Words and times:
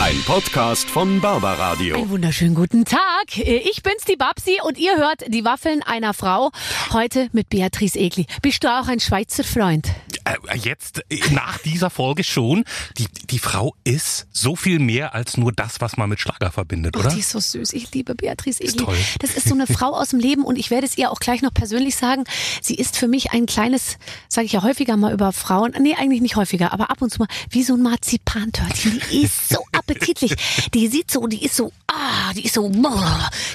Ein 0.00 0.22
Podcast 0.26 0.88
von 0.88 1.20
Barbaradio. 1.20 1.96
Einen 1.96 2.10
wunderschönen 2.10 2.54
guten 2.54 2.84
Tag. 2.84 3.36
Ich 3.36 3.82
bin's, 3.82 4.04
die 4.08 4.14
Babsi, 4.16 4.58
und 4.62 4.78
ihr 4.78 4.96
hört 4.96 5.24
die 5.26 5.44
Waffeln 5.44 5.82
einer 5.82 6.14
Frau. 6.14 6.50
Heute 6.92 7.28
mit 7.32 7.48
Beatrice 7.50 7.98
Egli. 7.98 8.26
Bist 8.40 8.62
du 8.62 8.68
auch 8.68 8.86
ein 8.86 9.00
Schweizer 9.00 9.42
Freund? 9.42 9.88
Äh, 10.24 10.56
jetzt 10.56 11.02
äh, 11.10 11.18
nach 11.32 11.58
dieser 11.58 11.90
Folge 11.90 12.22
schon. 12.22 12.64
Die, 12.96 13.06
die 13.28 13.38
Frau 13.40 13.74
ist 13.82 14.28
so 14.30 14.54
viel 14.54 14.78
mehr 14.78 15.14
als 15.14 15.36
nur 15.36 15.52
das, 15.52 15.80
was 15.80 15.96
man 15.96 16.08
mit 16.08 16.20
Schlager 16.20 16.52
verbindet, 16.52 16.96
Oh, 16.96 17.00
oder? 17.00 17.10
die 17.10 17.18
ist 17.20 17.30
so 17.30 17.40
süß. 17.40 17.72
Ich 17.72 17.92
liebe 17.92 18.14
Beatrice 18.14 18.62
Ist 18.62 18.74
Egli. 18.76 18.84
toll. 18.84 18.96
Das 19.18 19.30
ist 19.34 19.48
so 19.48 19.54
eine 19.54 19.66
Frau 19.66 19.88
aus 19.94 20.10
dem 20.10 20.20
Leben 20.20 20.44
und 20.44 20.56
ich 20.58 20.70
werde 20.70 20.86
es 20.86 20.96
ihr 20.96 21.10
auch 21.10 21.18
gleich 21.18 21.42
noch 21.42 21.52
persönlich 21.52 21.96
sagen. 21.96 22.24
Sie 22.62 22.76
ist 22.76 22.96
für 22.96 23.08
mich 23.08 23.32
ein 23.32 23.46
kleines, 23.46 23.98
sage 24.28 24.44
ich 24.46 24.52
ja 24.52 24.62
häufiger 24.62 24.96
mal 24.96 25.12
über 25.12 25.32
Frauen, 25.32 25.74
nee, 25.80 25.96
eigentlich 25.98 26.20
nicht 26.22 26.36
häufiger, 26.36 26.72
aber 26.72 26.90
ab 26.90 27.02
und 27.02 27.10
zu 27.10 27.18
mal 27.18 27.28
wie 27.50 27.64
so 27.64 27.74
ein 27.74 27.82
Marzipantörtchen. 27.82 29.00
Die 29.10 29.22
ist 29.22 29.48
so 29.48 29.58
appetitlich. 29.90 30.34
Die 30.74 30.88
sieht 30.88 31.10
so, 31.10 31.26
die 31.26 31.44
ist 31.44 31.56
so, 31.56 31.72
ah, 31.88 32.32
die 32.34 32.44
ist 32.44 32.54
so, 32.54 32.70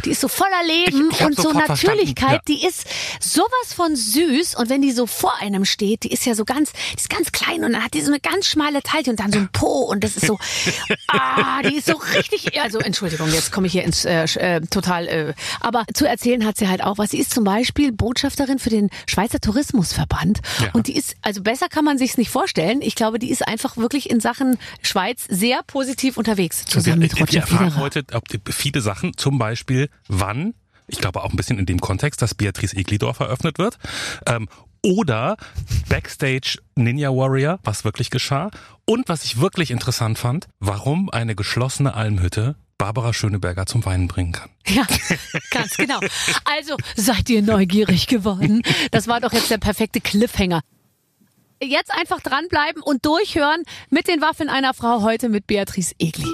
die 0.06 0.12
ist 0.12 0.22
so 0.22 0.28
voller 0.28 0.64
Leben 0.66 1.10
Ich- 1.12 1.20
ich 1.20 1.26
und 1.26 1.36
so 1.36 1.52
Natürlichkeit. 1.52 2.32
ja. 2.34 2.40
Die 2.48 2.66
ist 2.66 2.86
sowas 3.20 3.74
von 3.76 3.96
süß 3.96 4.56
und 4.56 4.70
wenn 4.70 4.82
die 4.82 4.92
so 4.92 5.06
vor 5.08 5.34
einem 5.42 5.66
steht, 5.66 6.04
die 6.04 6.12
ist 6.12 6.26
ja 6.26 6.36
so 6.36 6.46
ganz, 6.46 6.72
die 6.94 6.98
ist 6.98 7.10
ganz 7.10 7.32
klein 7.32 7.64
und 7.64 7.74
dann 7.74 7.84
hat 7.84 7.94
die 7.94 8.02
so 8.02 8.08
eine 8.12 8.20
ganz 8.20 8.48
schmale 8.48 8.82
Taille 8.82 9.10
und 9.12 9.20
dann 9.20 9.32
so 9.32 9.40
ein 9.40 9.50
Po 9.52 9.68
und 9.84 10.04
das 10.04 10.16
ist 10.18 10.26
so, 10.28 10.38
ah, 11.08 11.62
die 11.62 11.76
ist 11.76 11.88
so 11.88 11.94
richtig, 12.16 12.60
also 12.62 12.80
Entschuldigung, 12.80 13.30
jetzt 13.32 13.52
komme 13.52 13.68
ich 13.68 13.74
hier 13.74 13.84
ins 13.84 14.06
äh, 14.06 14.24
äh, 14.24 14.62
total, 14.62 15.08
äh, 15.08 15.34
aber 15.60 15.86
zu 15.94 16.08
erzählen 16.08 16.46
hat 16.46 16.58
sie 16.58 16.68
halt 16.68 16.84
auch 16.84 16.98
was. 16.98 17.12
Sie 17.12 17.20
ist 17.20 17.34
zum 17.34 17.44
Beispiel 17.44 17.92
Botschafterin 17.92 18.60
für 18.60 18.70
den 18.70 18.90
Schweizer 19.06 19.40
Tourismusverband 19.40 20.40
Ja. 20.62 20.70
und 20.74 20.88
die 20.88 20.96
ist, 20.96 21.16
also 21.22 21.42
besser 21.42 21.70
kann 21.70 21.86
man 21.86 21.98
sich's 21.98 22.18
nicht 22.18 22.30
vorstellen. 22.30 22.82
Ich 22.82 22.96
glaube, 22.96 23.20
die 23.20 23.30
ist 23.32 23.48
einfach 23.48 23.78
wirklich 23.78 24.10
in 24.10 24.20
Sachen 24.20 24.58
Schweiz 24.82 25.26
sehr 25.30 25.62
positiv 25.64 26.18
unterwegs, 26.24 26.66
zusammen 26.66 27.02
wir, 27.02 27.08
mit 27.08 27.16
wir 27.16 27.26
Roger 27.26 27.42
erfahren 27.42 27.72
Federer. 27.72 27.82
heute 27.82 28.52
viele 28.52 28.82
Sachen, 28.82 29.18
zum 29.18 29.38
Beispiel 29.38 29.90
wann, 30.08 30.54
ich 30.88 31.00
glaube 31.00 31.22
auch 31.24 31.32
ein 31.32 31.36
bisschen 31.36 31.60
in 31.60 31.66
dem 31.66 31.82
Kontext, 31.82 32.22
dass 32.22 32.34
Beatrice 32.34 32.76
Eglidorf 32.76 33.20
eröffnet 33.20 33.58
wird, 33.58 33.78
ähm, 34.26 34.48
oder 34.86 35.38
Backstage 35.88 36.60
Ninja 36.76 37.10
Warrior, 37.10 37.60
was 37.64 37.86
wirklich 37.86 38.10
geschah. 38.10 38.52
Und 38.86 39.08
was 39.08 39.24
ich 39.24 39.40
wirklich 39.40 39.72
interessant 39.72 40.20
fand, 40.20 40.48
warum 40.60 41.10
eine 41.10 41.36
geschlossene 41.36 41.94
Almhütte 41.94 42.56
Barbara 42.78 43.14
Schöneberger 43.14 43.66
zum 43.66 43.86
Weinen 43.86 44.10
bringen 44.10 44.34
kann. 44.34 44.50
Ja, 44.68 44.86
ganz 45.52 45.78
genau. 45.78 46.00
Also, 46.44 46.76
seid 46.96 47.30
ihr 47.30 47.42
neugierig 47.42 48.08
geworden? 48.08 48.62
Das 48.92 49.08
war 49.08 49.22
doch 49.22 49.32
jetzt 49.32 49.50
der 49.52 49.58
perfekte 49.58 50.02
Cliffhanger. 50.02 50.62
Jetzt 51.64 51.92
einfach 51.92 52.22
dranbleiben 52.22 52.82
und 52.84 53.06
durchhören 53.06 53.64
mit 53.90 54.08
den 54.08 54.22
Waffeln 54.22 54.50
einer 54.50 54.74
Frau 54.74 55.02
heute 55.02 55.30
mit 55.30 55.48
Beatrice 55.48 55.94
Egli. 55.98 56.30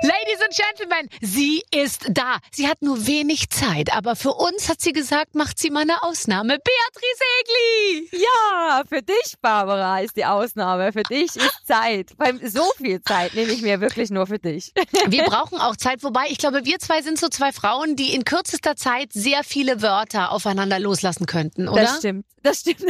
Ladies 0.00 0.40
and 0.44 0.54
Gentlemen, 0.54 1.08
sie 1.20 1.60
ist 1.74 2.06
da. 2.10 2.36
Sie 2.52 2.68
hat 2.68 2.82
nur 2.82 3.08
wenig 3.08 3.50
Zeit, 3.50 3.92
aber 3.92 4.14
für 4.14 4.32
uns 4.32 4.68
hat 4.68 4.80
sie 4.80 4.92
gesagt, 4.92 5.34
macht 5.34 5.58
sie 5.58 5.70
mal 5.70 5.80
eine 5.80 6.04
Ausnahme. 6.04 6.56
Beatrice 6.58 7.24
Egli! 7.40 8.22
Ja, 8.22 8.82
für 8.88 9.02
dich, 9.02 9.34
Barbara, 9.40 9.98
ist 9.98 10.16
die 10.16 10.24
Ausnahme. 10.24 10.92
Für 10.92 11.02
dich 11.02 11.34
ist 11.34 11.66
Zeit. 11.66 12.16
Beim 12.16 12.38
so 12.46 12.62
viel 12.76 13.02
Zeit 13.02 13.34
nehme 13.34 13.50
ich 13.50 13.60
mir 13.60 13.80
wirklich 13.80 14.10
nur 14.10 14.28
für 14.28 14.38
dich. 14.38 14.72
Wir 15.08 15.24
brauchen 15.24 15.58
auch 15.58 15.74
Zeit, 15.74 16.04
wobei 16.04 16.26
ich 16.28 16.38
glaube, 16.38 16.64
wir 16.64 16.78
zwei 16.78 17.02
sind 17.02 17.18
so 17.18 17.26
zwei 17.28 17.50
Frauen, 17.50 17.96
die 17.96 18.14
in 18.14 18.24
kürzester 18.24 18.76
Zeit 18.76 19.12
sehr 19.12 19.42
viele 19.42 19.82
Wörter 19.82 20.30
aufeinander 20.30 20.78
loslassen 20.78 21.26
könnten, 21.26 21.66
oder? 21.66 21.82
Das 21.82 21.98
stimmt. 21.98 22.24
Das 22.44 22.60
stimmt. 22.60 22.84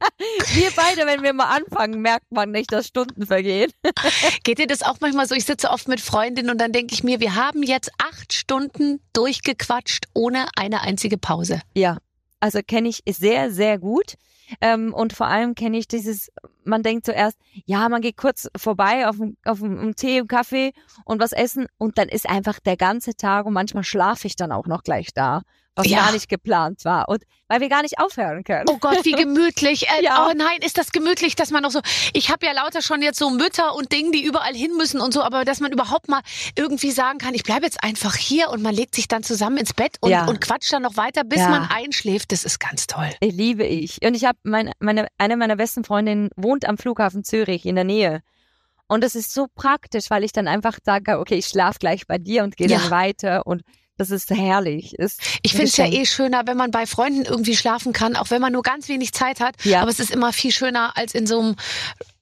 Wir 0.54 0.70
beide, 0.74 1.06
wenn 1.06 1.22
wir 1.22 1.32
mal 1.32 1.54
anfangen, 1.56 2.00
merkt 2.00 2.30
man 2.32 2.50
nicht, 2.50 2.72
dass 2.72 2.86
Stunden 2.86 3.26
vergehen. 3.26 3.70
Geht 4.44 4.58
dir 4.58 4.66
das 4.66 4.82
auch 4.82 4.96
manchmal 5.00 5.26
so? 5.26 5.34
Ich 5.34 5.44
sitze 5.44 5.70
oft 5.70 5.88
mit 5.88 6.00
Freundinnen 6.00 6.50
und 6.50 6.58
dann 6.60 6.72
denke 6.72 6.94
ich 6.94 7.04
mir, 7.04 7.20
wir 7.20 7.34
haben 7.34 7.62
jetzt 7.62 7.90
acht 7.98 8.32
Stunden 8.32 9.00
durchgequatscht 9.12 10.06
ohne 10.14 10.46
eine 10.56 10.80
einzige 10.82 11.18
Pause. 11.18 11.60
Ja, 11.74 11.98
also 12.40 12.60
kenne 12.66 12.88
ich 12.88 13.02
sehr, 13.08 13.50
sehr 13.50 13.78
gut. 13.78 14.14
Ähm, 14.60 14.92
und 14.92 15.12
vor 15.12 15.28
allem 15.28 15.54
kenne 15.54 15.78
ich 15.78 15.86
dieses, 15.86 16.28
man 16.64 16.82
denkt 16.82 17.06
zuerst, 17.06 17.38
ja, 17.66 17.88
man 17.88 18.02
geht 18.02 18.16
kurz 18.16 18.48
vorbei 18.56 19.06
auf, 19.08 19.20
einen- 19.20 19.36
auf 19.44 19.62
einen 19.62 19.78
einen 19.78 19.94
Tee, 19.94 20.18
einen 20.18 20.26
Kaffee 20.26 20.72
und 21.04 21.20
was 21.20 21.30
essen 21.32 21.66
und 21.78 21.98
dann 21.98 22.08
ist 22.08 22.28
einfach 22.28 22.58
der 22.58 22.76
ganze 22.76 23.14
Tag 23.14 23.46
und 23.46 23.52
manchmal 23.52 23.84
schlafe 23.84 24.26
ich 24.26 24.34
dann 24.34 24.50
auch 24.50 24.66
noch 24.66 24.82
gleich 24.82 25.14
da, 25.14 25.42
was 25.76 25.86
Ja. 25.88 25.98
gar 26.04 26.12
nicht 26.12 26.28
geplant 26.28 26.84
war. 26.84 27.08
Und 27.08 27.22
weil 27.48 27.60
wir 27.60 27.68
gar 27.68 27.82
nicht 27.82 27.98
aufhören 27.98 28.44
können. 28.44 28.66
Oh 28.68 28.78
Gott, 28.78 29.04
wie 29.04 29.12
gemütlich. 29.24 29.88
Äh, 29.88 30.04
Ja. 30.04 30.26
Oh 30.28 30.32
nein, 30.36 30.58
ist 30.64 30.78
das 30.78 30.92
gemütlich, 30.92 31.36
dass 31.36 31.50
man 31.50 31.62
noch 31.62 31.70
so. 31.70 31.80
Ich 32.12 32.30
habe 32.30 32.44
ja 32.46 32.52
lauter 32.52 32.82
schon 32.82 33.02
jetzt 33.02 33.18
so 33.18 33.30
Mütter 33.30 33.74
und 33.74 33.90
Dinge, 33.92 34.10
die 34.12 34.24
überall 34.24 34.54
hin 34.54 34.76
müssen 34.76 35.00
und 35.00 35.12
so, 35.14 35.22
aber 35.22 35.44
dass 35.44 35.60
man 35.60 35.72
überhaupt 35.72 36.08
mal 36.08 36.20
irgendwie 36.56 36.90
sagen 36.90 37.18
kann, 37.18 37.34
ich 37.34 37.42
bleibe 37.44 37.64
jetzt 37.64 37.82
einfach 37.82 38.14
hier 38.16 38.50
und 38.50 38.62
man 38.62 38.74
legt 38.74 38.94
sich 38.94 39.08
dann 39.08 39.22
zusammen 39.22 39.56
ins 39.58 39.72
Bett 39.72 39.96
und, 40.00 40.10
Ja. 40.10 40.26
und 40.26 40.40
quatscht 40.40 40.72
dann 40.72 40.82
noch 40.82 40.96
weiter, 40.96 41.24
bis 41.24 41.40
man 41.40 41.68
einschläft, 41.70 42.32
das 42.32 42.44
ist 42.44 42.58
ganz 42.60 42.86
toll. 42.86 43.10
Ich 43.20 43.32
liebe 43.34 43.64
ich. 43.64 43.98
Und 44.04 44.14
ich 44.14 44.24
habe 44.24 44.38
meine, 44.42 44.72
meine, 44.80 45.06
eine 45.18 45.36
meiner 45.36 45.56
besten 45.56 45.84
Freundinnen 45.84 46.30
wohnt 46.36 46.64
am 46.66 46.78
Flughafen 46.78 47.24
Zürich 47.24 47.64
in 47.64 47.74
der 47.76 47.84
Nähe. 47.84 48.20
Und 48.88 49.04
das 49.04 49.14
ist 49.14 49.32
so 49.32 49.46
praktisch, 49.54 50.10
weil 50.10 50.24
ich 50.24 50.32
dann 50.32 50.48
einfach 50.48 50.78
sage, 50.84 51.18
okay, 51.20 51.36
ich 51.36 51.46
schlafe 51.46 51.78
gleich 51.78 52.06
bei 52.08 52.18
dir 52.18 52.42
und 52.42 52.56
gehe 52.56 52.66
dann 52.66 52.90
weiter. 52.90 53.46
Und 53.46 53.62
das 54.00 54.10
ist 54.10 54.30
herrlich. 54.30 54.98
Ist 54.98 55.20
Ich 55.42 55.52
finde 55.52 55.66
es 55.66 55.76
ja 55.76 55.86
eh 55.86 56.06
schöner, 56.06 56.42
wenn 56.46 56.56
man 56.56 56.70
bei 56.70 56.86
Freunden 56.86 57.26
irgendwie 57.26 57.54
schlafen 57.54 57.92
kann, 57.92 58.16
auch 58.16 58.30
wenn 58.30 58.40
man 58.40 58.52
nur 58.52 58.62
ganz 58.62 58.88
wenig 58.88 59.12
Zeit 59.12 59.40
hat. 59.40 59.62
Ja. 59.62 59.82
Aber 59.82 59.90
es 59.90 60.00
ist 60.00 60.10
immer 60.10 60.32
viel 60.32 60.52
schöner 60.52 60.96
als 60.96 61.14
in 61.14 61.26
so 61.26 61.38
einem 61.38 61.56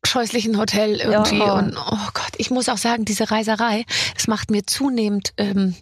scheußlichen 0.05 0.59
Hotel 0.59 1.01
irgendwie. 1.01 1.39
Ja. 1.39 1.53
Und 1.53 1.77
oh 1.77 2.09
Gott, 2.15 2.33
ich 2.37 2.51
muss 2.51 2.69
auch 2.69 2.79
sagen, 2.79 3.05
diese 3.05 3.31
Reiserei, 3.31 3.85
das 4.15 4.27
macht 4.27 4.51
mir 4.51 4.67
zunehmend 4.67 5.35
ähm, 5.37 5.77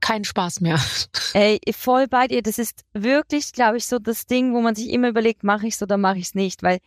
keinen 0.00 0.24
Spaß 0.24 0.60
mehr. 0.60 0.78
Ey, 1.34 1.58
voll 1.72 2.06
bei 2.06 2.28
dir. 2.28 2.42
Das 2.42 2.58
ist 2.58 2.84
wirklich, 2.92 3.52
glaube 3.52 3.78
ich, 3.78 3.86
so 3.86 3.98
das 3.98 4.26
Ding, 4.26 4.54
wo 4.54 4.60
man 4.60 4.76
sich 4.76 4.90
immer 4.90 5.08
überlegt, 5.08 5.42
mache 5.42 5.66
ich 5.66 5.74
es 5.74 5.82
oder 5.82 5.96
mache 5.96 6.18
ich 6.18 6.26
es 6.26 6.34
nicht. 6.36 6.62
Weil 6.62 6.78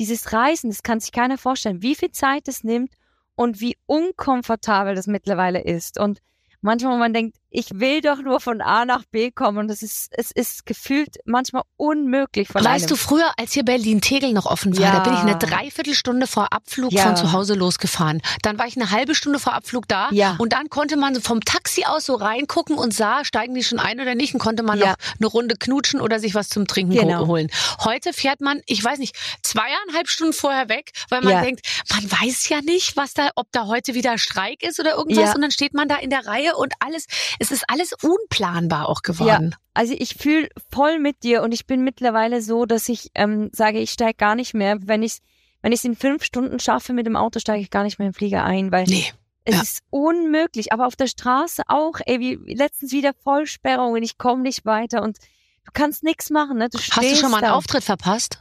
dieses 0.00 0.32
Reisen, 0.32 0.70
das 0.70 0.82
kann 0.82 0.98
sich 0.98 1.12
keiner 1.12 1.38
vorstellen, 1.38 1.82
wie 1.82 1.94
viel 1.94 2.10
Zeit 2.10 2.48
es 2.48 2.64
nimmt 2.64 2.92
und 3.36 3.60
wie 3.60 3.76
unkomfortabel 3.86 4.96
das 4.96 5.06
mittlerweile 5.06 5.62
ist. 5.62 6.00
Und 6.00 6.18
manchmal, 6.60 6.94
wo 6.94 6.98
man 6.98 7.12
denkt, 7.12 7.36
ich 7.50 7.66
will 7.80 8.00
doch 8.00 8.18
nur 8.18 8.40
von 8.40 8.60
A 8.60 8.84
nach 8.84 9.04
B 9.10 9.30
kommen 9.30 9.58
und 9.58 9.70
es 9.70 9.82
ist, 9.82 10.12
es 10.12 10.30
ist 10.30 10.66
gefühlt 10.66 11.16
manchmal 11.24 11.62
unmöglich 11.76 12.48
von 12.48 12.62
weißt 12.64 12.90
du, 12.90 12.96
früher, 12.96 13.30
als 13.38 13.52
hier 13.54 13.64
Berlin-Tegel 13.64 14.32
noch 14.32 14.46
offen 14.46 14.76
war, 14.76 14.84
Ja. 14.84 14.92
da 14.92 15.00
bin 15.00 15.14
ich 15.14 15.20
eine 15.20 15.36
Dreiviertelstunde 15.38 16.26
vor 16.26 16.52
Abflug 16.52 16.92
Ja. 16.92 17.04
von 17.04 17.16
zu 17.16 17.32
Hause 17.32 17.54
losgefahren. 17.54 18.20
Dann 18.42 18.58
war 18.58 18.66
ich 18.66 18.76
eine 18.76 18.90
halbe 18.90 19.14
Stunde 19.14 19.38
vor 19.38 19.54
Abflug 19.54 19.88
da 19.88 20.08
Ja. 20.10 20.36
und 20.38 20.52
dann 20.52 20.68
konnte 20.68 20.96
man 20.96 21.20
vom 21.22 21.40
Taxi 21.40 21.84
aus 21.84 22.04
so 22.06 22.14
reingucken 22.16 22.76
und 22.76 22.92
sah, 22.92 23.24
steigen 23.24 23.54
die 23.54 23.64
schon 23.64 23.78
ein 23.78 24.00
oder 24.00 24.14
nicht 24.14 24.34
und 24.34 24.40
konnte 24.40 24.62
man 24.62 24.78
noch 24.78 24.94
eine 25.18 25.26
Runde 25.26 25.54
knutschen 25.58 26.00
oder 26.00 26.20
sich 26.20 26.34
was 26.34 26.48
zum 26.48 26.66
Trinken 26.66 26.92
Genau. 26.94 27.26
holen. 27.26 27.48
Heute 27.82 28.12
fährt 28.12 28.40
man, 28.40 28.60
ich 28.66 28.82
weiß 28.84 28.98
nicht, 28.98 29.16
zweieinhalb 29.42 30.08
Stunden 30.08 30.32
vorher 30.32 30.68
weg, 30.68 30.90
weil 31.08 31.22
man 31.22 31.42
denkt, 31.42 31.66
man 31.92 32.04
weiß 32.10 32.48
ja 32.50 32.60
nicht, 32.60 32.96
was 32.96 33.14
da, 33.14 33.30
ob 33.36 33.46
da 33.52 33.66
heute 33.66 33.94
wieder 33.94 34.18
Streik 34.18 34.62
ist 34.62 34.78
oder 34.80 34.96
irgendwas 34.96 35.34
und 35.34 35.40
dann 35.42 35.50
steht 35.50 35.74
man 35.74 35.88
da 35.88 35.96
in 35.96 36.10
der 36.10 36.26
Reihe 36.26 36.56
und 36.56 36.74
alles, 36.80 37.06
es 37.38 37.50
ist 37.50 37.64
alles 37.68 37.92
unplanbar 38.02 38.88
auch 38.88 39.02
geworden. 39.02 39.54
Also 39.74 39.94
ich 39.96 40.14
fühle 40.16 40.48
voll 40.70 40.98
mit 40.98 41.22
dir 41.22 41.42
und 41.42 41.52
ich 41.52 41.66
bin 41.66 41.82
mittlerweile 41.84 42.42
so, 42.42 42.66
dass 42.66 42.88
ich 42.88 43.10
ähm, 43.14 43.50
sage, 43.52 43.78
ich 43.78 43.90
steige 43.90 44.14
gar 44.16 44.34
nicht 44.34 44.54
mehr, 44.54 44.76
wenn 44.80 45.02
ich 45.02 45.18
wenn 45.62 45.72
ich 45.72 45.80
es 45.80 45.84
in 45.84 45.96
fünf 45.96 46.22
Stunden 46.24 46.60
schaffe 46.60 46.92
mit 46.92 47.06
dem 47.06 47.16
Auto, 47.16 47.40
steige 47.40 47.60
ich 47.60 47.70
gar 47.70 47.82
nicht 47.82 47.98
mehr 47.98 48.08
im 48.08 48.14
Flieger 48.14 48.44
ein, 48.44 48.70
weil 48.70 48.84
Nee. 48.84 49.12
es 49.44 49.54
ja. 49.56 49.62
ist 49.62 49.80
unmöglich. 49.90 50.72
Aber 50.72 50.86
auf 50.86 50.94
der 50.94 51.08
Straße 51.08 51.62
auch, 51.66 51.94
ey, 52.06 52.20
wie 52.20 52.54
letztens 52.54 52.92
wieder 52.92 53.12
Vollsperrungen, 53.24 54.02
ich 54.04 54.18
komme 54.18 54.42
nicht 54.42 54.64
weiter 54.64 55.02
und 55.02 55.18
du 55.64 55.70
kannst 55.74 56.04
nichts 56.04 56.30
machen, 56.30 56.58
ne? 56.58 56.68
Du 56.68 56.78
Hast 56.78 56.96
du 56.96 57.16
schon 57.16 57.30
mal 57.32 57.38
einen 57.38 57.48
da. 57.48 57.54
Auftritt 57.54 57.82
verpasst? 57.84 58.40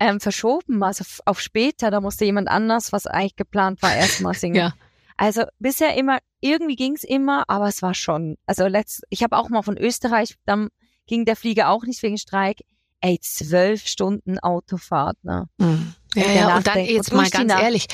ähm, 0.00 0.20
verschoben, 0.20 0.82
also 0.82 1.04
auf 1.24 1.40
später, 1.40 1.90
da 1.90 2.00
musste 2.00 2.24
jemand 2.24 2.48
anders, 2.48 2.92
was 2.92 3.06
eigentlich 3.06 3.36
geplant 3.36 3.80
war, 3.82 3.94
erstmal 3.94 4.34
singen. 4.34 4.56
Ja. 4.56 4.74
Also 5.16 5.44
bisher 5.58 5.96
immer, 5.96 6.18
irgendwie 6.40 6.76
ging's 6.76 7.04
immer, 7.04 7.44
aber 7.48 7.68
es 7.68 7.82
war 7.82 7.94
schon, 7.94 8.36
also 8.46 8.66
letzt, 8.66 9.04
ich 9.10 9.22
habe 9.22 9.36
auch 9.36 9.48
mal 9.48 9.62
von 9.62 9.78
Österreich, 9.78 10.34
dann 10.44 10.68
ging 11.06 11.24
der 11.24 11.36
Flieger 11.36 11.70
auch 11.70 11.84
nicht 11.84 12.02
wegen 12.02 12.18
Streik. 12.18 12.58
Ey, 13.00 13.18
zwölf 13.20 13.86
Stunden 13.86 14.38
Autofahrt, 14.38 15.22
ne? 15.22 15.46
Mhm. 15.58 15.94
Ja, 16.14 16.30
ja, 16.30 16.56
und 16.56 16.66
dann 16.66 16.84
jetzt 16.84 17.10
und 17.12 17.18
mal 17.18 17.28
ganz 17.28 17.52
ehrlich. 17.52 17.86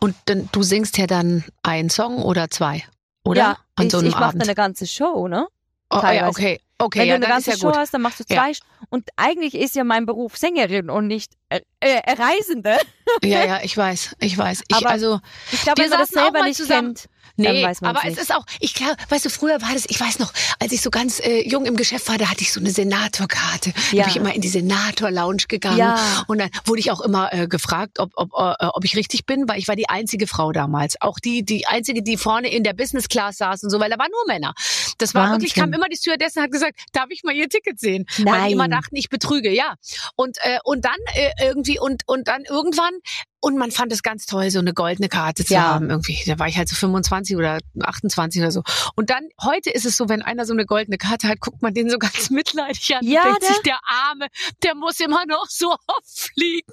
Und 0.00 0.16
dann, 0.24 0.48
du 0.50 0.62
singst 0.62 0.98
ja 0.98 1.06
dann 1.06 1.44
einen 1.62 1.88
Song 1.88 2.22
oder 2.22 2.50
zwei, 2.50 2.82
oder? 3.24 3.40
Ja, 3.40 3.58
An 3.76 3.86
ich, 3.86 3.92
so 3.92 3.98
einem 3.98 4.08
ich 4.08 4.18
mache 4.18 4.40
eine 4.40 4.54
ganze 4.54 4.86
Show, 4.86 5.28
ne? 5.28 5.46
oh, 5.90 6.00
ja, 6.02 6.28
okay. 6.28 6.60
Okay, 6.78 7.00
Wenn 7.00 7.08
ja, 7.08 7.18
du 7.18 7.24
eine 7.24 7.32
ganze 7.34 7.50
ja 7.52 7.56
Show 7.56 7.68
gut. 7.68 7.76
hast, 7.78 7.94
dann 7.94 8.02
machst 8.02 8.20
du 8.20 8.24
Ja. 8.28 8.42
zwei. 8.42 8.52
Und 8.90 9.08
eigentlich 9.16 9.54
ist 9.54 9.74
ja 9.76 9.84
mein 9.84 10.04
Beruf 10.04 10.36
Sängerin 10.36 10.90
und 10.90 11.06
nicht 11.06 11.32
äh, 11.48 11.60
äh, 11.80 12.00
Reisende. 12.12 12.76
Ja, 13.24 13.44
ja, 13.44 13.60
ich 13.62 13.76
weiß, 13.76 14.16
ich 14.20 14.36
weiß. 14.36 14.62
Ich, 14.68 14.76
Aber 14.76 14.90
also, 14.90 15.20
Ich 15.52 15.62
glaube, 15.62 15.78
Wir 15.78 15.84
wenn 15.84 15.90
man 15.90 16.00
das 16.00 16.08
selber 16.10 16.42
nicht 16.42 16.56
zusammen. 16.56 16.94
kennt, 16.94 17.06
Nee, 17.38 17.64
aber 17.82 18.02
nicht. 18.04 18.16
es 18.16 18.18
ist 18.18 18.34
auch, 18.34 18.44
ich 18.60 18.72
glaube, 18.72 18.96
weißt 19.10 19.26
du, 19.26 19.30
früher 19.30 19.60
war 19.60 19.72
das, 19.74 19.84
ich 19.88 20.00
weiß 20.00 20.20
noch, 20.20 20.32
als 20.58 20.72
ich 20.72 20.80
so 20.80 20.88
ganz 20.90 21.20
äh, 21.20 21.46
jung 21.46 21.66
im 21.66 21.76
Geschäft 21.76 22.08
war, 22.08 22.16
da 22.16 22.30
hatte 22.30 22.40
ich 22.40 22.50
so 22.52 22.60
eine 22.60 22.70
Senatorkarte. 22.70 23.72
Da 23.72 23.96
Ja. 23.96 24.02
bin 24.04 24.10
ich 24.10 24.16
immer 24.16 24.34
in 24.34 24.40
die 24.40 24.48
Senator-Lounge 24.48 25.44
gegangen. 25.48 25.76
Ja. 25.78 26.24
Und 26.28 26.38
dann 26.38 26.48
wurde 26.64 26.80
ich 26.80 26.90
auch 26.90 27.00
immer 27.02 27.32
äh, 27.34 27.46
gefragt, 27.46 27.98
ob, 27.98 28.10
ob, 28.14 28.30
äh, 28.32 28.66
ob 28.72 28.84
ich 28.84 28.96
richtig 28.96 29.26
bin, 29.26 29.48
weil 29.48 29.58
ich 29.58 29.68
war 29.68 29.76
die 29.76 29.88
einzige 29.88 30.26
Frau 30.26 30.50
damals. 30.52 31.00
Auch 31.02 31.18
die, 31.18 31.44
die 31.44 31.66
einzige, 31.66 32.02
die 32.02 32.16
vorne 32.16 32.50
in 32.50 32.64
der 32.64 32.72
Business 32.72 33.08
Class 33.08 33.36
saß 33.36 33.62
und 33.64 33.70
so, 33.70 33.80
weil 33.80 33.90
da 33.90 33.98
waren 33.98 34.10
nur 34.10 34.26
Männer. 34.26 34.54
Das 34.98 35.14
war 35.14 35.30
wirklich, 35.32 35.50
Wahnsinn. 35.56 35.72
kam 35.72 35.78
immer 35.78 35.88
die 35.90 35.96
Stewardess 35.96 36.36
und 36.36 36.42
hat 36.44 36.50
gesagt, 36.52 36.65
darf 36.92 37.06
ich 37.10 37.22
mal 37.24 37.34
ihr 37.34 37.48
Ticket 37.48 37.78
sehen? 37.78 38.06
Weil 38.18 38.24
Nein. 38.24 38.46
die 38.46 38.52
immer 38.52 38.68
dachten, 38.68 38.96
ich 38.96 39.08
betrüge, 39.08 39.50
ja. 39.50 39.74
Und, 40.14 40.38
äh, 40.42 40.58
und 40.64 40.84
dann 40.84 40.98
äh, 41.14 41.30
irgendwie, 41.40 41.78
und, 41.78 42.02
und 42.06 42.28
dann 42.28 42.44
irgendwann, 42.44 42.94
und 43.40 43.56
man 43.58 43.70
fand 43.70 43.92
es 43.92 44.02
ganz 44.02 44.26
toll, 44.26 44.50
so 44.50 44.58
eine 44.58 44.72
goldene 44.74 45.08
Karte 45.08 45.44
zu 45.44 45.54
Ja. 45.54 45.74
haben 45.74 45.90
irgendwie. 45.90 46.18
Da 46.26 46.38
war 46.38 46.48
ich 46.48 46.56
halt 46.56 46.68
so 46.68 46.74
25 46.74 47.36
oder 47.36 47.58
28 47.80 48.40
oder 48.40 48.50
so. 48.50 48.62
Und 48.96 49.10
dann, 49.10 49.28
heute 49.42 49.70
ist 49.70 49.84
es 49.84 49.96
so, 49.96 50.08
wenn 50.08 50.22
einer 50.22 50.46
so 50.46 50.52
eine 50.52 50.66
goldene 50.66 50.98
Karte 50.98 51.28
hat, 51.28 51.40
guckt 51.40 51.62
man 51.62 51.74
den 51.74 51.88
so 51.90 51.98
ganz 51.98 52.30
mitleidig 52.30 52.94
an 52.96 53.04
Ja, 53.06 53.22
und 53.22 53.26
denkt 53.28 53.42
der- 53.42 53.48
sich, 53.48 53.62
der 53.62 53.78
Arme, 53.86 54.26
der 54.62 54.74
muss 54.74 54.98
immer 55.00 55.24
noch 55.26 55.46
so 55.48 55.70
oft 55.86 56.30
fliegen. 56.34 56.72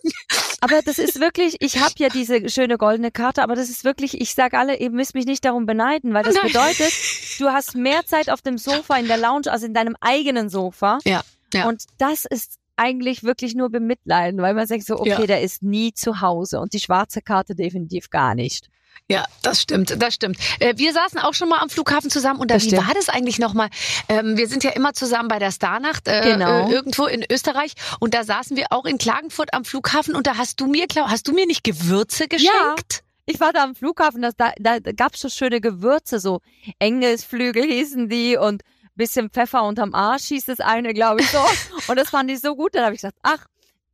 Aber 0.62 0.82
das 0.82 0.98
ist 1.00 1.20
wirklich, 1.20 1.58
ich 1.60 1.80
habe 1.80 1.94
ja 1.98 2.10
diese 2.10 2.50
schöne 2.50 2.78
goldene 2.78 3.12
Karte, 3.12 3.44
aber 3.44 3.56
das 3.56 3.70
ist 3.70 3.84
wirklich, 3.84 4.20
ich 4.20 4.34
sage 4.34 4.58
alle, 4.58 4.78
ihr 4.78 4.90
müsst 4.90 5.14
mich 5.14 5.26
nicht 5.26 5.44
darum 5.46 5.66
beneiden, 5.66 6.14
weil 6.14 6.24
das 6.24 6.36
Nein. 6.36 6.48
bedeutet, 6.48 6.94
du 7.40 7.50
hast 7.50 7.76
mehr 7.76 8.06
Zeit 8.06 8.30
auf 8.30 8.42
dem 8.42 8.58
Sofa 8.58 8.96
in 8.98 9.08
der 9.08 9.18
Lounge 9.18 9.52
als 9.52 9.64
in 9.64 9.74
deinem 9.74 9.96
eigenen 10.00 10.50
Sofa. 10.50 11.00
Ja, 11.04 11.22
ja. 11.54 11.68
Und 11.68 11.84
das 11.98 12.26
ist 12.26 12.58
eigentlich 12.76 13.24
wirklich 13.24 13.56
nur 13.56 13.70
bemitleiden, 13.70 14.42
weil 14.42 14.54
man 14.54 14.68
sagt 14.68 14.86
so, 14.86 15.00
okay, 15.00 15.10
Ja. 15.10 15.26
der 15.26 15.42
ist 15.42 15.64
nie 15.64 15.94
zu 15.94 16.22
Hause 16.22 16.60
und 16.60 16.74
die 16.74 16.80
schwarze 16.80 17.22
Karte 17.22 17.56
definitiv 17.56 18.10
gar 18.10 18.36
nicht. 18.36 18.70
Ja, 19.10 19.26
das 19.42 19.62
stimmt, 19.62 20.02
das 20.02 20.14
stimmt. 20.14 20.38
Äh, 20.60 20.76
wir 20.78 20.94
saßen 20.94 21.20
auch 21.20 21.34
schon 21.34 21.50
mal 21.50 21.60
am 21.60 21.70
Flughafen 21.70 22.10
zusammen 22.12 22.40
und 22.40 22.52
da, 22.52 22.62
wie 22.62 22.72
war 22.78 22.94
das 22.94 23.10
eigentlich 23.10 23.40
nochmal? 23.40 23.70
Ähm, 24.08 24.38
wir 24.38 24.48
sind 24.48 24.64
ja 24.64 24.70
immer 24.72 24.94
zusammen 24.94 25.28
bei 25.28 25.40
der 25.40 25.52
Starnacht 25.52 26.08
äh, 26.08 26.22
Genau. 26.22 26.70
äh, 26.70 26.72
irgendwo 26.72 27.08
in 27.08 27.26
Österreich 27.30 27.74
und 28.00 28.14
da 28.14 28.24
saßen 28.24 28.56
wir 28.56 28.68
auch 28.70 28.86
in 28.86 29.00
Klagenfurt 29.00 29.54
am 29.54 29.66
Flughafen 29.66 30.16
und 30.16 30.28
da 30.28 30.38
hast 30.38 30.62
du 30.62 30.68
mir, 30.68 30.86
hast 30.96 31.28
du 31.28 31.34
mir 31.34 31.48
nicht 31.48 31.64
Gewürze 31.64 32.28
geschenkt? 32.28 33.04
Ich 33.26 33.40
war 33.40 33.52
da 33.52 33.64
am 33.64 33.74
Flughafen, 33.76 34.22
das, 34.22 34.36
da, 34.38 34.52
da 34.60 34.78
gab's 34.80 35.22
so 35.22 35.30
schöne 35.30 35.60
Gewürze, 35.60 36.20
so 36.20 36.42
Engelsflügel 36.80 37.64
hießen 37.64 38.10
die 38.10 38.38
und 38.38 38.62
bisschen 38.96 39.30
Pfeffer 39.30 39.64
unterm 39.64 39.94
Arsch 39.94 40.26
hieß 40.26 40.46
das 40.46 40.60
eine, 40.60 40.94
glaube 40.94 41.22
ich 41.22 41.30
so. 41.30 41.40
und 41.88 41.98
das 41.98 42.10
fand 42.10 42.30
ich 42.32 42.42
so 42.42 42.56
gut, 42.56 42.76
dann 42.76 42.84
habe 42.84 42.96
ich 42.96 43.02
gesagt, 43.02 43.18
ach, 43.24 43.46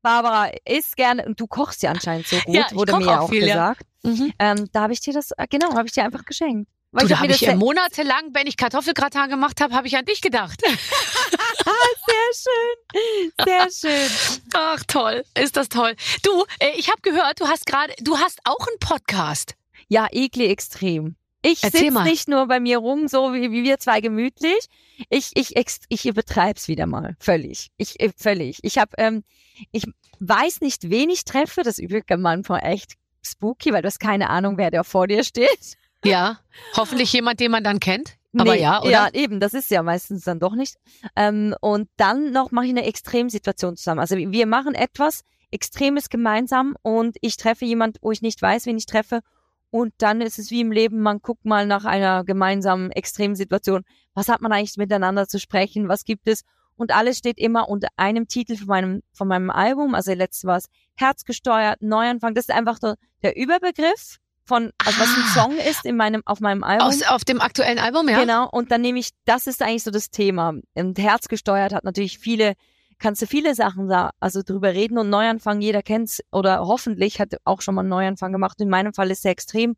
Barbara, 0.02 0.50
isst 0.66 0.96
gerne, 0.96 1.26
und 1.26 1.40
du 1.40 1.48
kochst 1.48 1.84
ja 1.84 1.92
anscheinend 1.92 2.28
so 2.28 2.38
gut, 2.38 2.56
Ja, 2.56 2.66
ich 2.70 2.76
wurde 2.76 2.98
mir 2.98 3.20
auch 3.20 3.26
auch 3.26 3.30
viel, 3.30 3.46
ja. 3.46 3.74
gesagt. 3.74 3.82
Mhm. 4.04 4.34
Ähm, 4.40 4.70
da 4.72 4.82
habe 4.82 4.94
ich 4.94 5.02
dir 5.02 5.14
das, 5.14 5.32
äh, 5.32 5.46
genau, 5.50 5.74
habe 5.74 5.88
ich 5.88 5.92
dir 5.94 6.04
einfach 6.06 6.24
geschenkt. 6.24 6.70
Weil 6.92 7.04
Du, 7.04 7.10
da 7.10 7.16
hab 7.18 7.24
habe 7.24 7.34
ich 7.34 7.42
ja 7.42 7.56
monatelang, 7.56 8.30
wenn 8.34 8.48
ich 8.48 8.58
Kartoffelgratin 8.58 9.30
gemacht 9.30 9.62
habe, 9.62 9.76
habe 9.76 9.88
ich 9.88 9.96
an 9.96 10.06
dich 10.06 10.22
gedacht. 10.22 10.60
sehr 10.66 12.34
schön, 12.34 13.32
sehr 13.46 13.68
schön. 13.72 14.10
Ach 14.54 14.84
toll, 14.88 15.24
ist 15.38 15.56
das 15.56 15.70
toll. 15.70 15.96
Du, 16.24 16.46
äh, 16.60 16.72
ich 16.78 16.90
habe 16.90 17.02
gehört, 17.02 17.40
du 17.42 17.48
hast 17.48 17.66
gerade, 17.66 17.94
du 18.00 18.18
hast 18.18 18.40
auch 18.46 18.66
einen 18.68 18.80
Podcast. 18.80 19.54
Ja, 19.88 20.08
ekli 20.12 20.48
extrem. 20.48 21.16
Ich 21.42 21.60
sitze 21.60 22.04
nicht 22.04 22.28
nur 22.28 22.48
bei 22.48 22.60
mir 22.60 22.80
rum, 22.80 23.08
so 23.08 23.34
wie, 23.34 23.52
wie 23.52 23.64
wir 23.64 23.80
zwei 23.80 24.02
gemütlich. 24.02 24.68
Ich, 25.10 25.32
ich, 25.36 25.54
ich 25.88 26.06
übertreib's 26.06 26.68
wieder 26.68 26.86
mal. 26.86 27.16
Völlig. 27.20 27.72
Ich, 27.78 28.00
äh, 28.02 28.12
völlig. 28.16 28.60
Ich 28.64 28.78
habe, 28.78 28.92
ähm, 28.98 29.24
ich 29.72 29.86
weiß 30.20 30.62
nicht, 30.62 30.90
wen 30.90 31.10
ich 31.10 31.24
treffe. 31.24 31.64
Das 31.64 31.78
ist 31.78 31.84
übrigens 31.84 32.20
manchmal 32.20 32.62
echt 32.64 32.94
spooky, 33.22 33.72
weil 33.72 33.82
du 33.82 33.88
hast 33.88 34.00
keine 34.00 34.30
Ahnung, 34.30 34.58
wer 34.58 34.72
da 34.72 34.84
vor 34.84 35.08
dir 35.08 35.24
steht. 35.24 35.78
Ja, 36.04 36.40
hoffentlich 36.76 37.12
jemand, 37.14 37.40
den 37.40 37.52
man 37.52 37.64
dann 37.64 37.80
kennt. 37.80 38.16
Aber 38.38 38.54
Nee, 38.54 38.62
ja, 38.62 38.82
oder? 38.82 38.92
Ja, 38.92 39.10
eben, 39.14 39.40
das 39.40 39.54
ist 39.54 39.72
ja 39.72 39.82
meistens 39.82 40.24
dann 40.24 40.40
doch 40.40 40.54
nicht. 40.54 40.76
Ähm, 41.16 41.56
und 41.62 41.90
dann 41.98 42.32
noch 42.32 42.52
mache 42.52 42.66
ich 42.66 42.72
eine 42.72 42.86
Extremsituation 42.86 43.76
zusammen. 43.76 44.00
Also 44.00 44.16
wir 44.18 44.46
machen 44.46 44.76
etwas 44.76 45.24
Extremes 45.52 46.10
gemeinsam 46.10 46.76
und 46.84 47.18
ich 47.22 47.38
treffe 47.38 47.66
jemand, 47.66 47.98
wo 48.02 48.12
ich 48.12 48.22
nicht 48.22 48.42
weiß, 48.42 48.68
wen 48.68 48.78
ich 48.78 48.86
treffe. 48.86 49.22
Und 49.72 49.94
dann 50.00 50.22
ist 50.22 50.40
es 50.40 50.50
wie 50.52 50.62
im 50.62 50.72
Leben, 50.72 51.02
man 51.02 51.20
guckt 51.20 51.46
mal 51.46 51.66
nach 51.66 51.86
einer 51.86 52.24
gemeinsamen 52.24 52.92
Extremsituation. 52.92 53.84
Was 54.14 54.28
hat 54.28 54.42
man 54.42 54.52
eigentlich 54.52 54.78
miteinander 54.78 55.28
zu 55.28 55.40
sprechen? 55.40 55.88
Was 55.88 56.04
gibt 56.06 56.28
es? 56.28 56.42
Und 56.76 56.92
alles 56.96 57.18
steht 57.18 57.38
immer 57.38 57.68
unter 57.68 57.90
einem 57.98 58.28
Titel 58.28 58.56
von 58.56 58.68
meinem, 58.68 59.04
von 59.12 59.28
meinem 59.28 59.50
Album. 59.50 59.94
Also 59.96 60.14
letztes 60.14 60.46
war 60.46 60.58
es 60.58 60.68
Herzgesteuert, 60.96 61.82
Neuanfang. 61.82 62.34
Das 62.34 62.46
ist 62.46 62.56
einfach 62.56 62.80
der, 62.80 62.96
der 63.22 63.36
Überbegriff 63.36 64.18
von, 64.46 64.72
also 64.78 65.00
was 65.00 65.10
ein 65.10 65.24
Ah. 65.24 65.34
Song 65.34 65.58
ist 65.58 65.86
in 65.86 65.96
meinem, 65.96 66.24
auf 66.26 66.40
meinem 66.40 66.64
Album. 66.64 66.88
Aus, 66.88 67.04
auf 67.04 67.24
dem 67.24 67.42
aktuellen 67.42 67.80
Album, 67.80 68.10
ja? 68.10 68.20
Genau, 68.20 68.50
und 68.50 68.72
dann 68.72 68.82
nehme 68.82 68.98
ich, 68.98 69.10
das 69.26 69.46
ist 69.46 69.62
eigentlich 69.62 69.84
so 69.84 69.92
das 69.92 70.10
Thema. 70.10 70.54
Und 70.74 70.98
Herzgesteuert 70.98 71.74
hat 71.74 71.84
natürlich 71.84 72.18
viele, 72.18 72.54
kannst 73.00 73.22
du 73.22 73.26
viele 73.26 73.56
Sachen 73.56 73.88
da, 73.88 74.12
also 74.20 74.42
drüber 74.44 74.74
reden 74.74 74.98
und 74.98 75.10
Neuanfang, 75.10 75.62
jeder 75.62 75.82
kennt's 75.82 76.22
oder 76.32 76.60
hoffentlich 76.60 77.20
hat 77.20 77.36
auch 77.46 77.62
schon 77.62 77.76
mal 77.76 77.82
einen 77.82 77.90
Neuanfang 77.90 78.32
gemacht. 78.32 78.60
In 78.62 78.70
meinem 78.70 78.94
Fall 78.94 79.10
ist 79.10 79.26
er 79.26 79.32
extrem. 79.32 79.76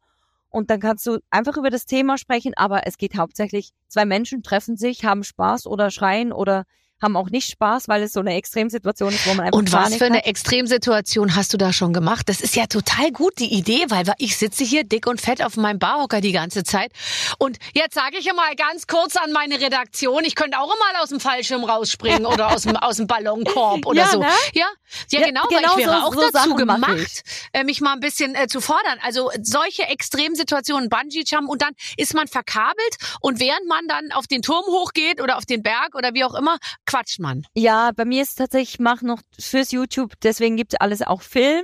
Und 0.50 0.70
dann 0.70 0.82
kannst 0.82 1.06
du 1.06 1.20
einfach 1.30 1.56
über 1.56 1.70
das 1.70 1.86
Thema 1.86 2.18
sprechen, 2.18 2.54
aber 2.58 2.86
es 2.86 2.98
geht 2.98 3.16
hauptsächlich, 3.16 3.72
zwei 3.88 4.06
Menschen 4.06 4.44
treffen 4.44 4.76
sich, 4.76 5.06
haben 5.06 5.24
Spaß 5.24 5.66
oder 5.66 5.92
schreien 5.92 6.34
oder 6.34 6.66
haben 7.02 7.18
auch 7.18 7.30
nicht 7.30 7.50
Spaß, 7.52 7.88
weil 7.88 8.04
es 8.04 8.14
so 8.14 8.20
eine 8.20 8.36
Extremsituation 8.36 9.10
ist, 9.14 9.26
wo 9.26 9.34
man 9.34 9.48
einfach 9.48 9.58
Und 9.58 9.72
was 9.72 9.84
Panik 9.86 9.98
für 10.00 10.06
eine 10.06 10.18
hat. 10.18 10.26
Extremsituation 10.26 11.36
hast 11.36 11.54
du 11.54 11.58
da 11.58 11.74
schon 11.74 11.94
gemacht? 11.94 12.30
Das 12.30 12.42
ist 12.42 12.56
ja 12.56 12.68
total 12.68 13.12
gut, 13.12 13.40
die 13.40 13.54
Idee, 13.54 13.86
weil 13.90 14.06
ich 14.18 14.38
sitze 14.38 14.64
hier 14.64 14.84
dick 14.84 15.08
und 15.08 15.20
fett 15.22 15.44
auf 15.44 15.58
meinem 15.58 15.80
Barhocker 15.80 16.22
die 16.22 16.32
ganze 16.32 16.64
Zeit. 16.64 16.92
Und 17.40 17.58
jetzt 17.74 17.96
sage 17.96 18.18
ich 18.20 18.32
mal 18.34 18.56
ganz 18.56 18.88
kurz 18.88 19.16
an 19.16 19.32
meine 19.32 19.60
Redaktion, 19.60 20.24
ich 20.24 20.36
könnte 20.36 20.60
auch 20.60 20.68
mal 20.68 21.02
aus 21.02 21.10
dem 21.10 21.20
Fallschirm 21.20 21.64
rausspringen 21.64 22.26
oder 22.26 22.54
aus 22.54 22.64
dem, 22.64 22.76
aus 22.78 22.98
dem 22.98 23.08
Ballonkorb 23.08 23.86
oder 23.86 24.02
Ja, 24.02 24.08
so. 24.08 24.20
ne? 24.20 24.28
Ja, 24.54 24.66
ja, 25.10 25.20
Ja, 25.20 25.26
genau, 25.28 25.42
genau 25.50 25.62
weil 25.62 25.70
ich 25.80 25.86
wäre 25.88 26.00
so- 26.02 26.06
auch 26.08 26.14
so 26.14 26.20
dazu 26.22 26.32
Sachen 26.32 26.66
mach 26.68 26.76
gemacht, 26.88 27.24
äh, 27.54 27.64
mich 27.64 27.82
mal 27.82 27.94
ein 27.94 28.00
bisschen 28.00 28.36
äh, 28.36 28.48
zu 28.48 28.62
fordern. 28.62 29.00
Also 29.04 29.32
solche 29.42 29.84
Extremsituationen, 29.84 30.90
Bungee-Jump 30.90 31.50
und 31.50 31.62
dann 31.62 31.72
ist 31.98 32.14
man 32.14 32.28
verkabelt 32.28 32.96
und 33.22 33.40
während 33.40 33.68
man 33.68 33.88
dann 33.88 34.12
auf 34.12 34.28
den 34.28 34.42
Turm 34.42 34.66
hochgeht 34.66 35.22
oder 35.22 35.38
auf 35.38 35.46
den 35.46 35.64
Berg 35.64 35.96
oder 35.96 36.14
wie 36.14 36.24
auch 36.24 36.36
immer, 36.36 36.58
quatscht 36.92 37.20
man. 37.20 37.44
Ja, 37.56 37.92
bei 37.96 38.06
mir 38.06 38.22
ist 38.22 38.36
tatsächlich, 38.36 38.76
ich 38.76 38.80
mache 38.80 39.06
noch 39.06 39.22
fürs 39.40 39.72
YouTube, 39.72 40.14
deswegen 40.22 40.58
gibt 40.58 40.74
es 40.74 40.80
alles 40.80 41.02
auch 41.02 41.22
Film. 41.22 41.64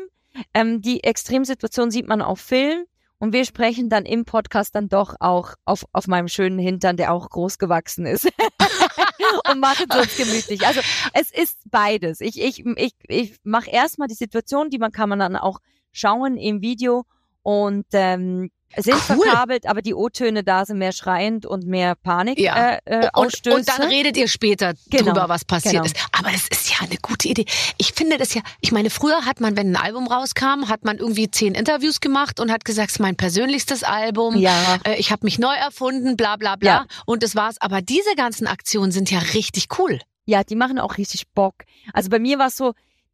Ähm, 0.54 0.82
die 0.82 1.04
Extremsituation 1.04 1.92
sieht 1.92 2.08
man 2.08 2.22
auf 2.22 2.40
Film 2.40 2.86
und 3.20 3.34
wir 3.34 3.46
sprechen 3.46 3.90
dann 3.90 4.06
im 4.06 4.26
Podcast 4.26 4.76
dann 4.76 4.90
doch 4.90 5.16
auch 5.20 5.56
auf, 5.66 5.86
auf 5.92 6.08
meinem 6.08 6.28
schönen 6.28 6.60
Hintern, 6.60 6.98
der 6.98 7.12
auch 7.12 7.30
groß 7.30 7.58
gewachsen 7.58 8.06
ist. 8.06 8.26
und 9.52 9.60
machen 9.60 9.88
es 9.90 9.98
uns 9.98 10.18
gemütlich. 10.18 10.66
Also 10.66 10.82
es 11.14 11.32
ist 11.32 11.60
beides. 11.66 12.22
Ich, 12.22 12.40
ich, 12.40 12.64
ich, 12.66 12.94
ich 13.08 13.36
mache 13.44 13.70
erstmal 13.70 14.08
die 14.08 14.16
Situation, 14.16 14.70
die 14.70 14.78
man 14.78 14.92
kann 14.92 15.10
man 15.10 15.20
dann 15.20 15.36
auch 15.36 15.60
schauen 15.92 16.38
im 16.38 16.62
Video 16.62 17.06
und 17.42 17.88
ähm, 17.94 18.52
sind 18.76 18.96
Cool. 19.10 19.22
verkabelt, 19.24 19.66
aber 19.66 19.82
die 19.82 19.94
O-Töne 19.94 20.44
da 20.44 20.66
sind 20.66 20.78
mehr 20.78 20.92
schreiend 20.92 21.46
und 21.46 21.66
mehr 21.66 21.96
Panik 21.96 22.38
Ja. 22.40 22.74
äh, 22.74 22.80
äh, 22.86 23.10
Und, 23.16 23.48
und 23.48 23.68
dann 23.68 23.88
redet 23.88 24.18
ihr 24.18 24.28
später 24.28 24.74
Genau, 24.90 25.06
drüber, 25.14 25.30
was 25.30 25.46
passiert 25.46 25.74
genau. 25.76 25.86
ist. 25.86 25.96
Aber 26.12 26.32
das 26.32 26.48
ist 26.50 26.70
ja 26.70 26.86
eine 26.86 26.98
gute 27.02 27.30
Idee. 27.30 27.46
Ich 27.78 27.94
finde 27.94 28.18
das 28.18 28.34
ja, 28.34 28.42
ich 28.62 28.72
meine, 28.72 28.90
früher 28.90 29.26
hat 29.26 29.40
man, 29.40 29.56
wenn 29.56 29.72
ein 29.72 29.76
Album 29.78 30.08
rauskam, 30.08 30.68
hat 30.70 30.84
man 30.86 30.98
irgendwie 30.98 31.32
zehn 31.32 31.56
Interviews 31.56 32.02
gemacht 32.02 32.40
und 32.40 32.52
hat 32.52 32.66
gesagt, 32.66 32.90
es 32.90 32.96
ist 32.96 33.00
mein 33.00 33.16
persönlichstes 33.16 33.84
Album. 33.84 34.36
ja. 34.38 34.78
Äh, 34.84 34.96
Ich 35.00 35.12
habe 35.12 35.26
mich 35.26 35.40
neu 35.40 35.54
erfunden, 35.56 36.18
bla 36.18 36.36
bla 36.36 36.56
bla. 36.56 36.70
Ja. 36.70 36.86
Und 37.06 37.24
das 37.24 37.36
war's. 37.36 37.56
Aber 37.62 37.82
diese 37.82 38.14
ganzen 38.16 38.48
Aktionen 38.48 38.92
sind 38.92 39.10
ja 39.10 39.20
richtig 39.34 39.68
cool. 39.80 40.00
Ja, 40.26 40.44
die 40.44 40.56
machen 40.56 40.78
auch 40.78 40.98
richtig 40.98 41.28
Bock. 41.34 41.56
Also 41.94 42.10
bei 42.10 42.20
mir 42.20 42.38
war 42.38 42.48
es 42.48 42.58
so, 42.58 42.74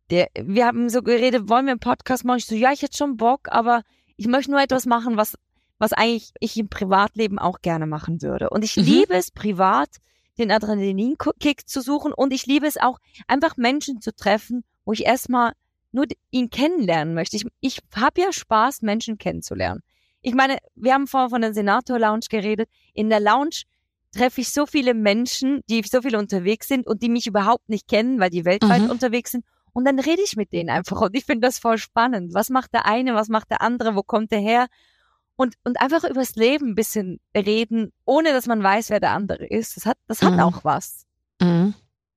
der, 0.10 0.28
wir 0.36 0.66
haben 0.66 0.90
so 0.90 1.02
geredet, 1.04 1.48
wollen 1.48 1.66
wir 1.68 1.72
einen 1.72 1.80
Podcast 1.80 2.26
machen? 2.26 2.40
Ich 2.40 2.46
so, 2.48 2.56
ja, 2.56 2.72
ich 2.72 2.82
hätte 2.82 2.98
schon 2.98 3.18
Bock, 3.18 3.42
aber 3.50 3.84
ich 4.18 4.28
möchte 4.28 4.52
nur 4.52 4.62
etwas 4.62 4.86
machen, 4.86 5.16
was, 5.18 5.36
was 5.84 5.92
eigentlich 5.94 6.32
ich 6.40 6.56
im 6.58 6.70
Privatleben 6.70 7.38
auch 7.40 7.60
gerne 7.62 7.86
machen 7.88 8.22
würde. 8.22 8.50
Und 8.50 8.64
ich 8.64 8.78
Mhm. 8.78 8.84
liebe 8.84 9.14
es 9.16 9.32
privat, 9.32 9.90
den 10.38 10.50
Adrenalinkick 10.50 11.68
zu 11.68 11.82
suchen 11.82 12.14
und 12.14 12.32
ich 12.34 12.46
liebe 12.46 12.66
es 12.66 12.78
auch, 12.78 13.00
einfach 13.28 13.58
Menschen 13.58 14.00
zu 14.02 14.16
treffen, 14.16 14.64
wo 14.86 14.94
ich 14.94 15.06
erstmal 15.06 15.52
nur 15.92 16.06
ihn 16.32 16.50
kennenlernen 16.50 17.14
möchte. 17.14 17.36
Ich, 17.36 17.46
ich 17.60 17.80
habe 17.96 18.22
ja 18.22 18.32
Spaß, 18.32 18.82
Menschen 18.82 19.18
kennenzulernen. 19.18 19.82
Ich 20.22 20.34
meine, 20.34 20.58
wir 20.76 20.94
haben 20.94 21.06
vorher 21.08 21.30
von 21.30 21.42
der 21.42 21.54
Senator 21.54 22.00
Lounge 22.00 22.26
geredet. 22.30 22.70
In 22.94 23.10
der 23.10 23.20
Lounge 23.20 23.64
treffe 24.16 24.42
ich 24.42 24.52
so 24.54 24.66
viele 24.66 24.94
Menschen, 24.94 25.62
die 25.70 25.84
so 25.84 26.02
viel 26.02 26.16
unterwegs 26.16 26.68
sind 26.70 26.88
und 26.88 27.04
die 27.04 27.10
mich 27.10 27.28
überhaupt 27.28 27.68
nicht 27.70 27.88
kennen, 27.90 28.20
weil 28.20 28.30
die 28.30 28.46
weltweit 28.46 28.84
Mhm. 28.84 28.90
unterwegs 28.90 29.32
sind. 29.32 29.44
Und 29.74 29.86
dann 29.86 30.00
rede 30.00 30.22
ich 30.24 30.36
mit 30.38 30.54
denen 30.54 30.70
einfach 30.70 31.02
und 31.02 31.16
ich 31.16 31.26
finde 31.26 31.48
das 31.48 31.60
voll 31.60 31.78
spannend. 31.78 32.34
Was 32.34 32.50
macht 32.50 32.74
der 32.74 32.86
eine, 32.86 33.16
was 33.16 33.28
macht 33.28 33.50
der 33.52 33.62
andere, 33.62 33.96
wo 33.96 34.02
kommt 34.04 34.32
der 34.32 34.40
her? 34.40 34.68
Und, 35.36 35.56
und 35.64 35.80
einfach 35.82 36.04
übers 36.04 36.36
Leben 36.36 36.70
ein 36.72 36.76
bisschen 36.76 37.20
reden, 37.36 37.92
ohne 38.06 38.34
dass 38.34 38.46
man 38.46 38.62
weiß, 38.62 38.90
wer 38.92 39.00
der 39.00 39.12
andere 39.12 39.46
ist. 39.46 39.76
Das 39.78 39.86
hat, 39.86 39.98
das 40.08 40.22
hat 40.22 40.34
Mhm. 40.34 40.40
auch 40.40 40.64
was. 40.64 41.06
Mhm. 41.42 41.74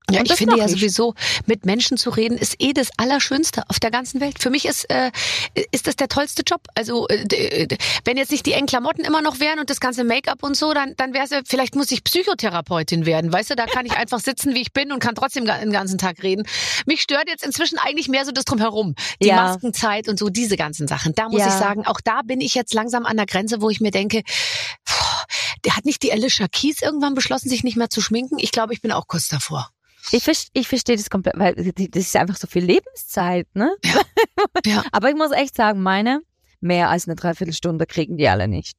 Ja, 0.08 0.20
Und 0.20 0.30
ich 0.30 0.36
finde 0.36 0.56
ja 0.56 0.66
ich. 0.66 0.70
sowieso, 0.70 1.14
mit 1.46 1.66
Menschen 1.66 1.96
zu 1.96 2.10
reden, 2.10 2.38
ist 2.38 2.54
eh 2.60 2.72
das 2.72 2.90
Allerschönste 2.96 3.64
auf 3.68 3.80
der 3.80 3.90
ganzen 3.90 4.20
Welt. 4.20 4.40
Für 4.40 4.50
mich 4.50 4.64
ist, 4.64 4.88
äh, 4.88 5.10
ist 5.72 5.88
das 5.88 5.96
der 5.96 6.06
tollste 6.06 6.42
Job. 6.46 6.60
Also, 6.76 7.08
äh, 7.08 7.26
d- 7.26 7.76
wenn 8.04 8.16
jetzt 8.16 8.30
nicht 8.30 8.46
die 8.46 8.52
engen 8.52 8.66
Klamotten 8.68 9.04
immer 9.04 9.20
noch 9.20 9.40
wären 9.40 9.58
und 9.58 9.68
das 9.68 9.80
ganze 9.80 10.04
Make-up 10.04 10.44
und 10.44 10.56
so, 10.56 10.72
dann, 10.74 10.94
dann 10.96 11.12
wäre 11.12 11.24
es 11.28 11.30
vielleicht 11.48 11.74
muss 11.74 11.90
ich 11.90 12.04
Psychotherapeutin 12.04 13.04
werden, 13.04 13.32
weißt 13.32 13.50
du? 13.50 13.56
Da 13.56 13.66
kann 13.66 13.84
ich 13.84 13.92
einfach 13.96 14.20
sitzen, 14.20 14.54
wie 14.54 14.60
ich 14.60 14.72
bin 14.72 14.92
und 14.92 15.00
kann 15.00 15.16
trotzdem 15.16 15.44
den 15.44 15.72
ganzen 15.72 15.98
Tag 15.98 16.22
reden. 16.22 16.46
Mich 16.86 17.02
stört 17.02 17.28
jetzt 17.28 17.44
inzwischen 17.44 17.78
eigentlich 17.78 18.06
mehr 18.08 18.24
so 18.24 18.30
das 18.30 18.44
Drumherum. 18.44 18.94
Die 19.20 19.26
Ja. 19.26 19.36
Maskenzeit 19.36 20.08
und 20.08 20.20
so, 20.20 20.28
diese 20.28 20.56
ganzen 20.56 20.86
Sachen. 20.86 21.14
Da 21.16 21.28
muss 21.28 21.40
Ja. 21.40 21.48
ich 21.48 21.54
sagen, 21.54 21.84
auch 21.84 22.00
da 22.00 22.22
bin 22.22 22.40
ich 22.40 22.54
jetzt 22.54 22.72
langsam 22.74 23.06
an 23.06 23.16
der 23.16 23.26
Grenze, 23.26 23.60
wo 23.60 23.70
ich 23.70 23.80
mir 23.80 23.90
denke, 23.90 24.22
der 25.64 25.76
hat 25.76 25.84
nicht 25.84 26.02
die 26.04 26.12
Alicia 26.12 26.46
Keys 26.46 26.80
irgendwann 26.80 27.14
beschlossen, 27.14 27.48
sich 27.48 27.64
nicht 27.64 27.76
mehr 27.76 27.90
zu 27.90 28.00
schminken. 28.00 28.38
Ich 28.38 28.52
glaube, 28.52 28.72
ich 28.72 28.80
bin 28.80 28.92
auch 28.92 29.08
kurz 29.08 29.26
davor. 29.28 29.70
Ich, 30.12 30.22
vers- 30.24 30.48
ich 30.52 30.68
verstehe 30.68 30.96
das 30.96 31.10
komplett, 31.10 31.36
weil 31.38 31.54
das 31.54 32.02
ist 32.02 32.16
einfach 32.16 32.36
so 32.36 32.46
viel 32.46 32.64
Lebenszeit, 32.64 33.46
ne? 33.54 33.74
Ja. 33.84 34.00
Ja. 34.64 34.84
Aber 34.92 35.08
ich 35.10 35.16
muss 35.16 35.32
echt 35.32 35.54
sagen, 35.54 35.82
meine, 35.82 36.20
mehr 36.60 36.88
als 36.90 37.06
eine 37.06 37.14
Dreiviertelstunde 37.16 37.86
kriegen 37.86 38.16
die 38.16 38.28
alle 38.28 38.48
nicht. 38.48 38.76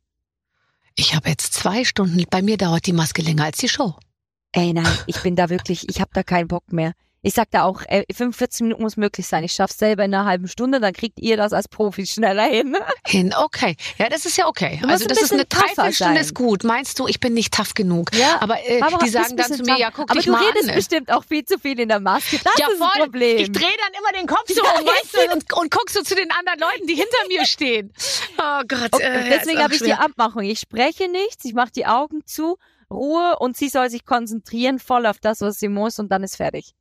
Ich 0.96 1.16
habe 1.16 1.30
jetzt 1.30 1.54
zwei 1.54 1.84
Stunden. 1.86 2.24
Bei 2.30 2.42
mir 2.42 2.58
dauert 2.58 2.86
die 2.88 2.94
Maske 2.94 3.22
länger 3.22 3.46
als 3.46 3.58
die 3.58 3.70
Show. 3.70 3.96
Ey, 4.52 4.74
nein, 4.74 4.88
ich 5.06 5.22
bin 5.22 5.36
da 5.36 5.50
wirklich, 5.50 5.88
ich 5.90 6.02
habe 6.02 6.10
da 6.14 6.24
keinen 6.24 6.48
Bock 6.48 6.72
mehr. 6.74 6.94
Ich 7.28 7.34
sag 7.34 7.52
da 7.52 7.64
auch, 7.64 7.82
ey, 7.88 8.06
45 8.10 8.62
Minuten 8.62 8.82
muss 8.82 8.96
möglich 8.96 9.28
sein. 9.28 9.44
Ich 9.44 9.52
schaff's 9.52 9.78
selber 9.78 10.06
in 10.06 10.14
einer 10.14 10.24
halben 10.24 10.48
Stunde, 10.48 10.80
dann 10.80 10.94
kriegt 10.94 11.20
ihr 11.20 11.36
das 11.36 11.52
als 11.52 11.68
Profis 11.68 12.14
schneller 12.14 12.44
hin. 12.44 12.78
Hin, 13.06 13.34
okay. 13.38 13.76
Ja, 13.98 14.08
das 14.08 14.26
ist 14.26 14.38
ja 14.38 14.48
okay. 14.48 14.80
Du 14.82 14.88
Also 14.88 15.06
das 15.08 15.22
ist 15.22 15.34
eine 15.34 15.44
Dreiviertelstunde 15.44 16.22
ist 16.22 16.34
gut. 16.34 16.64
Meinst 16.64 16.98
du, 17.00 17.06
ich 17.08 17.20
bin 17.20 17.34
nicht 17.34 17.54
tough 17.54 17.74
genug? 17.74 18.14
Ja, 18.14 18.42
Aber 18.42 18.58
äh, 18.66 18.80
Barbara, 18.80 19.04
die 19.04 19.10
sagen 19.10 19.36
dann 19.36 19.52
zu 19.52 19.62
mir, 19.64 19.72
tough. 19.72 19.78
ja, 19.80 19.92
guck 19.92 20.10
Aber 20.10 20.14
dich 20.14 20.26
du 20.26 20.32
mal 20.32 20.42
redest 20.46 20.70
an. 20.70 20.76
bestimmt 20.76 21.12
auch 21.12 21.26
viel 21.26 21.44
zu 21.44 21.60
viel 21.60 21.78
in 21.82 21.90
der 21.90 22.00
Maske. 22.00 22.40
Das 22.42 22.54
ja, 22.58 22.68
ist 22.68 22.78
voll. 22.78 22.88
ein 22.94 23.02
Problem. 23.04 23.38
Ich 23.40 23.52
drehe 23.52 23.62
dann 23.62 24.00
immer 24.00 24.18
den 24.18 24.28
Kopf 24.28 24.48
so 24.48 24.62
um, 24.80 24.86
weißt 24.86 25.14
du, 25.14 25.34
und, 25.34 25.54
und 25.62 25.70
guck 25.72 25.90
so 25.90 26.02
zu 26.04 26.16
den 26.16 26.32
anderen 26.32 26.60
Leuten, 26.62 26.88
die 26.88 26.96
hinter 26.96 27.28
mir 27.28 27.46
stehen. 27.46 27.92
Oh 28.38 28.62
Gott. 28.70 28.94
Okay, 28.94 29.04
äh, 29.04 29.30
deswegen 29.38 29.62
habe 29.62 29.74
ich 29.74 29.82
die. 29.82 29.94
Abmachung. 29.94 30.44
Ich 30.44 30.60
spreche 30.60 31.10
nichts, 31.10 31.44
ich 31.44 31.54
mache 31.54 31.72
die 31.76 31.88
Augen 31.88 32.22
zu, 32.26 32.58
Ruhe 32.90 33.36
und 33.40 33.58
sie 33.58 33.68
soll 33.68 33.90
sich 33.90 34.06
konzentrieren 34.06 34.80
voll 34.80 35.06
auf 35.06 35.18
das, 35.20 35.42
was 35.42 35.60
sie 35.60 35.68
muss 35.68 36.00
und 36.00 36.10
dann 36.10 36.24
ist 36.24 36.38
fertig. 36.38 36.74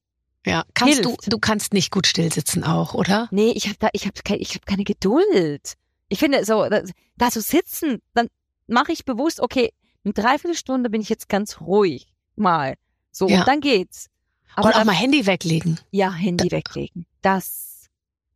Ja, 0.46 0.64
kannst 0.74 1.04
du, 1.04 1.08
hilft. 1.10 1.32
du 1.32 1.38
kannst 1.38 1.74
nicht 1.74 1.90
gut 1.90 2.06
stillsitzen 2.06 2.64
auch, 2.64 2.94
oder? 2.94 3.28
Nee, 3.32 3.50
ich 3.50 3.66
habe 3.66 3.76
da, 3.78 3.88
ich 3.92 4.06
habe 4.06 4.14
keine, 4.24 4.38
ich 4.40 4.50
habe 4.54 4.64
keine 4.64 4.84
Geduld. 4.84 5.74
Ich 6.08 6.20
finde 6.20 6.44
so, 6.44 6.68
da, 6.68 6.82
da 7.16 7.30
so 7.30 7.40
sitzen, 7.40 8.00
dann 8.14 8.28
mache 8.68 8.92
ich 8.92 9.04
bewusst, 9.04 9.40
okay, 9.40 9.72
eine 10.04 10.14
Dreiviertelstunde 10.14 10.88
bin 10.88 11.00
ich 11.00 11.08
jetzt 11.08 11.28
ganz 11.28 11.60
ruhig 11.60 12.06
mal. 12.36 12.74
So, 13.10 13.28
Ja. 13.28 13.40
und 13.40 13.48
dann 13.48 13.60
geht's. 13.60 14.06
Aber 14.54 14.68
und 14.68 14.74
auch 14.76 14.84
mal 14.84 14.94
Handy 14.94 15.26
weglegen. 15.26 15.80
ja, 15.90 16.12
Handy 16.12 16.50
weglegen. 16.50 17.06
Das. 17.22 17.88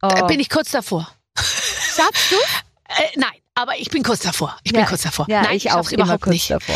Oh. 0.02 0.08
Da 0.08 0.26
bin 0.26 0.40
ich 0.40 0.50
kurz 0.50 0.70
davor. 0.72 1.08
Schaffst 1.36 2.32
du? 2.32 2.36
Äh, 2.92 3.04
nein, 3.20 3.30
aber 3.60 3.78
ich 3.78 3.90
bin 3.90 4.02
kurz 4.02 4.20
davor. 4.20 4.56
Ich 4.64 4.72
bin 4.72 4.80
Ja, 4.82 4.86
kurz 4.88 5.02
davor. 5.02 5.26
Ja, 5.28 5.42
nein, 5.42 5.56
ich, 5.56 5.64
schaff's 5.64 5.88
auch 5.88 5.92
überhaupt 5.92 6.22
kurz 6.22 6.32
nicht. 6.34 6.50
davor. 6.50 6.74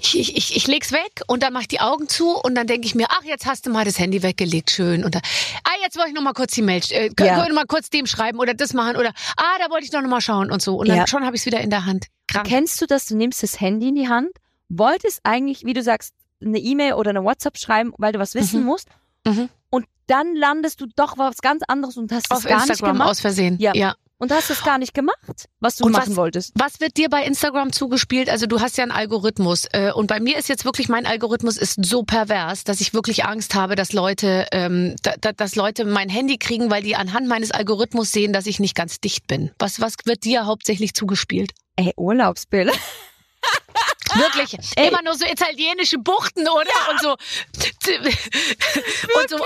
Ich, 0.00 0.18
ich, 0.18 0.36
ich, 0.36 0.56
ich 0.56 0.66
leg's 0.66 0.92
weg 0.92 1.22
und 1.26 1.42
dann 1.42 1.52
mach 1.52 1.62
ich 1.62 1.68
die 1.68 1.80
Augen 1.80 2.08
zu 2.08 2.36
und 2.36 2.54
dann 2.54 2.66
denke 2.66 2.86
ich 2.86 2.94
mir, 2.94 3.06
ach, 3.10 3.24
jetzt 3.24 3.46
hast 3.46 3.66
du 3.66 3.70
mal 3.70 3.84
das 3.84 3.98
Handy 3.98 4.22
weggelegt, 4.22 4.70
schön. 4.70 5.04
Und 5.04 5.14
dann, 5.14 5.22
ah, 5.64 5.70
jetzt 5.82 5.96
wollte 5.96 6.10
ich 6.10 6.14
noch 6.14 6.22
mal 6.22 6.32
kurz 6.34 6.52
die 6.52 6.62
Mail, 6.62 6.82
äh, 6.90 7.08
können 7.10 7.28
Ja. 7.28 7.48
mal 7.52 7.66
kurz 7.66 7.90
dem 7.90 8.06
schreiben 8.06 8.38
oder 8.38 8.54
das 8.54 8.72
machen 8.74 8.96
oder, 8.96 9.12
ah, 9.36 9.58
da 9.64 9.70
wollte 9.70 9.84
ich 9.84 9.90
doch 9.90 10.00
noch 10.02 10.08
mal 10.10 10.20
schauen 10.20 10.50
und 10.50 10.60
so. 10.62 10.76
Und 10.76 10.88
dann 10.88 10.96
Ja. 10.98 11.06
schon 11.06 11.24
habe 11.24 11.36
ich 11.36 11.42
es 11.42 11.46
wieder 11.46 11.60
in 11.60 11.70
der 11.70 11.86
Hand. 11.86 12.06
Krank. 12.28 12.46
Kennst 12.46 12.80
du 12.80 12.86
das? 12.86 13.06
Du 13.06 13.16
nimmst 13.16 13.42
das 13.42 13.60
Handy 13.60 13.88
in 13.88 13.94
die 13.94 14.08
Hand, 14.08 14.30
wolltest 14.68 15.20
eigentlich, 15.24 15.64
wie 15.64 15.72
du 15.74 15.82
sagst, 15.82 16.14
eine 16.44 16.58
E-Mail 16.58 16.94
oder 16.94 17.10
eine 17.10 17.22
WhatsApp 17.24 17.56
schreiben, 17.58 17.92
weil 17.98 18.12
du 18.12 18.18
was 18.18 18.34
wissen 18.34 18.60
Mhm. 18.60 18.66
musst. 18.66 18.88
Mhm. 19.26 19.48
Und 19.70 19.86
dann 20.06 20.34
landest 20.36 20.80
du 20.80 20.86
doch 20.96 21.16
was 21.16 21.38
ganz 21.38 21.62
anderes 21.66 21.96
und 21.96 22.12
hast 22.12 22.26
es 22.26 22.30
Auf 22.30 22.44
gar 22.44 22.60
nicht 22.60 22.70
Instagram 22.70 22.94
gemacht. 22.96 23.10
aus 23.10 23.20
Versehen. 23.20 23.56
Ja. 23.58 23.72
ja. 23.74 23.94
Und 24.24 24.32
hast 24.32 24.48
es 24.50 24.62
gar 24.64 24.78
nicht 24.78 24.94
gemacht, 24.94 25.48
was 25.60 25.76
du 25.76 25.84
Und 25.84 25.92
machen 25.92 26.10
was- 26.10 26.16
wolltest. 26.16 26.52
Was 26.54 26.80
wird 26.80 26.96
dir 26.96 27.08
bei 27.10 27.22
Instagram 27.24 27.72
zugespielt? 27.72 28.28
Also 28.30 28.46
du 28.46 28.60
hast 28.60 28.78
ja 28.78 28.84
einen 28.84 28.90
Algorithmus 28.92 29.66
äh, 29.72 29.92
und 29.92 30.06
bei 30.06 30.18
mir 30.18 30.38
ist 30.38 30.48
jetzt 30.48 30.64
wirklich 30.64 30.88
mein 30.88 31.04
Algorithmus 31.04 31.58
ist 31.58 31.84
so 31.84 32.04
pervers, 32.04 32.64
dass 32.64 32.80
ich 32.80 32.94
wirklich 32.94 33.26
Angst 33.26 33.54
habe, 33.54 33.74
dass 33.76 33.92
Leute, 33.92 34.46
ähm, 34.52 34.96
da, 35.02 35.12
da, 35.20 35.32
dass 35.32 35.56
Leute 35.56 35.84
mein 35.84 36.08
Handy 36.08 36.38
kriegen, 36.38 36.70
weil 36.70 36.82
die 36.82 36.96
anhand 36.96 37.28
meines 37.28 37.50
Algorithmus 37.50 38.12
sehen, 38.12 38.32
dass 38.32 38.46
ich 38.46 38.60
nicht 38.60 38.74
ganz 38.74 38.98
dicht 39.00 39.26
bin. 39.26 39.50
Was 39.58 39.80
was 39.80 39.94
wird 40.06 40.24
dir 40.24 40.46
hauptsächlich 40.46 40.94
zugespielt? 40.94 41.52
Ey, 41.76 41.92
Urlaubsbilder. 41.96 42.72
Wirklich 44.16 44.56
Ey. 44.76 44.88
immer 44.88 45.02
nur 45.02 45.14
so 45.14 45.24
italienische 45.24 45.98
Buchten 45.98 46.46
oder 46.46 46.70
und 46.90 47.00
so 47.00 47.10
und 49.20 49.30
so 49.30 49.38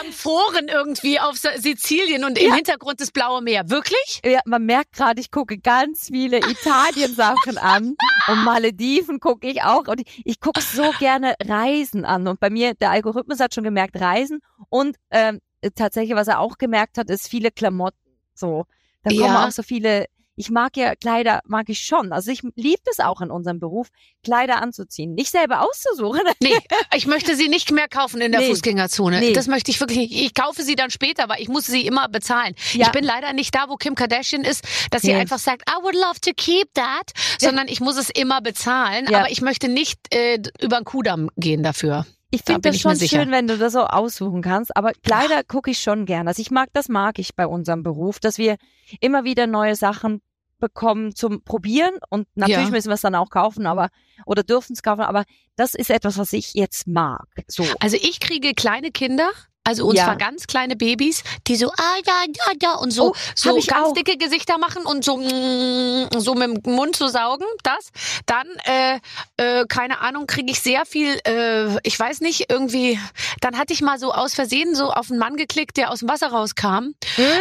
Amphoren 0.00 0.68
irgendwie 0.68 1.20
auf 1.20 1.36
Sizilien 1.36 2.24
und 2.24 2.38
im 2.38 2.48
Ja. 2.48 2.54
Hintergrund 2.54 3.00
das 3.00 3.10
blaue 3.10 3.42
Meer. 3.42 3.68
Wirklich? 3.68 4.20
Ja, 4.24 4.40
man 4.46 4.64
merkt 4.64 4.92
gerade, 4.94 5.20
ich 5.20 5.30
gucke 5.30 5.58
ganz 5.58 6.08
viele 6.08 6.38
Italien-Sachen 6.50 7.58
an 7.58 7.94
und 8.28 8.44
Malediven 8.44 9.20
gucke 9.20 9.48
ich 9.48 9.62
auch 9.62 9.86
und 9.86 10.00
ich, 10.00 10.22
ich 10.24 10.40
gucke 10.40 10.60
so 10.62 10.90
gerne 10.98 11.34
Reisen 11.42 12.04
an 12.04 12.26
und 12.26 12.40
bei 12.40 12.50
mir, 12.50 12.74
der 12.74 12.90
Algorithmus 12.90 13.40
hat 13.40 13.54
schon 13.54 13.64
gemerkt 13.64 14.00
Reisen 14.00 14.40
und 14.68 14.96
ähm, 15.10 15.40
tatsächlich, 15.74 16.16
was 16.16 16.28
er 16.28 16.40
auch 16.40 16.58
gemerkt 16.58 16.98
hat, 16.98 17.10
ist 17.10 17.28
viele 17.28 17.50
Klamotten. 17.50 17.98
So, 18.34 18.64
da 19.02 19.10
kommen 19.10 19.22
Ja. 19.24 19.46
auch 19.46 19.50
so 19.50 19.62
viele. 19.62 20.06
Ich 20.40 20.50
mag 20.50 20.74
ja 20.78 20.94
Kleider, 20.96 21.40
mag 21.46 21.68
ich 21.68 21.80
schon. 21.80 22.12
Also 22.14 22.30
ich 22.30 22.40
liebe 22.56 22.80
es 22.90 22.98
auch 22.98 23.20
in 23.20 23.30
unserem 23.30 23.60
Beruf, 23.60 23.88
Kleider 24.24 24.62
anzuziehen, 24.62 25.14
nicht 25.14 25.30
selber 25.30 25.60
auszusuchen. 25.62 26.22
Nee, 26.42 26.56
ich 26.94 27.06
möchte 27.06 27.36
sie 27.36 27.48
nicht 27.48 27.70
mehr 27.72 27.86
kaufen 27.88 28.22
in 28.22 28.32
der 28.32 28.40
Nee. 28.40 28.48
Fußgängerzone. 28.48 29.20
Nee. 29.20 29.32
Das 29.34 29.46
möchte 29.46 29.70
ich 29.70 29.78
wirklich 29.80 29.98
nicht. 29.98 30.12
Ich 30.14 30.32
kaufe 30.34 30.62
sie 30.62 30.74
dann 30.74 30.90
später, 30.90 31.28
weil 31.28 31.42
ich 31.42 31.48
muss 31.48 31.66
sie 31.66 31.86
immer 31.86 32.08
bezahlen. 32.08 32.54
Ja. 32.72 32.86
Ich 32.86 32.92
bin 32.92 33.04
leider 33.04 33.34
nicht 33.34 33.54
da, 33.54 33.66
wo 33.68 33.76
Kim 33.76 33.94
Kardashian 33.94 34.42
ist, 34.44 34.64
dass 34.90 35.02
sie 35.02 35.12
Nee. 35.12 35.20
einfach 35.20 35.38
sagt, 35.38 35.68
I 35.68 35.82
would 35.82 35.94
love 35.94 36.18
to 36.22 36.30
keep 36.34 36.72
that, 36.74 37.12
sondern 37.38 37.68
ich 37.68 37.80
muss 37.80 37.98
es 37.98 38.08
immer 38.08 38.40
bezahlen. 38.40 39.06
Ja. 39.10 39.18
Aber 39.18 39.30
ich 39.30 39.42
möchte 39.42 39.68
nicht 39.68 39.98
äh, 40.14 40.38
über 40.62 40.78
den 40.78 40.84
Kudamm 40.84 41.28
gehen 41.36 41.62
dafür. 41.62 42.06
Ich 42.32 42.42
Da 42.44 42.54
finde 42.54 42.70
bin 42.70 42.72
das 42.72 42.80
schon 42.80 43.08
schön, 43.08 43.30
wenn 43.32 43.48
du 43.48 43.58
das 43.58 43.72
so 43.72 43.80
aussuchen 43.80 44.40
kannst, 44.40 44.74
aber 44.76 44.92
Kleider 45.02 45.42
gucke 45.42 45.72
ich 45.72 45.80
schon 45.80 46.06
gern. 46.06 46.28
Also 46.28 46.40
ich 46.40 46.50
mag, 46.52 46.68
das 46.72 46.88
mag 46.88 47.18
ich 47.18 47.34
bei 47.34 47.44
unserem 47.46 47.82
Beruf, 47.82 48.20
dass 48.20 48.38
wir 48.38 48.56
immer 49.00 49.24
wieder 49.24 49.46
neue 49.48 49.74
Sachen 49.74 50.22
bekommen 50.60 51.14
zum 51.14 51.42
Probieren 51.42 51.94
und 52.10 52.28
natürlich 52.34 52.66
Ja. 52.66 52.70
müssen 52.70 52.88
wir 52.88 52.94
es 52.94 53.00
dann 53.00 53.14
auch 53.14 53.30
kaufen, 53.30 53.66
aber 53.66 53.88
oder 54.26 54.42
dürfen 54.42 54.74
es 54.74 54.82
kaufen, 54.82 55.00
aber 55.00 55.24
das 55.56 55.74
ist 55.74 55.90
etwas, 55.90 56.18
was 56.18 56.32
ich 56.32 56.54
jetzt 56.54 56.86
mag. 56.86 57.26
So. 57.48 57.64
Also 57.80 57.96
ich 57.96 58.20
kriege 58.20 58.52
kleine 58.54 58.90
Kinder. 58.90 59.30
Also 59.62 59.86
und 59.86 59.94
Ja. 59.96 60.04
zwar 60.06 60.16
ganz 60.16 60.46
kleine 60.46 60.74
Babys, 60.74 61.22
die 61.46 61.54
so 61.56 61.68
ah 61.70 61.96
ja 62.06 62.24
ja 62.26 62.52
ja 62.62 62.74
und 62.76 62.92
so 62.92 63.10
Oh, 63.10 63.14
so 63.34 63.54
ganz 63.66 63.88
auch. 63.88 63.92
dicke 63.92 64.16
Gesichter 64.16 64.56
machen 64.58 64.84
und 64.86 65.04
so 65.04 65.18
mm, 65.18 66.08
so 66.18 66.34
mit 66.34 66.64
dem 66.66 66.72
Mund 66.74 66.96
zu 66.96 67.08
saugen, 67.08 67.44
das. 67.62 67.90
Dann 68.26 68.46
äh, 68.64 68.98
äh, 69.36 69.66
keine 69.68 70.00
Ahnung, 70.00 70.26
kriege 70.26 70.50
ich 70.50 70.60
sehr 70.60 70.86
viel 70.86 71.18
äh, 71.26 71.76
ich 71.82 71.98
weiß 71.98 72.20
nicht, 72.22 72.46
irgendwie 72.50 72.98
dann 73.42 73.58
hatte 73.58 73.72
ich 73.74 73.82
mal 73.82 73.98
so 73.98 74.12
aus 74.14 74.34
Versehen 74.34 74.74
so 74.74 74.90
auf 74.92 75.10
einen 75.10 75.18
Mann 75.18 75.36
geklickt, 75.36 75.76
der 75.76 75.90
aus 75.90 75.98
dem 76.00 76.08
Wasser 76.08 76.28
rauskam 76.28 76.94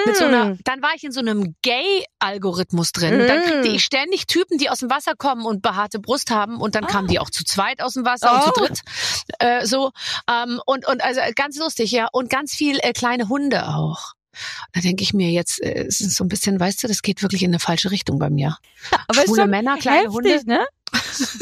mit 0.05 0.15
so 0.17 0.25
einer 0.25 0.45
Mm. 0.45 0.59
dann 0.65 0.81
war 0.81 0.91
ich 0.95 1.03
in 1.05 1.11
so 1.13 1.21
einem 1.21 1.55
Gay 1.61 2.05
Algorithmus 2.19 2.91
drin. 2.91 3.27
Dann 3.27 3.41
kriegte 3.43 3.69
Mm. 3.69 3.75
ich 3.75 3.83
ständig 3.83 4.27
Typen, 4.27 4.57
die 4.57 4.69
aus 4.69 4.79
dem 4.79 4.89
Wasser 4.89 5.13
kommen 5.17 5.45
und 5.45 5.61
behaarte 5.61 5.99
Brust 5.99 6.31
haben 6.31 6.59
und 6.59 6.75
dann 6.75 6.85
kamen 6.85 7.07
die 7.07 7.19
auch 7.19 7.29
zu 7.29 7.43
zweit 7.45 7.81
aus 7.81 7.93
dem 7.93 8.03
Wasser 8.05 8.33
und 8.33 8.43
zu 8.43 8.49
Oh. 8.49 8.65
dritt 8.65 8.81
äh, 9.39 9.65
so 9.65 9.91
ähm, 10.29 10.61
und 10.65 10.85
und 10.85 11.01
also 11.01 11.21
ganz 11.35 11.57
lustig 11.57 11.91
ja 11.91 12.07
und 12.12 12.30
ganz 12.30 12.54
viel 12.54 12.80
äh, 12.82 12.94
kleine 12.94 13.30
Hunde 13.30 13.68
auch. 13.68 14.13
Da 14.74 14.82
denke 14.82 15.04
ich 15.04 15.13
mir 15.13 15.32
jetzt, 15.32 15.62
äh, 15.62 15.86
es 15.88 16.01
ist 16.01 16.16
so 16.16 16.24
ein 16.24 16.28
bisschen, 16.30 16.60
weißt 16.60 16.84
du, 16.84 16.88
das 16.88 17.01
geht 17.01 17.22
wirklich 17.22 17.44
in 17.44 17.50
eine 17.50 17.60
falsche 17.60 17.92
Richtung 17.92 18.20
bei 18.20 18.30
mir. 18.30 18.58
Aber 19.08 19.24
Schwule 19.24 19.48
Männer, 19.48 19.78
kleine 19.78 20.12
heftig, 20.13 20.46
ne? 20.46 20.66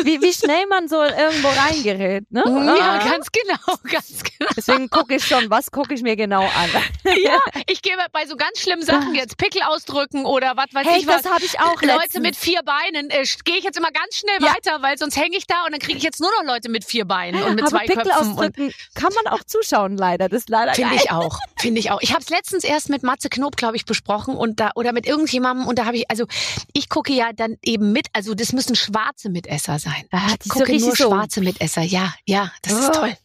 Wie, 0.03 0.21
wie 0.21 0.33
schnell 0.33 0.65
man 0.67 0.87
so 0.87 1.01
irgendwo 1.03 1.47
reingerät, 1.49 2.31
ne? 2.31 2.43
Ja, 2.45 2.99
Ah. 2.99 3.09
ganz 3.09 3.27
genau, 3.31 3.77
ganz 3.91 4.23
genau. 4.23 4.49
Deswegen 4.55 4.89
gucke 4.89 5.15
ich 5.15 5.25
schon, 5.25 5.49
was 5.49 5.71
gucke 5.71 5.93
ich 5.93 6.01
mir 6.01 6.15
genau 6.15 6.41
an. 6.41 6.69
Ja, 7.23 7.39
ich 7.67 7.81
gehe 7.81 7.93
bei 8.11 8.25
so 8.25 8.35
ganz 8.35 8.59
schlimmen 8.59 8.83
Sachen 8.83 9.15
jetzt 9.15 9.37
Pickel 9.37 9.61
ausdrücken 9.63 10.25
oder 10.25 10.53
was 10.55 10.65
weiß 10.73 10.85
Hey, 10.85 10.99
ich 10.99 11.07
was. 11.07 11.23
das 11.23 11.31
habe 11.31 11.43
ich 11.45 11.59
auch 11.59 11.81
Leute 11.81 11.97
letztens. 11.97 12.23
mit 12.23 12.35
vier 12.35 12.61
Beinen, 12.63 13.09
äh, 13.09 13.23
gehe 13.45 13.57
ich 13.57 13.63
jetzt 13.63 13.77
immer 13.77 13.91
ganz 13.91 14.15
schnell 14.15 14.37
Ja. 14.41 14.53
weiter, 14.55 14.81
weil 14.81 14.97
sonst 14.97 15.15
hänge 15.17 15.37
ich 15.37 15.47
da 15.47 15.63
und 15.65 15.71
dann 15.71 15.79
kriege 15.79 15.97
ich 15.97 16.03
jetzt 16.03 16.19
nur 16.19 16.29
noch 16.39 16.45
Leute 16.53 16.69
mit 16.69 16.83
vier 16.83 17.05
Beinen 17.05 17.41
und 17.43 17.55
mit 17.55 17.61
aber 17.61 17.69
zwei 17.71 17.85
Pickel 17.85 18.03
Köpfen. 18.03 18.31
Ausdrücken 18.31 18.73
kann 18.93 19.11
man 19.13 19.33
auch 19.33 19.43
zuschauen, 19.43 19.97
leider. 19.97 20.29
Das 20.29 20.41
ist 20.41 20.49
leider 20.49 20.73
Finde 20.73 20.95
ich 20.95 21.11
auch, 21.11 21.39
finde 21.57 21.79
ich 21.79 21.91
auch. 21.91 22.01
Ich 22.01 22.11
habe 22.11 22.21
es 22.21 22.29
letztens 22.29 22.63
erst 22.63 22.89
mit 22.89 23.03
Matze 23.03 23.29
Knob, 23.29 23.55
glaube 23.55 23.75
ich, 23.77 23.85
besprochen 23.85 24.35
und 24.35 24.59
da 24.59 24.71
oder 24.75 24.91
mit 24.93 25.07
irgendjemandem 25.07 25.67
und 25.67 25.79
da 25.79 25.85
habe 25.85 25.97
ich, 25.97 26.09
also 26.11 26.25
ich 26.73 26.89
gucke 26.89 27.13
ja 27.13 27.31
dann 27.33 27.57
eben 27.63 27.91
mit, 27.91 28.07
also 28.13 28.33
das 28.35 28.51
müssen 28.53 28.75
schwarze 28.75 29.29
Mitesser 29.37 29.79
sein. 29.79 30.03
Ah, 30.11 30.27
ich 30.31 30.39
die 30.39 30.49
so 30.49 30.53
gucke 30.53 30.67
richtig 30.69 30.87
nur 30.87 30.95
so- 30.95 31.09
schwarze 31.09 31.41
Mitesser, 31.41 31.81
ja, 31.83 32.13
ja, 32.25 32.51
das 32.63 32.73
ist 32.73 32.89
Oh. 32.89 32.99
toll. 32.99 33.17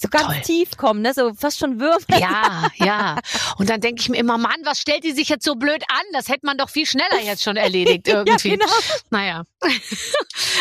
so 0.00 0.06
ganz 0.08 0.26
Toll. 0.26 0.40
tief 0.42 0.76
kommen, 0.76 1.02
ne? 1.02 1.12
so 1.12 1.34
fast 1.34 1.58
schon 1.58 1.80
Würfel. 1.80 2.20
Ja, 2.20 2.68
ja. 2.76 3.18
Und 3.56 3.68
dann 3.68 3.80
denke 3.80 4.00
ich 4.00 4.08
mir 4.08 4.16
immer, 4.18 4.38
Mann, 4.38 4.60
was 4.64 4.78
stellt 4.78 5.02
die 5.02 5.10
sich 5.10 5.28
jetzt 5.28 5.44
so 5.44 5.56
blöd 5.56 5.82
an? 5.90 6.04
Das 6.12 6.28
hätte 6.28 6.46
man 6.46 6.56
doch 6.56 6.70
viel 6.70 6.86
schneller 6.86 7.20
jetzt 7.24 7.42
schon 7.42 7.56
erledigt 7.56 8.06
irgendwie. 8.08 8.50
Ja, 8.50 8.54
genau. 8.56 8.72
Naja. 9.10 9.42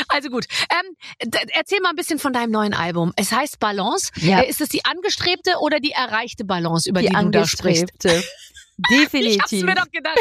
Also 0.09 0.29
gut. 0.29 0.45
Ähm, 0.71 1.31
erzähl 1.53 1.79
mal 1.81 1.89
ein 1.89 1.95
bisschen 1.95 2.17
von 2.17 2.33
deinem 2.33 2.51
neuen 2.51 2.73
Album. 2.73 3.13
Es 3.15 3.31
heißt 3.31 3.59
Balance. 3.59 4.11
Ja. 4.17 4.39
Äh, 4.41 4.49
Ist 4.49 4.61
es 4.61 4.69
die 4.69 4.83
angestrebte 4.85 5.57
oder 5.59 5.79
die 5.79 5.91
erreichte 5.91 6.43
Balance, 6.45 6.89
über 6.89 7.01
die, 7.01 7.09
Die 7.09 7.13
du 7.15 7.29
da 7.29 7.45
sprichst? 7.45 7.83
angestrebte. 7.83 8.23
Ich 8.91 8.95
hab's 8.99 9.11
Definitiv. 9.11 9.63
mir 9.63 9.73
doch 9.73 9.89
gedacht. 9.91 10.17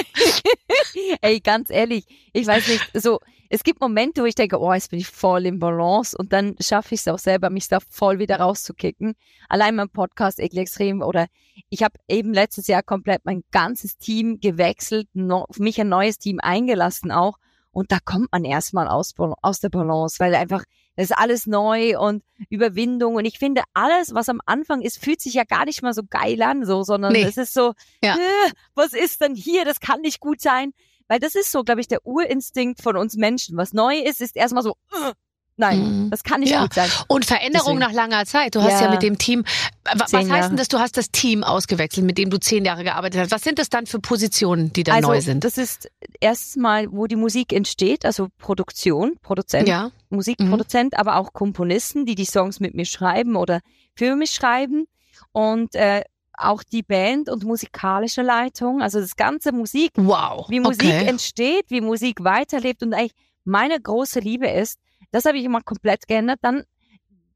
Ey, 1.21 1.41
ganz 1.41 1.71
ehrlich, 1.71 2.05
ich 2.33 2.47
weiß 2.47 2.69
nicht, 2.69 2.91
so, 2.95 3.21
es 3.49 3.63
gibt 3.63 3.81
Momente, 3.81 4.23
wo 4.23 4.27
ich 4.27 4.35
denke, 4.35 4.59
oh, 4.61 4.73
jetzt 4.73 4.91
bin 4.91 4.99
ich 4.99 5.07
voll 5.07 5.47
im 5.47 5.59
Balance 5.59 6.17
und 6.17 6.33
dann 6.33 6.57
schaffe 6.61 6.95
ich 6.95 7.01
es 7.01 7.09
auch 7.09 7.19
selber, 7.19 7.51
mich 7.51 7.69
da 7.69 7.79
voll 7.89 8.19
wieder 8.19 8.41
rauszukicken. 8.41 9.15
Allein 9.49 9.77
mein 9.77 9.89
Podcast 9.89 10.41
Eklig 10.41 10.63
Extrem 10.63 11.03
oder 11.03 11.27
ich 11.69 11.83
habe 11.83 11.95
eben 12.09 12.33
letztes 12.35 12.67
Jahr 12.67 12.83
komplett 12.83 13.25
mein 13.25 13.45
ganzes 13.53 13.97
Team 13.99 14.41
gewechselt, 14.41 15.09
no, 15.15 15.47
mich 15.59 15.81
ein 15.81 15.89
neues 15.89 16.19
Team 16.19 16.41
eingelassen 16.43 17.13
auch 17.13 17.37
und 17.71 17.93
da 17.93 17.99
kommt 18.05 18.33
man 18.33 18.45
erstmal 18.45 18.89
aus, 18.89 19.15
aus 19.43 19.61
der 19.61 19.69
Balance, 19.69 20.17
weil 20.19 20.35
einfach 20.35 20.65
das 20.99 21.11
ist 21.11 21.19
alles 21.19 21.47
neu 21.47 21.99
und 22.01 22.25
Überwindung 22.49 23.17
und 23.17 23.27
ich 23.27 23.39
finde 23.39 23.63
alles, 23.75 24.15
was 24.15 24.31
am 24.31 24.41
Anfang 24.47 24.81
ist, 24.81 24.97
fühlt 24.99 25.21
sich 25.21 25.35
ja 25.35 25.45
gar 25.45 25.67
nicht 25.67 25.83
mal 25.83 25.93
so 25.93 26.01
geil 26.09 26.41
an, 26.41 26.65
so, 26.65 26.85
sondern 26.85 27.13
Nee. 27.13 27.23
es 27.23 27.37
ist 27.37 27.53
so, 27.53 27.75
Ja. 28.03 28.15
äh, 28.15 28.51
was 28.75 28.95
ist 28.95 29.21
denn 29.21 29.35
hier? 29.35 29.67
Das 29.67 29.79
kann 29.81 30.01
nicht 30.01 30.21
gut 30.21 30.41
sein. 30.41 30.73
Weil 31.09 31.21
das 31.21 31.35
ist 31.35 31.53
so, 31.53 31.63
glaube 31.63 31.81
ich, 31.81 31.89
der 31.89 32.05
Urinstinkt 32.07 32.83
von 32.83 32.97
uns 32.97 33.17
Menschen. 33.17 33.57
Was 33.57 33.73
neu 33.73 33.97
ist, 33.99 34.21
ist 34.21 34.37
erstmal 34.37 34.63
so, 34.63 34.73
äh, 34.93 35.13
nein, 35.57 35.79
Mhm. 36.07 36.11
das 36.11 36.23
kann 36.25 36.41
nicht 36.41 36.51
Ja. 36.51 36.63
gut 36.63 36.75
sein. 36.75 36.91
Und 37.09 37.25
Veränderung 37.25 37.79
Deswegen. 37.79 37.79
nach 37.79 37.93
langer 37.93 38.27
Zeit. 38.27 38.55
Du 38.55 38.63
hast 38.63 38.81
ja, 38.81 38.87
Ja. 38.87 38.91
mit 38.91 39.03
dem 39.03 39.17
Team, 39.19 39.45
wa- 39.85 39.93
was 39.99 40.13
heißt 40.13 40.51
denn 40.51 40.57
das? 40.57 40.69
Du 40.69 40.79
hast 40.81 40.97
das 40.97 41.11
Team 41.11 41.45
ausgewechselt, 41.45 42.05
mit 42.05 42.19
dem 42.19 42.29
du 42.31 42.39
zehn 42.39 42.65
Jahre 42.65 42.83
gearbeitet 42.85 43.21
hast. 43.21 43.31
Was 43.31 43.43
sind 43.43 43.59
das 43.59 43.69
dann 43.71 43.87
für 43.87 44.01
Positionen, 44.01 44.73
die 44.73 44.83
da 44.83 44.95
also, 44.95 45.09
neu 45.09 45.21
sind? 45.21 45.45
das 45.45 45.57
ist 45.59 45.89
erstmal, 46.21 46.91
wo 46.93 47.07
die 47.07 47.17
Musik 47.17 47.53
entsteht, 47.53 48.05
also 48.05 48.29
Produktion, 48.39 49.15
Produzent, 49.23 49.69
Ja. 49.69 49.91
Musikproduzent, 50.11 50.99
aber 50.99 51.17
auch 51.17 51.33
Komponisten, 51.33 52.05
die 52.05 52.15
die 52.17 52.25
Songs 52.27 52.61
mit 52.61 52.75
mir 52.75 52.85
schreiben 52.85 53.37
oder 53.37 53.61
für 53.95 54.17
mich 54.17 54.31
schreiben. 54.33 54.87
Und 55.33 55.75
äh, 55.75 56.03
auch 56.39 56.63
die 56.63 56.83
Band 56.83 57.29
und 57.29 57.45
musikalische 57.45 58.23
Leitung, 58.23 58.83
also 58.83 59.01
das 59.01 59.17
ganze 59.17 59.53
Musik, 59.53 59.93
Wow. 59.97 60.49
wie 60.49 60.61
Musik 60.61 60.85
okay. 60.87 61.07
entsteht, 61.07 61.67
wie 61.69 61.81
Musik 61.81 62.23
weiterlebt 62.25 62.83
und 62.83 62.95
eigentlich 62.95 63.15
meine 63.45 63.81
große 63.81 64.21
Liebe 64.21 64.49
ist, 64.49 64.79
das 65.13 65.25
habe 65.25 65.39
ich 65.39 65.45
immer 65.45 65.61
komplett 65.63 66.07
geändert. 66.09 66.39
Dann 66.43 66.65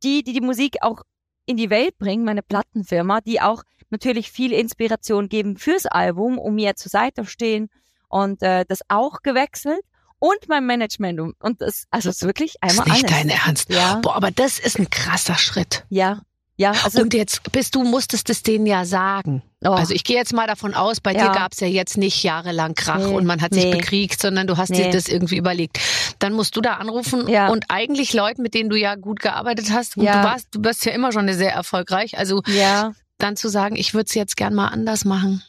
die, 0.02 0.23
die 0.23 0.33
die 0.33 0.40
Musik 0.40 0.78
auch 0.83 1.02
in 1.47 1.57
die 1.57 1.71
Welt 1.71 1.99
bringen, 1.99 2.25
meine 2.25 2.42
Plattenfirma, 2.42 3.21
die 3.21 3.40
auch 3.40 3.62
natürlich 3.90 4.30
viel 4.30 4.52
Inspiration 4.52 5.28
geben 5.28 5.57
fürs 5.57 5.87
Album, 5.87 6.38
um 6.38 6.54
mir 6.54 6.76
zur 6.76 6.90
Seite 6.90 7.25
stehen 7.26 7.69
und 8.09 8.42
äh, 8.42 8.64
das 8.69 8.80
auch 8.88 9.23
gewechselt 9.23 9.80
und 10.19 10.49
mein 10.49 10.66
Management 10.66 11.21
und- 11.40 11.61
das 11.62 11.85
also 11.90 12.09
es 12.11 12.16
ist 12.16 12.26
wirklich 12.26 12.57
Das 12.61 12.75
ist 12.75 12.78
einmal 12.80 12.95
nicht 12.97 13.04
alles. 13.12 13.16
dein 13.16 13.28
Ernst. 13.30 13.71
Ja, 13.71 13.95
Boah, 14.02 14.16
aber 14.16 14.30
das 14.30 14.59
ist 14.59 14.78
ein 14.78 14.90
krasser 14.90 15.37
Schritt. 15.37 15.85
ja, 15.88 16.21
ja. 16.61 16.73
Also 16.85 17.00
Und 17.02 17.14
jetzt 17.14 17.50
bist 17.52 17.75
du, 17.75 17.83
musstest 17.83 18.29
es 18.31 18.43
denen 18.43 18.67
ja 18.67 18.85
sagen. 18.85 19.43
oh, 19.64 19.71
Also 19.71 19.95
ich 19.95 20.05
gehe 20.05 20.17
jetzt 20.17 20.33
mal 20.33 20.47
davon 20.47 20.75
aus, 20.75 21.00
bei 21.00 21.12
dir 21.12 21.21
Ja. 21.26 21.33
gab 21.33 21.52
es 21.52 21.61
ja 21.61 21.67
jetzt 21.67 21.97
nicht 21.97 22.23
jahrelang 22.23 22.75
Krach 22.75 22.99
Nee, 22.99 23.14
und 23.14 23.25
man 23.26 23.40
hat 23.40 23.55
sich 23.55 23.64
nee. 23.64 23.76
bekriegt, 23.76 24.21
sondern 24.21 24.47
du 24.47 24.57
hast 24.57 24.71
dir 24.75 24.87
Nee. 24.87 24.90
das 24.93 25.09
irgendwie 25.09 25.37
überlegt. 25.37 25.79
Dann 26.19 26.33
musst 26.35 26.55
du 26.57 26.61
da 26.61 26.75
anrufen 26.75 27.29
Ja. 27.29 27.49
und 27.49 27.64
eigentlich 27.69 28.12
Leuten, 28.12 28.43
mit 28.43 28.55
denen 28.55 28.69
du 28.71 28.76
ja 28.76 28.95
gut 28.95 29.21
gearbeitet 29.21 29.71
hast, 29.73 29.97
und 29.97 30.05
Ja. 30.05 30.21
du 30.23 30.29
warst, 30.29 30.49
du 30.52 30.61
bist 30.61 30.85
ja 30.85 30.93
immer 30.93 31.12
schon 31.12 31.33
sehr 31.33 31.52
erfolgreich, 31.52 32.19
also 32.19 32.43
ja. 32.47 32.93
dann 33.19 33.37
zu 33.37 33.49
sagen, 33.49 33.76
ich 33.76 33.95
würde 33.95 34.07
es 34.09 34.14
jetzt 34.14 34.37
gern 34.37 34.55
mal 34.55 34.69
anders 34.69 35.05
machen. 35.05 35.43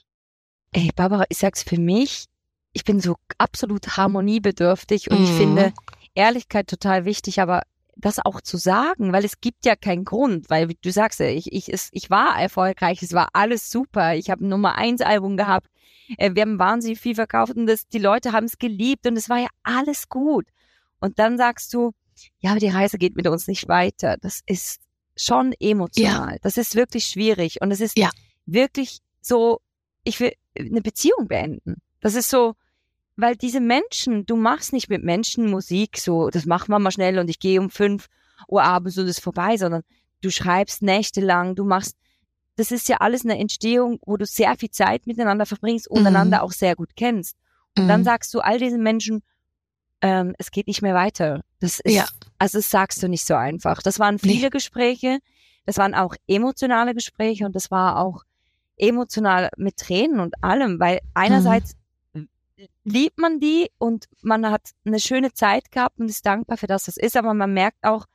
Ey, 0.74 0.90
Barbara, 0.96 1.26
ich 1.30 1.38
sag's 1.40 1.64
für 1.64 1.78
mich, 1.80 2.26
ich 2.74 2.86
bin 2.86 3.02
so 3.02 3.16
absolut 3.38 3.98
harmoniebedürftig 3.98 5.12
und 5.12 5.22
ich 5.24 5.32
Mhm. 5.32 5.38
finde 5.38 5.74
Ehrlichkeit 6.16 6.68
total 6.68 7.04
wichtig, 7.06 7.42
aber 7.42 7.64
das 7.96 8.20
auch 8.20 8.42
zu 8.42 8.58
sagen, 8.58 9.14
weil 9.14 9.26
es 9.26 9.42
gibt 9.42 9.66
ja 9.66 9.76
keinen 9.76 10.06
Grund, 10.06 10.50
weil 10.50 10.68
du 10.82 10.92
sagst, 10.92 11.20
ja, 11.20 11.28
ich, 11.28 11.52
ich, 11.52 11.72
es, 11.72 11.90
ich 11.92 12.10
war 12.10 12.40
erfolgreich, 12.40 13.02
es 13.04 13.14
war 13.14 13.30
alles 13.34 13.70
super, 13.70 14.16
ich 14.16 14.30
habe 14.30 14.46
ein 14.46 14.50
Nummer 14.50 14.76
eins 14.76 15.02
Album 15.02 15.38
gehabt, 15.38 15.68
äh, 16.18 16.32
wir 16.34 16.42
haben 16.44 16.60
wahnsinnig 16.60 17.00
viel 17.00 17.16
verkauft 17.16 17.56
und 17.56 17.68
das, 17.68 17.88
die 17.88 18.00
Leute 18.00 18.32
haben 18.32 18.46
es 18.46 18.58
geliebt 18.58 19.06
und 19.08 19.18
es 19.18 19.30
war 19.30 19.40
ja 19.40 19.48
alles 19.64 20.10
gut. 20.10 20.46
Und 21.00 21.20
dann 21.20 21.38
sagst 21.38 21.74
du, 21.74 21.92
ja, 22.40 22.52
aber 22.52 22.60
die 22.60 22.70
Reise 22.70 22.98
geht 22.98 23.16
mit 23.16 23.28
uns 23.28 23.48
nicht 23.48 23.68
weiter. 23.68 24.18
Das 24.22 24.42
ist 24.46 24.82
schon 25.16 25.54
emotional. 25.60 26.38
Das 26.42 26.58
ist 26.58 26.76
wirklich 26.76 27.06
schwierig 27.06 27.62
und 27.62 27.72
es 27.72 27.82
ist 27.82 27.98
Ja. 27.98 28.10
wirklich 28.46 29.00
so, 29.22 29.60
ich 30.04 30.20
will 30.20 30.34
eine 30.58 30.82
Beziehung 30.82 31.28
beenden. 31.28 31.82
Das 32.00 32.16
ist 32.16 32.30
so, 32.30 32.54
weil 33.22 33.36
diese 33.36 33.60
Menschen, 33.62 34.26
du 34.26 34.36
machst 34.36 34.74
nicht 34.74 34.90
mit 34.90 35.04
Menschen 35.04 35.50
Musik 35.50 35.98
so, 35.98 36.30
das 36.30 36.46
machen 36.46 36.70
wir 36.70 36.80
mal 36.80 36.92
schnell 36.92 37.20
und 37.20 37.30
ich 37.30 37.40
gehe 37.40 37.60
um 37.60 37.70
fünf 37.70 38.08
Uhr 38.48 38.64
abends 38.64 38.98
und 38.98 39.06
es 39.06 39.18
ist 39.18 39.24
vorbei, 39.24 39.58
sondern 39.58 39.84
du 40.22 40.30
schreibst 40.30 40.82
nächtelang, 40.82 41.56
du 41.56 41.64
machst, 41.64 41.96
das 42.58 42.72
ist 42.72 42.90
ja 42.90 42.98
alles 42.98 43.24
eine 43.24 43.38
Entstehung, 43.40 44.00
wo 44.06 44.18
du 44.18 44.26
sehr 44.26 44.56
viel 44.58 44.70
Zeit 44.72 45.08
miteinander 45.08 45.46
verbringst 45.46 45.88
und 45.90 46.02
Mhm. 46.02 46.08
einander 46.08 46.44
auch 46.44 46.52
sehr 46.52 46.76
gut 46.76 46.96
kennst. 46.96 47.36
Und 47.78 47.88
dann 47.88 48.02
Mhm. 48.02 48.06
sagst 48.06 48.34
du 48.34 48.40
all 48.42 48.60
diesen 48.60 48.84
Menschen, 48.84 49.24
ähm, 50.02 50.34
es 50.38 50.52
geht 50.52 50.68
nicht 50.68 50.82
mehr 50.82 50.96
weiter. 50.96 51.42
Das 51.60 51.80
ist, 51.80 51.94
Ja. 51.96 52.08
also 52.40 52.58
das 52.58 52.70
sagst 52.70 53.02
du 53.02 53.08
nicht 53.08 53.26
so 53.26 53.36
einfach. 53.36 53.82
Das 53.82 54.00
waren 54.00 54.16
Nee. 54.16 54.34
viele 54.34 54.50
Gespräche, 54.50 55.20
das 55.66 55.78
waren 55.78 55.94
auch 55.94 56.16
emotionale 56.28 56.94
Gespräche 56.94 57.46
und 57.46 57.56
das 57.56 57.72
war 57.72 57.98
auch 58.00 58.24
emotional 58.78 59.50
mit 59.58 59.78
Tränen 59.78 60.20
und 60.20 60.44
allem, 60.44 60.80
weil 60.80 61.00
einerseits 61.14 61.74
liebt 62.84 63.20
man 63.20 63.40
die 63.40 63.70
und 63.78 64.06
man 64.22 64.50
hat 64.50 64.72
eine 64.86 65.00
schöne 65.00 65.34
Zeit 65.34 65.72
gehabt 65.72 66.00
und 66.00 66.10
ist 66.10 66.26
dankbar 66.26 66.58
für 66.58 66.68
das, 66.68 66.88
was 66.88 66.98
ist, 66.98 67.16
aber 67.18 67.34
man 67.34 67.54
merkt 67.54 67.84
auch, 67.84 68.06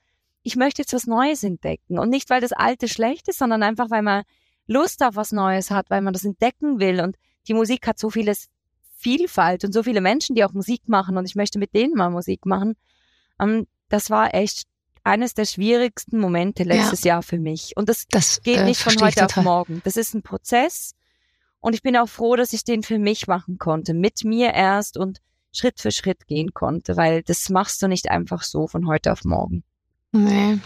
ich 0.42 0.56
möchte 0.56 0.82
jetzt 0.82 0.92
was 0.92 1.06
Neues 1.06 1.42
entdecken. 1.42 1.98
Und 1.98 2.08
nicht, 2.08 2.30
weil 2.30 2.40
das 2.40 2.52
Alte 2.52 2.86
schlecht 2.86 3.28
ist, 3.28 3.38
sondern 3.38 3.64
einfach, 3.64 3.90
weil 3.90 4.02
man 4.02 4.22
Lust 4.68 5.02
auf 5.02 5.16
was 5.16 5.32
Neues 5.32 5.70
hat, 5.70 5.90
weil 5.90 6.02
man 6.02 6.12
das 6.12 6.24
entdecken 6.24 6.78
will. 6.78 7.00
Und 7.00 7.16
die 7.48 7.54
Musik 7.54 7.86
hat 7.86 7.98
so 7.98 8.10
vieles 8.10 8.48
Vielfalt 8.96 9.64
und 9.64 9.72
so 9.72 9.82
viele 9.82 10.00
Menschen, 10.00 10.36
die 10.36 10.44
auch 10.44 10.52
Musik 10.52 10.88
machen. 10.88 11.16
Und 11.16 11.26
ich 11.26 11.34
möchte 11.34 11.58
mit 11.58 11.74
denen 11.74 11.94
mal 11.94 12.10
Musik 12.10 12.46
machen. 12.46 12.74
Ähm, 13.40 13.66
das 13.88 14.08
war 14.08 14.34
echt 14.34 14.64
eines 15.02 15.34
der 15.34 15.46
schwierigsten 15.46 16.18
Momente 16.18 16.64
letztes 16.64 17.04
Jahr 17.04 17.22
für 17.22 17.38
mich. 17.38 17.76
Und 17.76 17.88
das 17.88 18.06
das 18.08 18.42
geht 18.42 18.58
äh, 18.58 18.64
nicht 18.64 18.80
von 18.80 18.94
heute 19.00 19.24
auf 19.24 19.36
morgen. 19.36 19.80
Das 19.84 19.96
ist 19.96 20.14
ein 20.14 20.22
Prozess 20.22 20.94
und 21.66 21.72
ich 21.72 21.82
bin 21.82 21.96
auch 21.96 22.08
froh, 22.08 22.36
dass 22.36 22.52
ich 22.52 22.62
den 22.62 22.84
für 22.84 23.00
mich 23.00 23.26
machen 23.26 23.58
konnte, 23.58 23.92
mit 23.92 24.22
mir 24.22 24.54
erst 24.54 24.96
und 24.96 25.18
Schritt 25.50 25.80
für 25.80 25.90
Schritt 25.90 26.28
gehen 26.28 26.54
konnte, 26.54 26.96
weil 26.96 27.24
das 27.24 27.48
machst 27.48 27.82
du 27.82 27.88
nicht 27.88 28.08
einfach 28.08 28.44
so 28.44 28.68
von 28.68 28.86
heute 28.86 29.10
auf 29.10 29.24
morgen. 29.24 29.64
Nee. 30.12 30.60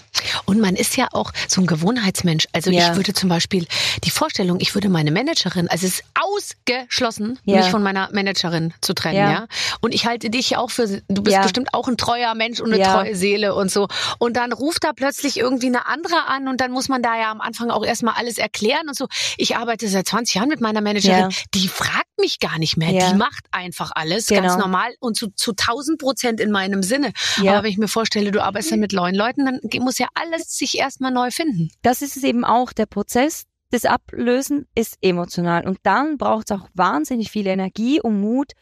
Und 0.46 0.60
man 0.60 0.76
ist 0.76 0.96
ja 0.96 1.08
auch 1.12 1.32
so 1.48 1.60
ein 1.60 1.66
Gewohnheitsmensch. 1.66 2.46
Also 2.52 2.70
Ja. 2.70 2.90
ich 2.90 2.96
würde 2.96 3.12
zum 3.12 3.28
Beispiel 3.28 3.66
die 4.04 4.10
Vorstellung, 4.10 4.58
ich 4.60 4.74
würde 4.74 4.88
meine 4.88 5.10
Managerin, 5.10 5.68
also 5.68 5.86
es 5.86 5.94
ist 5.94 6.04
ausgeschlossen, 6.14 7.38
Ja. 7.44 7.58
mich 7.58 7.66
von 7.70 7.82
meiner 7.82 8.08
Managerin 8.12 8.72
zu 8.80 8.94
trennen, 8.94 9.16
ja. 9.16 9.30
Ja. 9.30 9.46
Und 9.80 9.94
ich 9.94 10.06
halte 10.06 10.30
dich 10.30 10.56
auch 10.56 10.70
für, 10.70 10.86
du 11.08 11.22
bist 11.22 11.40
bestimmt 11.42 11.74
auch 11.74 11.88
ein 11.88 11.96
treuer 11.96 12.34
Mensch 12.34 12.60
und 12.60 12.72
eine 12.72 12.82
treue 12.82 13.14
Seele 13.16 13.54
und 13.54 13.70
so. 13.70 13.88
Und 14.18 14.36
dann 14.36 14.52
ruft 14.52 14.84
da 14.84 14.92
plötzlich 14.92 15.38
irgendwie 15.38 15.66
eine 15.66 15.86
andere 15.86 16.26
an 16.26 16.48
und 16.48 16.60
dann 16.60 16.70
muss 16.72 16.88
man 16.88 17.02
da 17.02 17.16
ja 17.18 17.30
am 17.30 17.40
Anfang 17.40 17.70
auch 17.70 17.84
erstmal 17.84 18.14
alles 18.16 18.38
erklären 18.38 18.88
und 18.88 18.96
so. 18.96 19.06
Ich 19.36 19.56
arbeite 19.56 19.88
seit 19.88 20.08
20 20.08 20.34
Jahren 20.36 20.48
mit 20.48 20.60
meiner 20.60 20.80
Managerin. 20.80 21.28
Die 21.54 21.68
fragt 21.68 22.06
mich 22.18 22.38
gar 22.40 22.58
nicht 22.58 22.76
mehr. 22.76 23.08
Die 23.10 23.14
macht 23.16 23.44
einfach 23.50 23.90
alles 23.94 24.26
ganz 24.26 24.40
Genau. 24.54 24.58
normal 24.58 24.90
und 25.00 25.16
zu, 25.16 25.28
zu 25.34 25.52
1000 25.54 25.98
Prozent 25.98 26.40
in 26.40 26.50
meinem 26.50 26.82
Sinne. 26.82 27.12
Aber 27.40 27.62
wenn 27.62 27.70
ich 27.70 27.78
mir 27.78 27.88
vorstelle, 27.88 28.30
du 28.30 28.42
arbeitest 28.42 28.72
dann 28.72 28.80
mit 28.80 28.92
neuen 28.92 29.14
Leuten, 29.14 29.44
dann 29.46 29.60
muss 29.82 29.98
ja 29.98 30.08
alles 30.14 30.29
sich 30.38 30.78
erstmal 30.78 31.12
neu 31.12 31.30
finden. 31.30 31.70
Das 31.82 32.02
ist 32.02 32.16
es 32.16 32.24
eben 32.24 32.44
auch. 32.44 32.72
Der 32.72 32.86
Prozess 32.86 33.46
des 33.72 33.84
Ablösen 33.84 34.66
ist 34.74 34.98
emotional 35.00 35.66
und 35.66 35.78
dann 35.82 36.18
braucht 36.18 36.50
es 36.50 36.58
auch 36.58 36.68
wahnsinnig 36.74 37.30
viel 37.30 37.46
Energie 37.46 38.00
und 38.00 38.20
Mut 38.20 38.52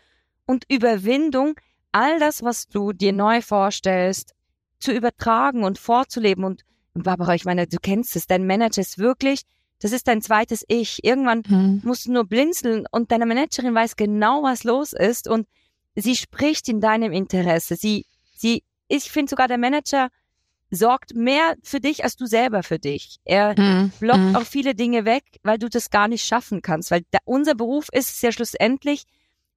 und 0.47 0.65
Überwindung, 0.71 1.55
all 1.93 2.19
das, 2.19 2.43
was 2.43 2.69
du 2.69 2.93
dir 2.93 3.13
neu 3.13 3.41
vorstellst, 3.41 4.35
zu 4.79 4.93
übertragen 4.93 5.65
und 5.65 5.79
vorzuleben. 5.79 6.45
Und 6.45 6.65
Barbara, 6.95 7.35
ich 7.35 7.45
meine, 7.45 7.67
du 7.67 7.79
kennst 7.81 8.17
es, 8.17 8.27
dein 8.27 8.47
Manager 8.47 8.81
ist 8.81 8.99
wirklich, 8.99 9.43
das 9.81 9.93
ist 9.93 10.09
dein 10.09 10.23
zweites 10.23 10.65
Ich. 10.69 11.05
Irgendwann 11.05 11.43
musst 11.85 12.07
du 12.07 12.13
nur 12.13 12.25
blinzeln 12.25 12.85
und 12.91 13.13
deine 13.13 13.27
Managerin 13.27 13.75
weiß 13.75 13.97
genau, 13.97 14.43
was 14.43 14.65
los 14.65 14.93
ist 14.93 15.29
und 15.29 15.47
sie 15.95 16.17
spricht 16.17 16.69
in 16.69 16.81
deinem 16.81 17.13
Interesse. 17.13 17.77
Sie, 17.77 18.07
sie, 18.37 18.63
ich 18.89 19.11
finde 19.11 19.31
sogar 19.31 19.49
der 19.49 19.59
Manager 19.59 20.09
sorgt 20.71 21.15
mehr 21.15 21.57
für 21.63 21.81
dich 21.81 22.05
als 22.05 22.17
du 22.17 22.27
selber 22.27 22.63
für 22.63 22.79
dich. 22.79 23.19
Er 23.25 23.55
Mhm. 23.59 23.93
blockt 24.01 24.21
Mhm. 24.21 24.37
auch 24.37 24.45
viele 24.45 24.75
Dinge 24.75 25.05
weg, 25.05 25.25
weil 25.43 25.59
du 25.59 25.69
das 25.69 25.91
gar 25.91 26.09
nicht 26.09 26.25
schaffen 26.25 26.63
kannst, 26.63 26.91
weil 26.91 27.03
da, 27.11 27.19
unser 27.25 27.55
Beruf 27.55 27.89
ist 27.93 28.11
es 28.11 28.23
ja 28.23 28.33
schlussendlich 28.33 29.05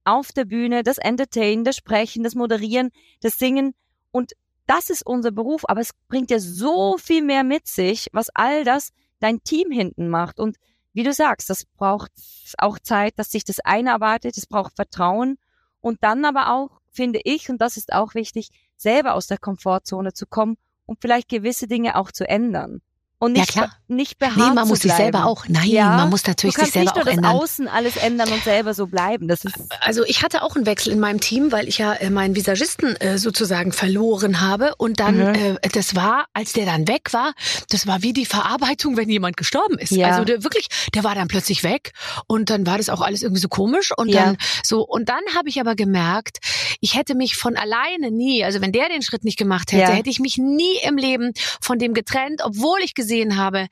auf 0.04 0.32
der 0.32 0.44
Bühne, 0.46 0.82
das 0.82 0.98
Entertainen, 0.98 1.64
das 1.64 1.76
Sprechen, 1.76 2.24
das 2.24 2.34
Moderieren, 2.34 2.90
das 3.20 3.38
Singen 3.38 3.74
und 4.10 4.32
das 4.66 4.90
ist 4.90 5.04
unser 5.06 5.32
Beruf, 5.32 5.64
aber 5.68 5.80
es 5.80 5.90
bringt 6.08 6.30
ja 6.30 6.38
so 6.38 6.96
viel 6.96 7.22
mehr 7.22 7.44
mit 7.44 7.66
sich, 7.66 8.08
was 8.12 8.28
all 8.34 8.64
das 8.64 8.90
dein 9.20 9.42
Team 9.42 9.70
hinten 9.70 10.08
macht. 10.08 10.38
Und 10.40 10.56
wie 10.92 11.02
du 11.02 11.12
sagst, 11.12 11.50
das 11.50 11.64
braucht 11.64 12.10
auch 12.58 12.78
Zeit, 12.78 13.18
dass 13.18 13.30
sich 13.30 13.44
das 13.44 13.60
einarbeitet, 13.60 14.36
es 14.36 14.46
braucht 14.46 14.74
Vertrauen 14.76 15.36
und 15.80 16.02
dann 16.02 16.24
aber 16.24 16.52
auch, 16.52 16.80
finde 16.90 17.20
ich, 17.24 17.50
und 17.50 17.58
das 17.60 17.76
ist 17.76 17.92
auch 17.92 18.14
wichtig, 18.14 18.48
selber 18.76 19.14
aus 19.14 19.26
der 19.26 19.38
Komfortzone 19.38 20.12
zu 20.12 20.26
kommen 20.26 20.56
und 20.86 20.98
vielleicht 21.00 21.28
gewisse 21.28 21.66
Dinge 21.66 21.96
auch 21.96 22.12
zu 22.12 22.28
ändern. 22.28 22.80
Und 23.22 23.34
nicht, 23.34 23.54
Ja, 23.54 23.66
klar. 23.66 23.76
nicht 23.86 24.18
beharrt 24.18 24.36
Nee, 24.36 24.50
man 24.52 24.66
muss 24.66 24.80
sich 24.80 24.92
selber 24.92 25.26
auch, 25.26 25.44
nein, 25.46 25.68
Ja, 25.68 25.90
man 25.90 26.10
muss 26.10 26.26
natürlich 26.26 26.56
du 26.56 26.60
kannst 26.60 26.72
sich 26.74 26.82
selber 26.82 26.90
nicht 26.90 27.00
auch 27.00 27.04
nur 27.04 27.04
das 27.04 27.14
ändern. 27.18 27.36
Außen 27.36 27.68
alles 27.68 27.96
ändern 27.96 28.32
und 28.32 28.42
selber 28.42 28.74
so 28.74 28.88
bleiben. 28.88 29.28
Das 29.28 29.44
ist 29.44 29.54
Also 29.80 30.02
ich 30.04 30.24
hatte 30.24 30.42
auch 30.42 30.56
einen 30.56 30.66
Wechsel 30.66 30.92
in 30.92 30.98
meinem 30.98 31.20
Team, 31.20 31.52
weil 31.52 31.68
ich 31.68 31.78
ja 31.78 31.92
äh, 31.92 32.10
meinen 32.10 32.34
Visagisten 32.34 32.96
äh, 32.96 33.18
sozusagen 33.18 33.70
verloren 33.70 34.40
habe. 34.40 34.74
Und 34.76 34.98
dann, 34.98 35.18
Mhm. 35.18 35.34
äh, 35.62 35.68
das 35.72 35.94
war, 35.94 36.24
als 36.32 36.52
der 36.52 36.66
dann 36.66 36.88
weg 36.88 37.12
war, 37.12 37.32
das 37.70 37.86
war 37.86 38.02
wie 38.02 38.12
die 38.12 38.26
Verarbeitung, 38.26 38.96
wenn 38.96 39.08
jemand 39.08 39.36
gestorben 39.36 39.78
ist. 39.78 39.92
Ja. 39.92 40.08
Also 40.08 40.24
der 40.24 40.42
wirklich, 40.42 40.66
der 40.92 41.04
war 41.04 41.14
dann 41.14 41.28
plötzlich 41.28 41.62
weg 41.62 41.92
und 42.26 42.50
dann 42.50 42.66
war 42.66 42.76
das 42.76 42.88
auch 42.88 43.02
alles 43.02 43.22
irgendwie 43.22 43.40
so 43.42 43.48
komisch. 43.48 43.92
Und 43.96 44.08
Ja. 44.08 44.24
dann 44.24 44.36
so, 44.64 44.82
und 44.82 45.08
dann 45.08 45.22
habe 45.36 45.48
ich 45.48 45.60
aber 45.60 45.76
gemerkt, 45.76 46.38
ich 46.80 46.96
hätte 46.96 47.14
mich 47.14 47.36
von 47.36 47.56
alleine 47.56 48.10
nie, 48.10 48.44
also 48.44 48.60
wenn 48.60 48.72
der 48.72 48.88
den 48.88 49.02
Schritt 49.02 49.22
nicht 49.22 49.38
gemacht 49.38 49.70
hätte, 49.70 49.92
hätte 49.92 50.10
ich 50.10 50.18
mich 50.18 50.38
nie 50.38 50.76
im 50.82 50.96
Leben 50.96 51.32
von 51.60 51.78
dem 51.78 51.94
getrennt, 51.94 52.40
obwohl 52.42 52.80
ich 52.82 52.94
gesehen 52.94 53.11
habe, 53.36 53.68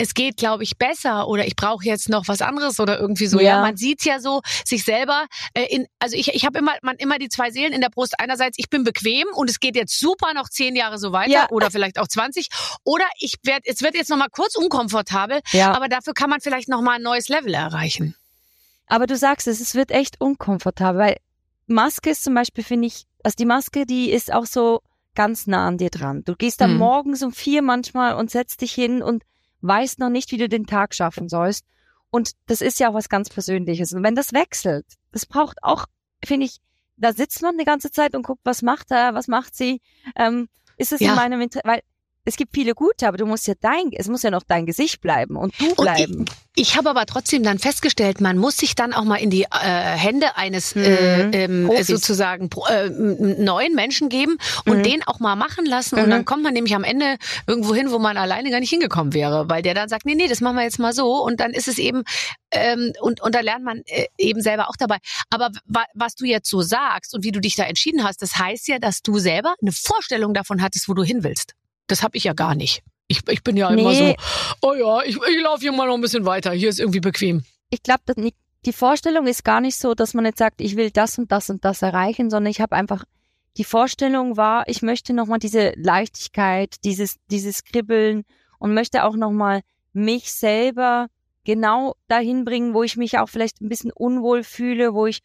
es 0.00 0.14
geht, 0.14 0.36
glaube 0.36 0.62
ich, 0.62 0.78
besser 0.78 1.26
oder 1.26 1.44
ich 1.44 1.56
brauche 1.56 1.84
jetzt 1.84 2.08
noch 2.08 2.28
was 2.28 2.40
anderes 2.40 2.78
oder 2.78 3.00
irgendwie 3.00 3.26
so. 3.26 3.40
Ja, 3.40 3.56
Ja. 3.56 3.60
man 3.62 3.76
sieht 3.76 4.04
ja 4.04 4.20
so 4.20 4.42
sich 4.64 4.84
selber 4.84 5.26
äh, 5.54 5.64
in, 5.74 5.86
also 5.98 6.16
ich, 6.16 6.28
ich 6.34 6.44
habe 6.44 6.58
immer, 6.60 6.74
man 6.82 6.94
immer 6.98 7.18
die 7.18 7.28
zwei 7.28 7.50
Seelen 7.50 7.72
in 7.72 7.80
der 7.80 7.88
Brust. 7.88 8.14
Einerseits, 8.20 8.56
ich 8.60 8.70
bin 8.70 8.84
bequem 8.84 9.26
und 9.34 9.50
es 9.50 9.58
geht 9.58 9.74
jetzt 9.74 9.98
super 9.98 10.34
noch 10.34 10.48
zehn 10.48 10.76
Jahre 10.76 10.98
so 10.98 11.10
weiter 11.10 11.32
Ja. 11.32 11.50
oder 11.50 11.70
vielleicht 11.72 11.98
auch 11.98 12.06
20. 12.06 12.46
Oder 12.84 13.06
ich 13.18 13.34
werde, 13.42 13.62
es 13.68 13.82
wird 13.82 13.96
jetzt 13.96 14.08
noch 14.08 14.16
mal 14.18 14.28
kurz 14.30 14.54
unkomfortabel, 14.54 15.40
ja. 15.50 15.72
aber 15.72 15.88
dafür 15.88 16.14
kann 16.14 16.30
man 16.30 16.40
vielleicht 16.40 16.68
noch 16.68 16.80
mal 16.80 16.96
ein 16.96 17.02
neues 17.02 17.28
Level 17.28 17.52
erreichen. 17.52 18.14
Aber 18.86 19.06
du 19.06 19.16
sagst 19.16 19.48
es, 19.48 19.60
es 19.60 19.74
wird 19.74 19.90
echt 19.90 20.20
unkomfortabel, 20.20 21.00
weil 21.00 21.16
Maske 21.66 22.10
ist 22.10 22.22
zum 22.22 22.34
Beispiel, 22.34 22.62
finde 22.62 22.86
ich, 22.86 23.04
also 23.24 23.34
die 23.36 23.44
Maske, 23.46 23.84
die 23.84 24.10
ist 24.12 24.32
auch 24.32 24.46
so 24.46 24.80
ganz 25.18 25.46
nah 25.48 25.66
an 25.66 25.78
dir 25.78 25.90
dran. 25.90 26.22
Du 26.24 26.36
gehst 26.36 26.60
dann 26.60 26.72
Mhm. 26.74 26.78
morgens 26.78 27.22
um 27.24 27.32
vier 27.32 27.60
manchmal 27.60 28.14
und 28.14 28.30
setzt 28.30 28.60
dich 28.62 28.72
hin 28.72 29.02
und 29.02 29.24
weißt 29.62 29.98
noch 29.98 30.08
nicht, 30.10 30.30
wie 30.30 30.36
du 30.38 30.48
den 30.48 30.64
Tag 30.66 30.94
schaffen 30.94 31.28
sollst. 31.28 31.64
Und 32.10 32.30
das 32.46 32.60
ist 32.60 32.78
ja 32.78 32.88
auch 32.88 32.94
was 32.94 33.08
ganz 33.08 33.28
Persönliches. 33.28 33.92
Und 33.92 34.02
wenn 34.04 34.14
das 34.14 34.32
wechselt, 34.32 34.86
das 35.12 35.26
braucht 35.26 35.58
auch, 35.62 35.86
finde 36.24 36.46
ich, 36.46 36.58
da 36.96 37.12
sitzt 37.12 37.42
man 37.42 37.58
die 37.58 37.64
ganze 37.64 37.90
Zeit 37.90 38.14
und 38.14 38.22
guckt, 38.22 38.40
was 38.44 38.62
macht 38.62 38.90
er, 38.92 39.14
was 39.14 39.26
macht 39.28 39.54
sie. 39.56 39.80
Ähm, 40.16 40.48
ist 40.76 40.92
es 40.92 41.00
Ja. 41.00 41.10
in 41.10 41.16
meinem 41.16 41.40
Interesse? 41.40 41.66
Weil 41.66 41.82
es 42.28 42.36
gibt 42.36 42.54
viele 42.54 42.74
gute, 42.74 43.08
aber 43.08 43.16
du 43.16 43.24
musst 43.26 43.46
ja 43.46 43.54
dein, 43.60 43.90
es 43.92 44.06
muss 44.08 44.22
ja 44.22 44.30
noch 44.30 44.42
dein 44.46 44.66
Gesicht 44.66 45.00
bleiben 45.00 45.36
und 45.36 45.58
du 45.58 45.66
Und 45.70 45.76
bleiben. 45.82 46.24
Ich 46.54 46.76
habe 46.76 46.90
aber 46.90 47.06
trotzdem 47.06 47.42
dann 47.42 47.58
festgestellt, 47.58 48.20
man 48.20 48.36
muss 48.36 48.56
sich 48.56 48.74
dann 48.74 48.92
auch 48.92 49.04
mal 49.04 49.16
in 49.16 49.30
die 49.30 49.44
äh, 49.44 49.46
Hände 49.60 50.36
eines 50.36 50.74
äh, 50.76 51.24
Mhm. 51.26 51.30
ähm, 51.32 51.66
Profis. 51.68 51.86
sozusagen 51.86 52.50
pro- 52.50 52.66
äh, 52.66 52.90
neuen 52.90 53.74
Menschen 53.74 54.08
geben 54.08 54.36
und 54.66 54.78
Mhm. 54.78 54.82
den 54.82 55.02
auch 55.06 55.20
mal 55.20 55.36
machen 55.36 55.64
lassen. 55.66 55.96
Mhm. 55.96 56.02
Und 56.04 56.10
dann 56.10 56.24
kommt 56.24 56.42
man 56.42 56.52
nämlich 56.52 56.74
am 56.74 56.84
Ende 56.84 57.16
irgendwo 57.46 57.74
hin, 57.74 57.90
wo 57.92 57.98
man 57.98 58.16
alleine 58.16 58.50
gar 58.50 58.60
nicht 58.60 58.70
hingekommen 58.70 59.14
wäre, 59.14 59.48
weil 59.48 59.62
der 59.62 59.74
dann 59.74 59.88
sagt, 59.88 60.04
nee, 60.04 60.14
nee, 60.16 60.26
das 60.28 60.40
machen 60.40 60.56
wir 60.56 60.64
jetzt 60.64 60.78
mal 60.80 60.92
so. 60.92 61.22
Und 61.22 61.40
dann 61.40 61.52
ist 61.52 61.68
es 61.68 61.78
eben, 61.78 62.02
ähm, 62.50 62.92
und, 63.00 63.22
und 63.22 63.34
da 63.34 63.40
lernt 63.40 63.64
man 63.64 63.82
äh, 63.86 64.06
eben 64.18 64.42
selber 64.42 64.68
auch 64.68 64.76
dabei. 64.76 64.98
Aber 65.30 65.50
wa 65.66 65.84
was 65.94 66.14
du 66.16 66.24
jetzt 66.26 66.50
so 66.50 66.60
sagst 66.60 67.14
und 67.14 67.24
wie 67.24 67.32
du 67.32 67.40
dich 67.40 67.54
da 67.54 67.64
entschieden 67.64 68.02
hast, 68.04 68.20
das 68.20 68.36
heißt 68.36 68.68
ja, 68.68 68.78
dass 68.78 69.00
du 69.02 69.18
selber 69.18 69.54
eine 69.62 69.72
Vorstellung 69.72 70.34
davon 70.34 70.60
hattest, 70.60 70.88
wo 70.88 70.94
du 70.94 71.02
hin 71.04 71.22
willst. 71.22 71.52
Das 71.88 72.02
habe 72.02 72.16
ich 72.16 72.24
ja 72.24 72.32
gar 72.32 72.54
nicht. 72.54 72.82
Ich, 73.08 73.26
ich 73.28 73.42
bin 73.42 73.56
ja 73.56 73.70
immer 73.70 73.94
so, 73.94 74.04
Nee. 74.04 74.16
oh 74.62 74.74
ja, 74.74 75.02
ich, 75.02 75.16
ich 75.16 75.42
laufe 75.42 75.60
hier 75.60 75.72
mal 75.72 75.86
noch 75.86 75.94
ein 75.94 76.00
bisschen 76.00 76.26
weiter. 76.26 76.52
Hier 76.52 76.68
ist 76.68 76.78
irgendwie 76.78 77.00
bequem. 77.00 77.42
ich 77.70 77.82
glaube, 77.82 78.02
die 78.64 78.72
Vorstellung 78.72 79.26
ist 79.26 79.44
gar 79.44 79.60
nicht 79.60 79.76
so, 79.76 79.94
dass 79.94 80.14
man 80.14 80.24
jetzt 80.26 80.38
sagt, 80.38 80.60
ich 80.60 80.76
will 80.76 80.90
das 80.90 81.18
und 81.18 81.32
das 81.32 81.48
und 81.48 81.64
das 81.64 81.80
erreichen, 81.82 82.28
sondern 82.30 82.50
ich 82.50 82.60
habe 82.60 82.76
einfach 82.76 83.04
die 83.56 83.64
Vorstellung 83.64 84.36
war, 84.36 84.68
ich 84.68 84.82
möchte 84.82 85.12
nochmal 85.14 85.38
diese 85.38 85.72
Leichtigkeit, 85.76 86.76
dieses 86.84 87.16
dieses 87.30 87.64
Kribbeln 87.64 88.24
und 88.58 88.74
möchte 88.74 89.04
auch 89.04 89.16
nochmal 89.16 89.62
mich 89.92 90.32
selber 90.32 91.08
genau 91.44 91.94
dahin 92.08 92.44
bringen, 92.44 92.74
wo 92.74 92.82
ich 92.82 92.96
mich 92.96 93.18
auch 93.18 93.28
vielleicht 93.28 93.60
ein 93.62 93.68
bisschen 93.68 93.90
unwohl 93.90 94.44
fühle, 94.44 94.92
wo 94.92 95.06
ich 95.06 95.20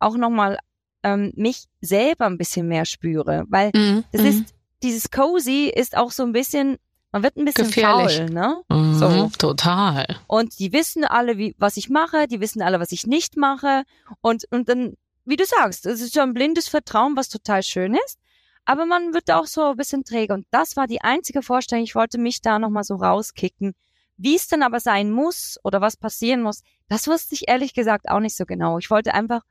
auch 0.00 0.16
nochmal 0.16 0.58
ähm, 1.04 1.32
mich 1.36 1.64
selber 1.80 2.26
ein 2.26 2.36
bisschen 2.36 2.66
mehr 2.68 2.84
spüre, 2.84 3.44
weil 3.48 3.70
das 4.12 4.22
ist 4.22 4.54
dieses 4.82 5.10
cozy 5.10 5.72
ist 5.74 5.96
auch 5.96 6.10
so 6.12 6.22
ein 6.22 6.32
bisschen, 6.32 6.78
man 7.12 7.22
wird 7.22 7.36
ein 7.36 7.44
bisschen 7.44 7.66
Gefährlich. 7.66 8.16
faul, 8.18 8.30
ne? 8.30 8.62
Mhm, 8.68 8.94
So. 8.98 9.30
total. 9.38 10.06
Und 10.26 10.58
die 10.58 10.72
wissen 10.72 11.04
alle, 11.04 11.38
wie, 11.38 11.54
was 11.58 11.76
ich 11.76 11.88
mache, 11.88 12.26
die 12.28 12.40
wissen 12.40 12.62
alle, 12.62 12.80
was 12.80 12.92
ich 12.92 13.06
nicht 13.06 13.36
mache. 13.36 13.84
Und, 14.20 14.44
und 14.50 14.68
dann, 14.68 14.94
wie 15.24 15.36
du 15.36 15.44
sagst, 15.44 15.86
es 15.86 16.00
ist 16.00 16.14
so 16.14 16.20
ein 16.20 16.34
blindes 16.34 16.68
Vertrauen, 16.68 17.16
was 17.16 17.28
total 17.28 17.62
schön 17.62 17.94
ist. 18.06 18.18
Aber 18.64 18.84
man 18.84 19.14
wird 19.14 19.30
auch 19.30 19.46
so 19.46 19.70
ein 19.70 19.76
bisschen 19.76 20.04
träge. 20.04 20.34
Und 20.34 20.46
das 20.50 20.76
war 20.76 20.86
die 20.86 21.00
einzige 21.00 21.42
Vorstellung. 21.42 21.84
Ich 21.84 21.94
wollte 21.94 22.18
mich 22.18 22.42
da 22.42 22.58
nochmal 22.58 22.84
so 22.84 22.96
rauskicken. 22.96 23.74
Wie 24.18 24.34
es 24.36 24.46
dann 24.48 24.62
aber 24.62 24.80
sein 24.80 25.10
muss 25.10 25.58
oder 25.64 25.80
was 25.80 25.96
passieren 25.96 26.42
muss, 26.42 26.62
das 26.88 27.06
wusste 27.06 27.34
ich 27.34 27.48
ehrlich 27.48 27.72
gesagt 27.72 28.08
auch 28.10 28.20
nicht 28.20 28.36
so 28.36 28.44
genau. 28.44 28.76
Ich 28.78 28.90
wollte 28.90 29.14
einfach 29.14 29.42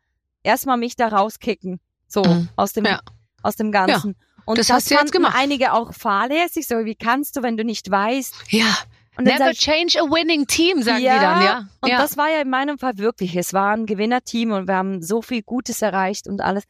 erstmal 0.43 0.77
mich 0.77 0.95
da 0.95 1.07
rauskicken. 1.07 1.79
So, 2.07 2.21
Mhm. 2.23 2.49
aus 2.55 2.73
dem, 2.73 2.85
Ja. 2.85 3.01
aus 3.41 3.55
dem 3.55 3.71
Ganzen. 3.71 4.15
Und 4.47 4.57
das 4.57 4.67
das, 4.67 4.77
hast 4.77 4.91
du 4.91 4.95
jetzt 4.95 5.11
gemacht. 5.11 5.35
einige 5.37 5.73
auch 5.73 5.93
fahrlässig. 5.93 6.67
So, 6.67 6.85
wie 6.85 6.95
kannst 6.95 7.35
du, 7.35 7.43
wenn 7.43 7.57
du 7.57 7.65
nicht 7.65 7.91
weißt? 7.91 8.33
Ja. 8.49 8.77
Und 9.17 9.25
Never 9.25 9.51
ich, 9.51 9.59
change 9.59 9.99
a 9.99 10.03
winning 10.03 10.47
team, 10.47 10.81
sagen 10.81 11.03
Ja, 11.03 11.15
die 11.15 11.19
dann, 11.19 11.43
ja. 11.43 11.69
und 11.81 11.89
ja. 11.89 11.97
das 11.97 12.17
war 12.17 12.29
ja 12.29 12.41
in 12.41 12.49
meinem 12.49 12.77
Fall 12.77 12.97
wirklich. 12.97 13.35
Es 13.35 13.51
war 13.51 13.75
ein 13.75 13.85
Gewinnerteam 13.85 14.51
und 14.51 14.67
wir 14.67 14.75
haben 14.75 15.01
so 15.01 15.21
viel 15.21 15.41
Gutes 15.41 15.81
erreicht 15.81 16.27
und 16.27 16.39
alles. 16.39 16.63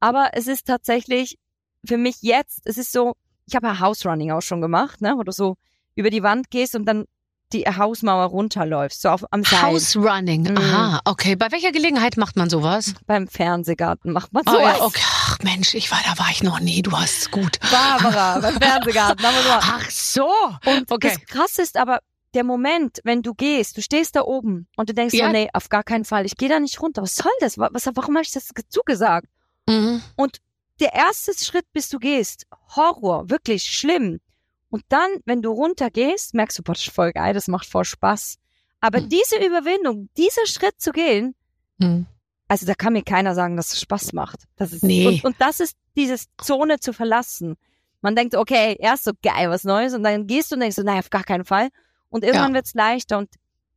Aber 0.00 0.30
es 0.34 0.46
ist 0.46 0.66
tatsächlich 0.66 1.38
für 1.84 1.96
mich 1.96 2.16
jetzt, 2.20 2.60
es 2.66 2.78
ist 2.78 2.92
so, 2.92 3.14
ich 3.46 3.56
habe 3.56 3.66
ja 3.66 3.80
House 3.80 4.06
Running 4.06 4.30
auch 4.30 4.42
schon 4.42 4.60
gemacht, 4.60 5.00
ne, 5.00 5.14
wo 5.16 5.24
du 5.24 5.32
so 5.32 5.56
über 5.96 6.10
die 6.10 6.22
Wand 6.22 6.50
gehst 6.50 6.76
und 6.76 6.84
dann 6.84 7.06
die 7.52 7.64
Hausmauer 7.64 8.24
runterläufst, 8.24 9.02
so 9.02 9.10
auf, 9.10 9.24
am 9.30 9.44
Seil. 9.44 9.62
House 9.62 9.94
Running. 9.96 10.42
Mhm. 10.50 10.56
Aha, 10.56 11.00
okay. 11.04 11.36
Bei 11.36 11.52
welcher 11.52 11.70
Gelegenheit 11.72 12.16
macht 12.16 12.36
man 12.36 12.50
sowas? 12.50 12.94
Beim 13.06 13.28
Fernsehgarten 13.28 14.12
macht 14.12 14.32
man 14.32 14.42
Oh, 14.46 14.52
sowas. 14.52 14.76
ja, 14.78 14.84
okay. 14.84 15.02
Ach 15.26 15.38
Mensch, 15.42 15.74
ich 15.74 15.90
war, 15.90 15.98
da 16.04 16.18
war 16.18 16.30
ich 16.30 16.42
noch 16.42 16.58
nie. 16.60 16.82
Du 16.82 16.90
hast 16.92 17.18
es 17.18 17.30
gut. 17.30 17.58
Barbara, 17.70 18.40
beim 18.40 18.60
Fernsehgarten 18.60 19.24
haben 19.24 19.34
wir 19.36 19.42
sowas. 19.42 19.64
Ach 19.66 19.90
so. 19.90 20.28
Und 20.66 20.90
Okay. 20.90 21.12
das 21.16 21.26
Krasse 21.26 21.62
ist 21.62 21.76
aber, 21.76 22.00
der 22.34 22.42
Moment, 22.42 22.98
wenn 23.04 23.22
du 23.22 23.32
gehst, 23.34 23.76
du 23.76 23.82
stehst 23.82 24.16
da 24.16 24.22
oben 24.22 24.66
und 24.76 24.88
du 24.88 24.94
denkst 24.94 25.14
Ja. 25.14 25.26
so, 25.26 25.32
nee, 25.32 25.48
auf 25.52 25.68
gar 25.68 25.84
keinen 25.84 26.04
Fall, 26.04 26.26
ich 26.26 26.36
gehe 26.36 26.48
da 26.48 26.58
nicht 26.58 26.80
runter. 26.80 27.02
Was 27.02 27.14
soll 27.14 27.30
das? 27.38 27.56
Was, 27.58 27.86
warum 27.94 28.16
habe 28.16 28.24
ich 28.24 28.32
das 28.32 28.52
ge- 28.52 28.64
zugesagt? 28.68 29.28
Mhm. 29.68 30.02
der 30.80 30.92
erste 30.92 31.32
Schritt, 31.38 31.66
bis 31.72 31.88
du 31.88 32.00
gehst, 32.00 32.46
Horror, 32.74 33.30
wirklich 33.30 33.62
schlimm. 33.62 34.18
Und 34.74 34.82
dann, 34.88 35.08
wenn 35.24 35.40
du 35.40 35.52
runtergehst, 35.52 36.34
merkst 36.34 36.58
du, 36.58 36.64
boah, 36.64 36.72
das 36.72 36.82
ist 36.84 36.92
voll 36.92 37.12
geil, 37.12 37.32
das 37.32 37.46
macht 37.46 37.64
voll 37.68 37.84
Spaß. 37.84 38.38
Aber 38.80 39.00
Mhm. 39.00 39.08
diese 39.08 39.36
Überwindung, 39.36 40.08
dieser 40.16 40.46
Schritt 40.46 40.80
zu 40.80 40.90
gehen, 40.90 41.36
Mhm. 41.78 42.06
also 42.48 42.66
da 42.66 42.74
kann 42.74 42.92
mir 42.94 43.04
keiner 43.04 43.36
sagen, 43.36 43.56
dass 43.56 43.72
es 43.72 43.80
Spaß 43.80 44.12
macht. 44.14 44.40
Das 44.56 44.72
ist, 44.72 44.82
Nee. 44.82 45.06
und, 45.06 45.24
und 45.24 45.36
das 45.38 45.60
ist 45.60 45.76
dieses 45.96 46.26
Zone 46.42 46.80
zu 46.80 46.92
verlassen. 46.92 47.54
Man 48.00 48.16
denkt, 48.16 48.34
okay, 48.34 48.76
erst 48.80 49.04
so 49.04 49.12
geil, 49.22 49.48
was 49.48 49.62
Neues, 49.62 49.94
und 49.94 50.02
dann 50.02 50.26
gehst 50.26 50.50
du 50.50 50.56
und 50.56 50.60
denkst 50.62 50.74
so, 50.74 50.82
nein, 50.82 50.98
auf 50.98 51.10
gar 51.10 51.22
keinen 51.22 51.44
Fall. 51.44 51.68
Und 52.10 52.24
irgendwann 52.24 52.52
wird's 52.54 52.74
leichter. 52.74 53.18
Und 53.18 53.30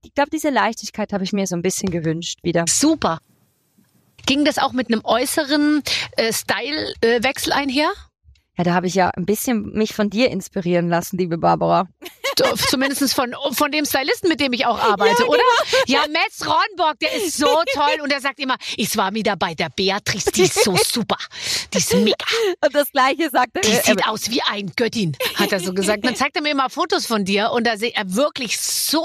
ich 0.04 0.16
glaube, 0.16 0.32
diese 0.32 0.50
Leichtigkeit 0.50 1.14
habe 1.14 1.24
ich 1.24 1.32
mir 1.32 1.46
so 1.46 1.56
ein 1.56 1.62
bisschen 1.62 1.92
gewünscht 1.92 2.40
wieder. 2.42 2.66
Super. 2.68 3.20
Ging 4.26 4.46
das 4.46 4.58
auch 4.58 4.74
mit 4.74 4.88
einem 4.92 5.02
äußeren 5.06 5.84
äh, 6.18 6.34
Style-Wechsel 6.34 7.54
einher? 7.54 7.92
Ja, 8.58 8.64
da 8.64 8.74
habe 8.74 8.88
ich 8.88 8.96
ja 8.96 9.10
ein 9.10 9.26
bisschen 9.26 9.72
mich 9.74 9.94
von 9.94 10.10
dir 10.10 10.32
inspirieren 10.32 10.90
lassen, 10.90 11.18
liebe 11.18 11.38
Barbara. 11.38 11.88
Zumindest 12.70 13.14
von, 13.16 13.34
von 13.52 13.72
dem 13.72 13.86
Stylisten, 13.86 14.30
mit 14.30 14.40
dem 14.40 14.54
ich 14.54 14.66
auch 14.66 14.80
arbeite, 14.80 15.26
oder? 15.28 15.42
Ja, 15.88 16.06
Metz 16.08 16.46
Ronborg, 16.46 17.00
der 17.00 17.14
ist 17.14 17.38
so 17.38 17.46
toll 17.74 18.02
und 18.04 18.12
er 18.12 18.22
sagt 18.22 18.40
immer, 18.40 18.56
ich 18.76 18.96
war 18.96 19.14
wieder 19.14 19.36
bei 19.36 19.56
der 19.56 19.70
Beatrice, 19.70 20.32
die 20.32 20.44
ist 20.44 20.64
so 20.64 20.76
super. 20.86 21.18
Die 21.74 21.80
ist 21.80 21.94
mega. 21.96 22.16
Und 22.64 22.76
das 22.76 22.92
Gleiche 22.92 23.30
sagte 23.32 23.62
Die 23.62 23.72
er. 23.72 23.84
sieht 23.84 24.08
aus 24.08 24.30
wie 24.30 24.42
ein 24.44 24.72
Göttin, 24.76 25.16
hat 25.36 25.52
er 25.52 25.60
so 25.60 25.74
gesagt. 25.74 26.06
Dann 26.06 26.16
zeigt 26.16 26.36
er 26.36 26.44
mir 26.44 26.52
immer 26.52 26.70
Fotos 26.70 27.06
von 27.08 27.26
dir 27.26 27.52
und 27.52 27.66
da 27.66 27.76
sehe 27.78 27.92
er 27.96 28.16
wirklich 28.16 28.60
so 28.60 29.04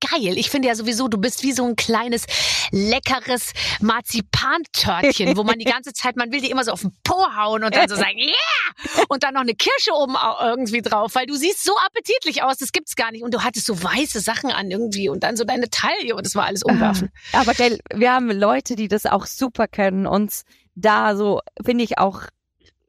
geil. 0.00 0.38
Ich 0.38 0.50
finde 0.50 0.68
ja 0.68 0.74
sowieso, 0.74 1.08
du 1.08 1.18
bist 1.18 1.42
wie 1.42 1.52
so 1.52 1.64
ein 1.64 1.76
kleines, 1.76 2.26
leckeres 2.70 3.52
Marzipantörtchen, 3.80 5.36
wo 5.36 5.44
man 5.44 5.58
die 5.58 5.64
ganze 5.64 5.92
Zeit, 5.92 6.16
man 6.16 6.32
will 6.32 6.40
die 6.40 6.50
immer 6.50 6.64
so 6.64 6.72
auf 6.72 6.82
den 6.82 6.92
Po 7.04 7.26
hauen 7.36 7.64
und 7.64 7.74
dann 7.74 7.88
so 7.88 7.96
sagen, 7.96 8.18
yeah! 8.18 9.04
Und 9.08 9.22
dann 9.22 9.34
noch 9.34 9.40
eine 9.40 9.54
Kirsche 9.54 9.92
oben 9.92 10.16
irgendwie 10.40 10.82
drauf, 10.82 11.14
weil 11.14 11.26
du 11.26 11.34
siehst 11.34 11.64
so 11.64 11.72
appetitlich 11.86 12.42
aus, 12.42 12.58
das 12.58 12.72
gibt's 12.72 12.96
gar 12.96 13.10
nicht. 13.10 13.24
Und 13.24 13.34
du 13.34 13.42
hattest 13.42 13.66
so 13.66 13.82
weiße 13.82 14.20
Sachen 14.20 14.50
an 14.50 14.70
irgendwie 14.70 15.08
und 15.08 15.22
dann 15.22 15.36
so 15.36 15.44
deine 15.44 15.70
Taille 15.70 16.14
und 16.14 16.24
das 16.24 16.34
war 16.34 16.44
alles 16.44 16.62
umwerfen. 16.62 17.10
Aber 17.32 17.54
gell, 17.54 17.80
wir 17.92 18.12
haben 18.12 18.30
Leute, 18.30 18.76
die 18.76 18.88
das 18.88 19.06
auch 19.06 19.26
super 19.26 19.66
können, 19.68 20.06
uns 20.06 20.44
da 20.74 21.16
so, 21.16 21.40
finde 21.64 21.84
ich, 21.84 21.98
auch 21.98 22.22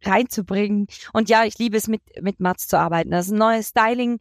reinzubringen. 0.04 0.88
Und 1.14 1.30
ja, 1.30 1.44
ich 1.46 1.58
liebe 1.58 1.78
es, 1.78 1.88
mit, 1.88 2.02
mit 2.22 2.40
Mats 2.40 2.68
zu 2.68 2.78
arbeiten. 2.78 3.12
Das 3.12 3.26
ist 3.26 3.32
ein 3.32 3.38
neues 3.38 3.70
Styling. 3.70 4.20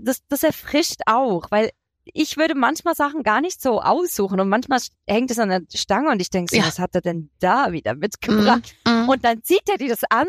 das, 0.00 0.20
das 0.28 0.42
erfrischt 0.42 1.00
auch, 1.06 1.50
weil 1.50 1.70
ich 2.04 2.36
würde 2.36 2.54
manchmal 2.54 2.94
Sachen 2.94 3.22
gar 3.22 3.40
nicht 3.40 3.60
so 3.62 3.80
aussuchen 3.82 4.40
und 4.40 4.48
manchmal 4.48 4.80
hängt 5.06 5.30
es 5.30 5.38
an 5.38 5.48
der 5.50 5.62
Stange 5.74 6.10
und 6.10 6.20
ich 6.20 6.30
denke 6.30 6.50
so, 6.54 6.60
Ja. 6.60 6.66
was 6.66 6.78
hat 6.78 6.94
er 6.94 7.00
denn 7.02 7.30
da 7.40 7.72
wieder 7.72 7.94
mitgebracht? 7.94 8.74
Mhm. 8.86 9.08
Und 9.08 9.24
dann 9.24 9.42
zieht 9.42 9.68
er 9.68 9.78
dir 9.78 9.88
das 9.88 10.04
an, 10.10 10.26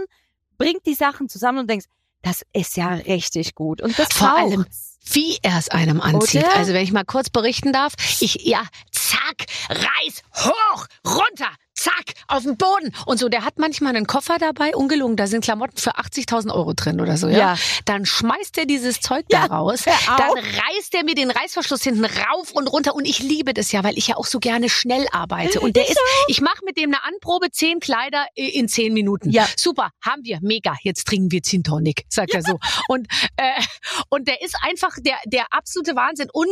bringt 0.57 0.85
die 0.85 0.93
Sachen 0.93 1.29
zusammen 1.29 1.59
und 1.59 1.69
denkst, 1.69 1.87
das 2.21 2.43
ist 2.53 2.77
ja 2.77 2.89
richtig 2.89 3.55
gut. 3.55 3.81
Und 3.81 3.97
das 3.97 4.13
Vor 4.13 4.27
braucht's. 4.27 4.41
allem, 4.53 4.65
wie 5.13 5.37
er 5.41 5.57
es 5.57 5.69
einem 5.69 5.99
anzieht. 6.01 6.43
Oder? 6.43 6.55
Also 6.55 6.73
wenn 6.73 6.83
ich 6.83 6.91
mal 6.91 7.03
kurz 7.03 7.31
berichten 7.31 7.73
darf, 7.73 7.93
ich, 8.19 8.45
ja, 8.45 8.63
zack, 8.91 9.45
Reis, 9.69 10.21
hoch, 10.35 10.85
runter, 11.03 11.49
zack, 11.81 12.13
auf 12.27 12.43
den 12.43 12.57
Boden. 12.57 12.93
Und 13.05 13.17
so, 13.17 13.29
der 13.29 13.43
hat 13.43 13.57
manchmal 13.57 13.95
einen 13.95 14.07
Koffer 14.07 14.37
dabei, 14.39 14.75
ungelungen, 14.75 15.17
da 15.17 15.27
sind 15.27 15.43
Klamotten 15.43 15.77
für 15.77 15.97
80.000 15.97 16.53
Euro 16.53 16.73
drin 16.73 17.01
oder 17.01 17.17
so, 17.17 17.27
ja? 17.27 17.37
Ja. 17.37 17.55
Dann 17.85 18.05
schmeißt 18.05 18.57
er 18.57 18.65
dieses 18.65 18.99
Zeug 18.99 19.25
Ja, 19.31 19.47
da 19.47 19.55
raus, 19.55 19.83
dann 19.85 20.37
reißt 20.37 20.93
er 20.93 21.03
mir 21.03 21.15
den 21.15 21.31
Reißverschluss 21.31 21.83
hinten 21.83 22.05
rauf 22.05 22.51
und 22.51 22.67
runter 22.67 22.95
und 22.95 23.05
ich 23.05 23.19
liebe 23.19 23.53
das 23.53 23.71
ja, 23.71 23.83
weil 23.83 23.97
ich 23.97 24.07
ja 24.07 24.17
auch 24.17 24.25
so 24.25 24.39
gerne 24.39 24.69
schnell 24.69 25.07
arbeite. 25.11 25.59
Und 25.59 25.75
der 25.75 25.87
ist, 25.89 25.99
ich 26.27 26.41
mache 26.41 26.59
mit 26.65 26.77
dem 26.77 26.91
eine 26.91 27.03
Anprobe, 27.03 27.51
zehn 27.51 27.79
Kleider 27.79 28.25
äh, 28.35 28.47
in 28.47 28.67
zehn 28.67 28.93
Minuten. 28.93 29.29
Ja. 29.29 29.47
Super, 29.57 29.91
haben 30.01 30.23
wir, 30.23 30.39
mega, 30.41 30.75
jetzt 30.83 31.07
trinken 31.07 31.31
wir 31.31 31.41
Gin 31.41 31.63
Tonic, 31.63 32.05
sagt 32.09 32.33
er 32.33 32.43
so. 32.43 32.59
Und, 32.87 33.07
äh, 33.37 33.61
und 34.09 34.27
der 34.27 34.41
ist 34.41 34.55
einfach 34.61 34.91
der, 34.99 35.15
der 35.25 35.45
absolute 35.51 35.95
Wahnsinn. 35.95 36.29
Und 36.31 36.51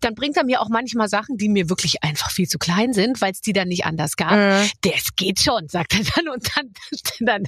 dann 0.00 0.14
bringt 0.14 0.36
er 0.36 0.44
mir 0.44 0.60
auch 0.60 0.68
manchmal 0.68 1.08
Sachen, 1.08 1.36
die 1.36 1.48
mir 1.48 1.68
wirklich 1.68 2.02
einfach 2.02 2.30
viel 2.30 2.48
zu 2.48 2.58
klein 2.58 2.92
sind, 2.92 3.20
weil 3.20 3.32
es 3.32 3.40
die 3.40 3.52
dann 3.52 3.68
nicht 3.68 3.84
anders 3.84 4.16
gab. 4.16 4.32
Mhm. 4.32 4.63
Das 4.82 5.14
geht 5.16 5.40
schon, 5.40 5.68
sagt 5.68 5.94
er 5.94 6.04
dann. 6.16 6.28
Und 6.28 6.48
dann, 6.56 6.72
dann, 7.20 7.42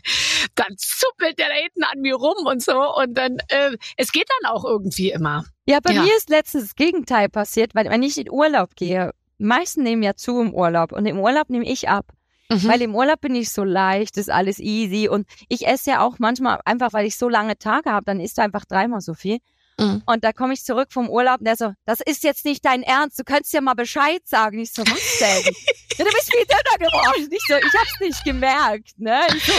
dann 0.55 0.77
zuppelt 0.77 1.39
der 1.39 1.49
da 1.49 1.55
hinten 1.55 1.85
an 1.85 2.01
mir 2.01 2.15
rum 2.17 2.47
und 2.47 2.63
so. 2.63 2.95
Und 2.97 3.15
dann, 3.17 3.39
äh, 3.49 3.77
es 3.97 4.13
geht 4.13 4.29
dann 4.41 4.51
auch 4.51 4.65
irgendwie 4.65 5.11
immer. 5.11 5.45
Ja, 5.67 5.81
bei 5.83 5.93
Ja. 5.93 6.03
mir 6.03 6.17
ist 6.17 6.29
letztens 6.31 6.65
das 6.65 6.75
Gegenteil 6.77 7.29
passiert, 7.29 7.75
weil 7.75 7.89
wenn 7.91 8.03
ich 8.03 8.19
in 8.19 8.31
Urlaub 8.31 8.77
gehe, 8.77 9.13
meisten 9.39 9.83
nehmen 9.83 10.03
ja 10.03 10.15
zu 10.15 10.41
im 10.41 10.55
Urlaub 10.55 10.93
und 10.93 11.07
im 11.07 11.19
Urlaub 11.19 11.51
nehme 11.51 11.69
ich 11.71 11.89
ab. 11.89 12.07
Mhm. 12.49 12.69
Weil 12.69 12.83
im 12.83 12.95
Urlaub 12.95 13.21
bin 13.21 13.35
ich 13.35 13.51
so 13.51 13.65
leicht, 13.65 14.17
ist 14.17 14.31
alles 14.31 14.61
easy 14.61 15.09
und 15.09 15.27
ich 15.49 15.67
esse 15.67 15.91
ja 15.91 16.01
auch 16.07 16.21
manchmal 16.21 16.61
einfach, 16.65 16.93
weil 16.93 17.05
ich 17.05 17.17
so 17.17 17.29
lange 17.29 17.59
Tage 17.59 17.91
habe, 17.91 18.05
dann 18.07 18.21
isst 18.21 18.39
du 18.39 18.43
einfach 18.43 18.65
dreimal 18.65 19.01
so 19.01 19.15
viel. 19.15 19.39
Mhm. 19.79 20.03
Und 20.07 20.25
da 20.25 20.33
komme 20.33 20.55
ich 20.55 20.65
zurück 20.65 20.89
vom 20.91 21.09
Urlaub 21.11 21.39
und 21.41 21.45
der 21.45 21.57
so, 21.57 21.73
das 21.85 22.01
ist 22.01 22.23
jetzt 22.25 22.45
nicht 22.45 22.65
dein 22.65 22.83
Ernst, 22.83 23.19
du 23.19 23.25
könntest 23.25 23.53
ja 23.53 23.61
mal 23.61 23.75
Bescheid 23.75 24.23
sagen. 24.25 24.59
Ich 24.59 24.73
so, 24.73 24.83
was 24.83 25.19
denn? 25.19 25.55
ja, 25.99 26.05
du 26.05 26.11
bist 26.13 26.33
viel 26.33 26.45
dünner 26.47 26.91
geworden. 26.91 27.29
Ich 27.31 27.43
so, 27.47 27.57
ich 27.57 27.75
hab's 27.79 28.01
nicht 28.01 28.25
gemerkt, 28.25 28.99
ne? 28.99 29.21
Ich 29.35 29.45
so, 29.45 29.53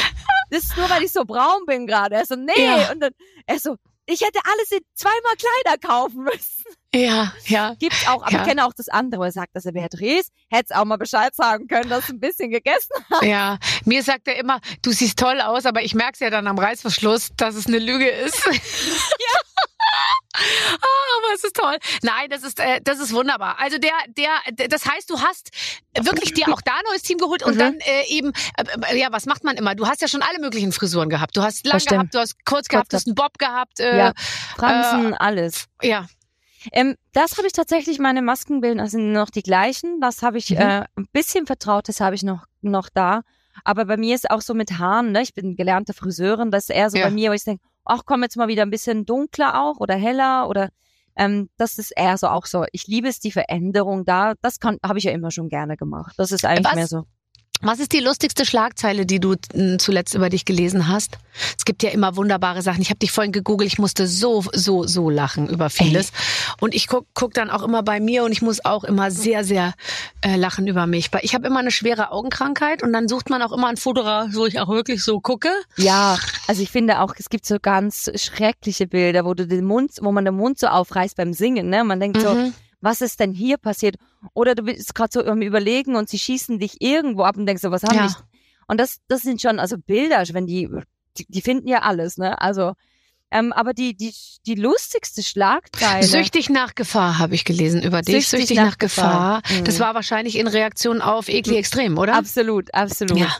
das 0.50 0.64
ist 0.64 0.78
nur, 0.78 0.90
weil 0.90 1.04
ich 1.04 1.12
so 1.12 1.24
braun 1.26 1.66
bin 1.66 1.86
gerade. 1.86 2.16
Er 2.16 2.26
so, 2.26 2.36
nee. 2.36 2.52
Ja. 2.58 2.92
Und 2.92 3.00
dann, 3.00 3.12
er 3.46 3.60
so, 3.60 3.76
ich 4.06 4.22
hätte 4.22 4.40
alles 4.46 4.72
in 4.72 4.80
zweimal 4.96 5.36
Kleider 5.36 5.78
kaufen 5.78 6.24
müssen. 6.24 6.64
Ja, 6.96 7.34
ja. 7.46 7.74
Gibt's 7.80 8.08
auch, 8.08 8.22
aber 8.24 8.32
Ja. 8.32 8.40
ich 8.42 8.48
kenne 8.48 8.66
auch 8.66 8.74
das 8.76 8.88
andere, 8.88 9.22
wo 9.22 9.26
er 9.26 9.32
sagt, 9.32 9.56
dass 9.56 9.66
er 9.66 9.74
Beatrice 9.74 10.30
hätte 10.50 10.78
auch 10.78 10.86
mal 10.86 10.98
Bescheid 10.98 11.36
sagen 11.36 11.68
können, 11.68 11.90
dass 11.90 12.08
du 12.08 12.14
ein 12.14 12.20
bisschen 12.20 12.50
gegessen 12.50 12.90
hast. 13.12 13.24
Ja, 13.24 13.58
mir 13.86 14.02
sagt 14.04 14.28
er 14.28 14.38
immer, 14.38 14.60
du 14.82 14.92
siehst 14.92 15.20
toll 15.20 15.42
aus, 15.42 15.66
aber 15.66 15.82
ich 15.84 15.94
merk's 15.94 16.20
ja 16.20 16.30
dann 16.30 16.48
am 16.48 16.58
Reißverschluss, 16.58 17.30
dass 17.36 17.56
es 17.56 17.68
eine 17.68 17.80
Lüge 17.80 18.08
ist. 18.08 18.46
ja. 18.46 18.52
Ah, 20.40 21.18
aber 21.24 21.34
es 21.34 21.44
ist 21.44 21.56
toll. 21.56 21.78
Nein, 22.04 22.30
das 22.30 22.44
ist 22.44 22.60
äh, 22.60 22.80
das 22.84 23.00
ist 23.00 23.12
wunderbar. 23.12 23.58
Also 23.60 23.80
der 23.80 23.92
der 24.10 24.68
das 24.68 24.86
heißt, 24.86 25.10
du 25.10 25.20
hast 25.20 25.50
wirklich 26.00 26.34
dir 26.34 26.54
auch 26.54 26.62
da 26.62 26.74
ein 26.76 26.84
neues 26.90 27.02
Team 27.02 27.18
geholt 27.18 27.42
und 27.44 27.56
Mhm. 27.56 27.60
dann 27.60 27.80
äh, 27.80 28.04
eben 28.08 28.32
äh, 28.58 28.94
äh, 28.94 29.00
ja, 29.00 29.08
was 29.12 29.26
macht 29.26 29.44
man 29.44 29.56
immer? 29.58 29.74
Du 29.74 29.88
hast 29.88 30.00
ja 30.02 30.08
schon 30.08 30.22
alle 30.22 30.40
möglichen 30.40 30.72
Frisuren 30.72 31.10
gehabt. 31.10 31.36
Du 31.36 31.42
hast 31.42 31.66
lang 31.66 31.80
gehabt, 31.84 32.14
du 32.14 32.20
hast 32.20 32.36
kurz 32.46 32.68
gehabt, 32.68 32.94
du 32.94 32.98
hast 32.98 33.08
einen 33.08 33.16
Bob 33.16 33.40
gehabt. 33.40 33.80
Äh, 33.80 33.98
Ja. 33.98 34.14
Fransen, 34.58 35.16
alles. 35.16 35.66
ja. 35.82 36.06
Ähm, 36.72 36.96
das 37.14 37.38
habe 37.38 37.48
ich 37.48 37.54
tatsächlich, 37.54 38.00
meine 38.00 38.22
Maskenbilder 38.22 38.88
sind 38.88 39.12
noch 39.12 39.30
die 39.30 39.44
gleichen. 39.44 40.00
Das 40.02 40.22
habe 40.24 40.38
ich 40.38 40.50
Mhm. 40.52 40.58
äh, 40.58 40.86
ein 40.96 41.08
bisschen 41.12 41.46
Vertrautes 41.46 42.00
habe 42.02 42.16
ich 42.16 42.24
noch, 42.24 42.46
noch 42.62 42.90
da. 42.94 43.22
Aber 43.64 43.86
bei 43.86 43.98
mir 43.98 44.16
ist 44.16 44.30
auch 44.30 44.42
so 44.42 44.54
mit 44.54 44.78
Haaren, 44.78 45.12
ne? 45.12 45.22
Ich 45.22 45.34
bin 45.34 45.56
gelernte 45.56 45.94
Friseurin, 45.94 46.52
das 46.52 46.66
ist 46.66 46.76
eher 46.76 46.90
so 46.90 46.98
Ja. 46.98 47.06
bei 47.06 47.12
mir, 47.12 47.30
wo 47.32 47.34
ich 47.34 47.44
denke, 47.44 47.64
ach 47.86 48.02
komm 48.06 48.22
jetzt 48.24 48.38
mal 48.38 48.48
wieder 48.48 48.62
ein 48.64 48.70
bisschen 48.70 49.06
dunkler 49.06 49.62
auch 49.62 49.78
oder 49.80 49.96
heller 49.96 50.48
oder 50.50 50.70
ähm, 51.16 51.50
das 51.58 51.80
ist 51.80 51.92
eher 51.96 52.18
so 52.18 52.28
auch 52.28 52.46
so. 52.46 52.66
Ich 52.72 52.86
liebe 52.86 53.08
es, 53.08 53.20
die 53.20 53.32
Veränderung 53.32 54.06
da. 54.06 54.36
Das 54.42 54.60
kann 54.60 54.78
habe 54.86 55.00
ich 55.00 55.06
ja 55.06 55.12
immer 55.12 55.32
schon 55.32 55.50
gerne 55.50 55.76
gemacht. 55.76 56.14
Das 56.18 56.32
ist 56.32 56.46
eigentlich 56.46 56.66
Was? 56.66 56.76
mehr 56.76 56.88
so. 56.88 57.06
Was 57.62 57.80
ist 57.80 57.92
die 57.94 58.00
lustigste 58.00 58.46
Schlagzeile, 58.46 59.06
die 59.06 59.20
du 59.20 59.36
m, 59.54 59.80
zuletzt 59.80 60.14
über 60.16 60.30
dich 60.30 60.46
gelesen 60.46 60.88
hast? 60.88 61.18
Es 61.58 61.66
gibt 61.66 61.84
ja 61.84 61.90
immer 61.90 62.16
wunderbare 62.16 62.62
Sachen. 62.62 62.82
Ich 62.82 62.90
habe 62.90 63.00
dich 63.00 63.12
vorhin 63.12 63.32
gegoogelt, 63.32 63.72
ich 63.72 63.80
musste 63.80 64.08
so, 64.08 64.44
so, 64.54 64.86
so 64.86 65.10
lachen 65.10 65.48
über 65.50 65.70
vieles. 65.70 66.12
Und 66.60 66.74
ich 66.74 66.88
guck, 66.88 67.06
guck 67.14 67.34
dann 67.34 67.50
auch 67.50 67.64
immer 67.64 67.84
bei 67.84 68.00
mir 68.00 68.24
und 68.24 68.32
ich 68.32 68.42
muss 68.42 68.64
auch 68.66 68.84
immer 68.84 69.12
sehr, 69.12 69.44
sehr 69.44 69.74
äh, 70.22 70.36
lachen 70.36 70.68
über 70.68 70.88
mich. 70.88 71.10
Ich 71.22 71.34
habe 71.36 71.48
immer 71.48 71.60
eine 71.60 71.72
schwere 71.72 72.12
Augenkrankheit 72.12 72.84
und 72.84 72.94
dann 72.94 73.08
sucht 73.08 73.30
man 73.30 73.42
auch 73.42 73.52
immer 73.52 73.68
ein 73.68 73.78
Foto, 73.78 74.02
raus, 74.02 74.30
wo 74.34 74.46
ich 74.46 74.60
auch 74.60 74.70
wirklich 74.70 75.04
so 75.04 75.20
gucke. 75.20 75.50
Ja, 75.78 76.18
also 76.48 76.62
ich 76.62 76.72
finde 76.72 77.00
auch, 77.02 77.14
es 77.18 77.30
gibt 77.30 77.46
so 77.46 77.58
ganz 77.62 78.10
schreckliche 78.16 78.88
Bilder, 78.88 79.26
wo 79.26 79.34
du 79.34 79.48
den 79.48 79.66
Mund, 79.66 79.92
wo 80.02 80.12
man 80.12 80.26
den 80.26 80.36
Mund 80.36 80.60
so 80.60 80.68
aufreißt 80.68 81.16
beim 81.18 81.34
Singen, 81.34 81.70
ne? 81.70 81.84
Man 81.84 82.00
denkt 82.00 82.22
so, 82.22 82.28
Mhm. 82.34 82.54
Was 82.82 83.02
ist 83.02 83.20
denn 83.20 83.34
hier 83.34 83.58
passiert? 83.58 83.96
Oder 84.34 84.56
du 84.56 84.64
bist 84.64 84.94
gerade 84.96 85.10
so 85.12 85.24
am 85.26 85.42
Überlegen 85.42 85.96
und 85.96 86.10
sie 86.10 86.20
schießen 86.20 86.60
dich 86.60 86.82
irgendwo 86.82 87.24
ab 87.24 87.38
und 87.38 87.46
denkst 87.46 87.62
so, 87.62 87.72
was 87.72 87.84
haben 87.84 87.96
Ja. 87.96 88.08
die? 88.08 88.14
Und 88.68 88.80
das, 88.80 88.98
das 89.08 89.22
sind 89.22 89.42
schon, 89.42 89.60
also 89.60 89.78
Bilder, 89.78 90.24
wenn 90.34 90.46
die, 90.46 90.70
die, 91.18 91.26
die 91.28 91.42
finden 91.42 91.68
ja 91.68 91.84
alles, 91.84 92.18
ne? 92.18 92.40
Also, 92.42 92.74
ähm, 93.30 93.52
aber 93.52 93.74
die, 93.74 93.96
die, 93.96 94.14
die 94.46 94.56
lustigste 94.56 95.22
Schlagzeile. 95.22 96.06
Süchtig 96.06 96.50
nach 96.50 96.76
Gefahr 96.76 97.18
habe 97.20 97.36
ich 97.36 97.44
gelesen 97.44 97.82
über 97.82 98.02
dich. 98.02 98.28
Süchtig 98.28 98.40
Süchtig, 98.48 98.58
nach 98.58 98.66
nach, 98.72 98.78
Gefahr. 98.78 99.42
Gefahr. 99.42 99.60
Mhm. 99.60 99.66
Das 99.66 99.80
war 99.80 99.96
wahrscheinlich 99.96 100.38
in 100.38 100.48
Reaktion 100.48 101.02
auf 101.02 101.28
Ekli 101.28 101.58
Extrem, 101.58 101.98
oder? 101.98 102.16
Absolut, 102.16 102.74
absolut. 102.74 103.18
Ja. 103.18 103.36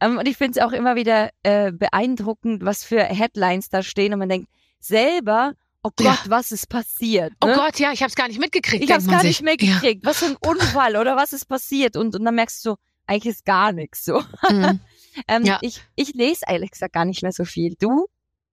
Ähm, 0.00 0.18
und 0.18 0.28
ich 0.28 0.36
finde 0.36 0.58
es 0.58 0.64
auch 0.66 0.72
immer 0.72 0.94
wieder 0.96 1.30
äh, 1.42 1.72
beeindruckend, 1.72 2.64
was 2.64 2.84
für 2.84 3.02
Headlines 3.02 3.70
da 3.70 3.82
stehen 3.82 4.12
und 4.12 4.18
man 4.18 4.28
denkt, 4.28 4.48
selber, 4.78 5.54
oh 5.82 5.90
Gott, 5.96 6.04
Ja. 6.06 6.18
was 6.26 6.52
ist 6.52 6.68
passiert? 6.68 7.32
Oh 7.42 7.46
ne? 7.46 7.54
Gott, 7.54 7.78
ja, 7.78 7.92
ich 7.92 8.00
habe 8.02 8.10
es 8.10 8.16
gar 8.16 8.28
nicht 8.28 8.40
mitgekriegt. 8.40 8.84
Ich 8.84 8.92
hab's 8.92 9.04
man 9.06 9.14
gar 9.14 9.20
sich. 9.22 9.40
nicht 9.40 9.42
mitgekriegt. 9.42 10.04
Was 10.04 10.18
für 10.18 10.26
ein 10.26 10.36
Unfall 10.40 10.96
oder 10.96 11.16
was 11.16 11.32
ist 11.32 11.46
passiert? 11.46 11.96
Und, 11.96 12.14
und 12.14 12.24
dann 12.24 12.34
merkst 12.34 12.64
du 12.64 12.70
so, 12.70 12.76
eigentlich 13.06 13.34
ist 13.34 13.44
gar 13.44 13.72
nichts 13.72 14.04
so. 14.04 14.22
Ja. 14.48 14.72
Mhm. 14.74 14.80
Ähm, 15.26 15.44
Ja. 15.44 15.58
ich, 15.60 15.80
ich 15.96 16.14
lese 16.14 16.42
ehrlich 16.46 16.70
gesagt 16.70 16.92
gar 16.94 17.04
nicht 17.04 17.22
mehr 17.22 17.32
so 17.32 17.44
viel. 17.44 17.74
Du? 17.80 18.06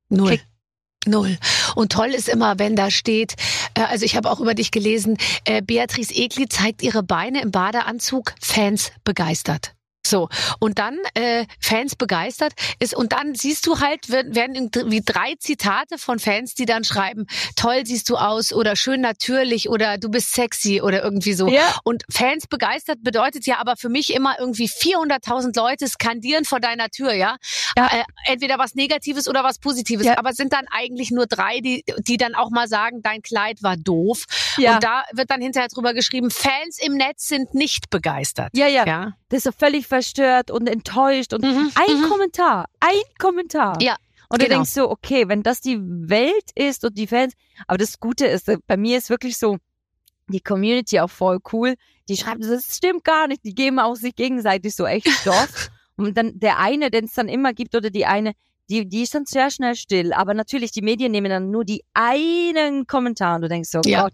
Null. 0.09 0.39
Null. 1.05 1.37
Und 1.75 1.91
toll 1.91 2.07
ist 2.07 2.27
immer, 2.27 2.57
wenn 2.57 2.75
da 2.75 2.89
steht, 2.89 3.35
äh, 3.75 3.81
also 3.83 4.05
ich 4.05 4.15
habe 4.15 4.29
auch 4.31 4.39
über 4.39 4.55
dich 4.55 4.71
gelesen, 4.71 5.17
äh, 5.45 5.61
Beatrice 5.61 6.11
Egli 6.15 6.49
zeigt 6.49 6.81
ihre 6.81 7.03
Beine 7.03 7.41
im 7.43 7.51
Badeanzug, 7.51 8.33
Fans 8.41 8.91
begeistert. 9.03 9.75
So, 10.09 10.29
und 10.59 10.79
dann 10.79 10.97
äh, 11.13 11.45
Fans 11.59 11.95
begeistert 11.95 12.53
ist, 12.79 12.95
und 12.95 13.13
dann 13.13 13.35
siehst 13.35 13.65
du 13.67 13.79
halt, 13.79 14.09
werden 14.09 14.55
irgendwie 14.55 15.01
drei 15.03 15.35
Zitate 15.39 15.97
von 15.97 16.19
Fans, 16.19 16.53
die 16.53 16.65
dann 16.65 16.83
schreiben, 16.83 17.27
toll 17.55 17.85
siehst 17.85 18.09
du 18.09 18.17
aus 18.17 18.53
oder 18.53 18.75
schön 18.75 19.01
natürlich 19.01 19.69
oder 19.69 19.97
du 19.97 20.09
bist 20.09 20.33
sexy 20.33 20.81
oder 20.81 21.03
irgendwie 21.03 21.33
so. 21.33 21.47
Ja. 21.47 21.75
Und 21.83 22.03
Fans 22.11 22.47
begeistert 22.47 23.03
bedeutet 23.03 23.45
ja 23.45 23.59
aber 23.59 23.75
für 23.77 23.89
mich 23.89 24.13
immer 24.13 24.35
irgendwie 24.39 24.67
400.000 24.67 25.55
Leute 25.57 25.87
skandieren 25.87 26.45
vor 26.45 26.59
deiner 26.59 26.89
Tür, 26.89 27.13
ja? 27.13 27.37
Ja. 27.77 27.87
Äh, 27.87 28.03
entweder 28.25 28.57
was 28.57 28.75
Negatives 28.75 29.27
oder 29.27 29.43
was 29.43 29.59
Positives. 29.59 30.05
Ja. 30.05 30.17
Aber 30.17 30.31
es 30.31 30.37
sind 30.37 30.53
dann 30.53 30.65
eigentlich 30.71 31.11
nur 31.11 31.27
drei, 31.27 31.59
die, 31.59 31.83
die 31.99 32.17
dann 32.17 32.35
auch 32.35 32.49
mal 32.49 32.67
sagen, 32.67 33.01
dein 33.01 33.21
Kleid 33.21 33.63
war 33.63 33.77
doof. 33.77 34.25
Ja. 34.57 34.75
Und 34.75 34.83
da 34.83 35.03
wird 35.13 35.29
dann 35.29 35.41
hinterher 35.41 35.69
drüber 35.69 35.93
geschrieben, 35.93 36.31
Fans 36.31 36.77
im 36.79 36.93
Netz 36.93 37.27
sind 37.27 37.53
nicht 37.53 37.89
begeistert. 37.89 38.49
Ja, 38.53 38.67
ja. 38.67 39.13
Das 39.29 39.39
ist 39.39 39.43
so 39.43 39.51
völlig 39.51 39.87
verstört 39.87 40.51
und 40.51 40.67
enttäuscht 40.67 41.33
und 41.33 41.43
Mhm, 41.43 41.71
ein 41.75 42.01
mhm. 42.01 42.09
Kommentar, 42.09 42.65
ein 42.79 43.01
Kommentar. 43.19 43.81
Ja, 43.81 43.95
Und 44.29 44.41
du 44.41 44.45
genau. 44.45 44.57
denkst 44.59 44.71
so, 44.71 44.89
okay, 44.89 45.27
wenn 45.27 45.43
das 45.43 45.61
die 45.61 45.79
Welt 45.81 46.51
ist 46.55 46.83
und 46.85 46.97
die 46.97 47.07
Fans, 47.07 47.33
aber 47.67 47.77
das 47.77 47.99
Gute 47.99 48.25
ist, 48.25 48.47
äh, 48.49 48.57
bei 48.67 48.77
mir 48.77 48.97
ist 48.97 49.09
wirklich 49.09 49.37
so, 49.37 49.57
die 50.29 50.41
Community 50.41 50.99
auch 50.99 51.09
voll 51.09 51.39
cool. 51.53 51.75
Die 52.09 52.17
schreiben, 52.17 52.41
das 52.41 52.75
stimmt 52.75 53.03
gar 53.03 53.27
nicht. 53.27 53.43
Die 53.45 53.55
geben 53.55 53.79
auch 53.79 53.95
sich 53.95 54.15
gegenseitig 54.15 54.75
so 54.75 54.85
echt 54.85 55.07
Stoff. 55.09 55.69
und 55.97 56.17
dann 56.17 56.39
der 56.39 56.59
eine, 56.59 56.91
den 56.91 57.05
es 57.05 57.13
dann 57.13 57.29
immer 57.29 57.53
gibt, 57.53 57.75
oder 57.75 57.89
die 57.89 58.05
eine, 58.05 58.33
die, 58.69 58.87
die 58.87 59.03
ist 59.03 59.15
dann 59.15 59.25
sehr 59.25 59.49
schnell 59.51 59.75
still. 59.75 60.11
Aber 60.13 60.33
natürlich, 60.33 60.71
die 60.71 60.81
Medien 60.81 61.11
nehmen 61.13 61.29
dann 61.29 61.49
nur 61.49 61.63
die 61.63 61.83
einen 61.93 62.87
Kommentar 62.87 63.35
und 63.35 63.43
du 63.43 63.47
denkst 63.49 63.69
so, 63.69 63.81
Ja. 63.85 64.03
Gott. 64.03 64.13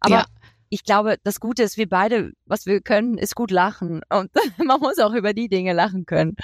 Aber 0.00 0.14
Ja. 0.16 0.24
Ich 0.70 0.84
glaube, 0.84 1.16
das 1.24 1.40
Gute 1.40 1.62
ist, 1.64 1.76
wir 1.76 1.88
beide, 1.88 2.30
was 2.46 2.64
wir 2.64 2.80
können, 2.80 3.18
ist 3.18 3.34
gut 3.34 3.50
lachen. 3.50 4.00
Und 4.08 4.30
man 4.64 4.80
muss 4.80 4.98
auch 4.98 5.12
über 5.12 5.34
die 5.34 5.48
Dinge 5.48 5.72
lachen 5.72 6.06
können. 6.06 6.36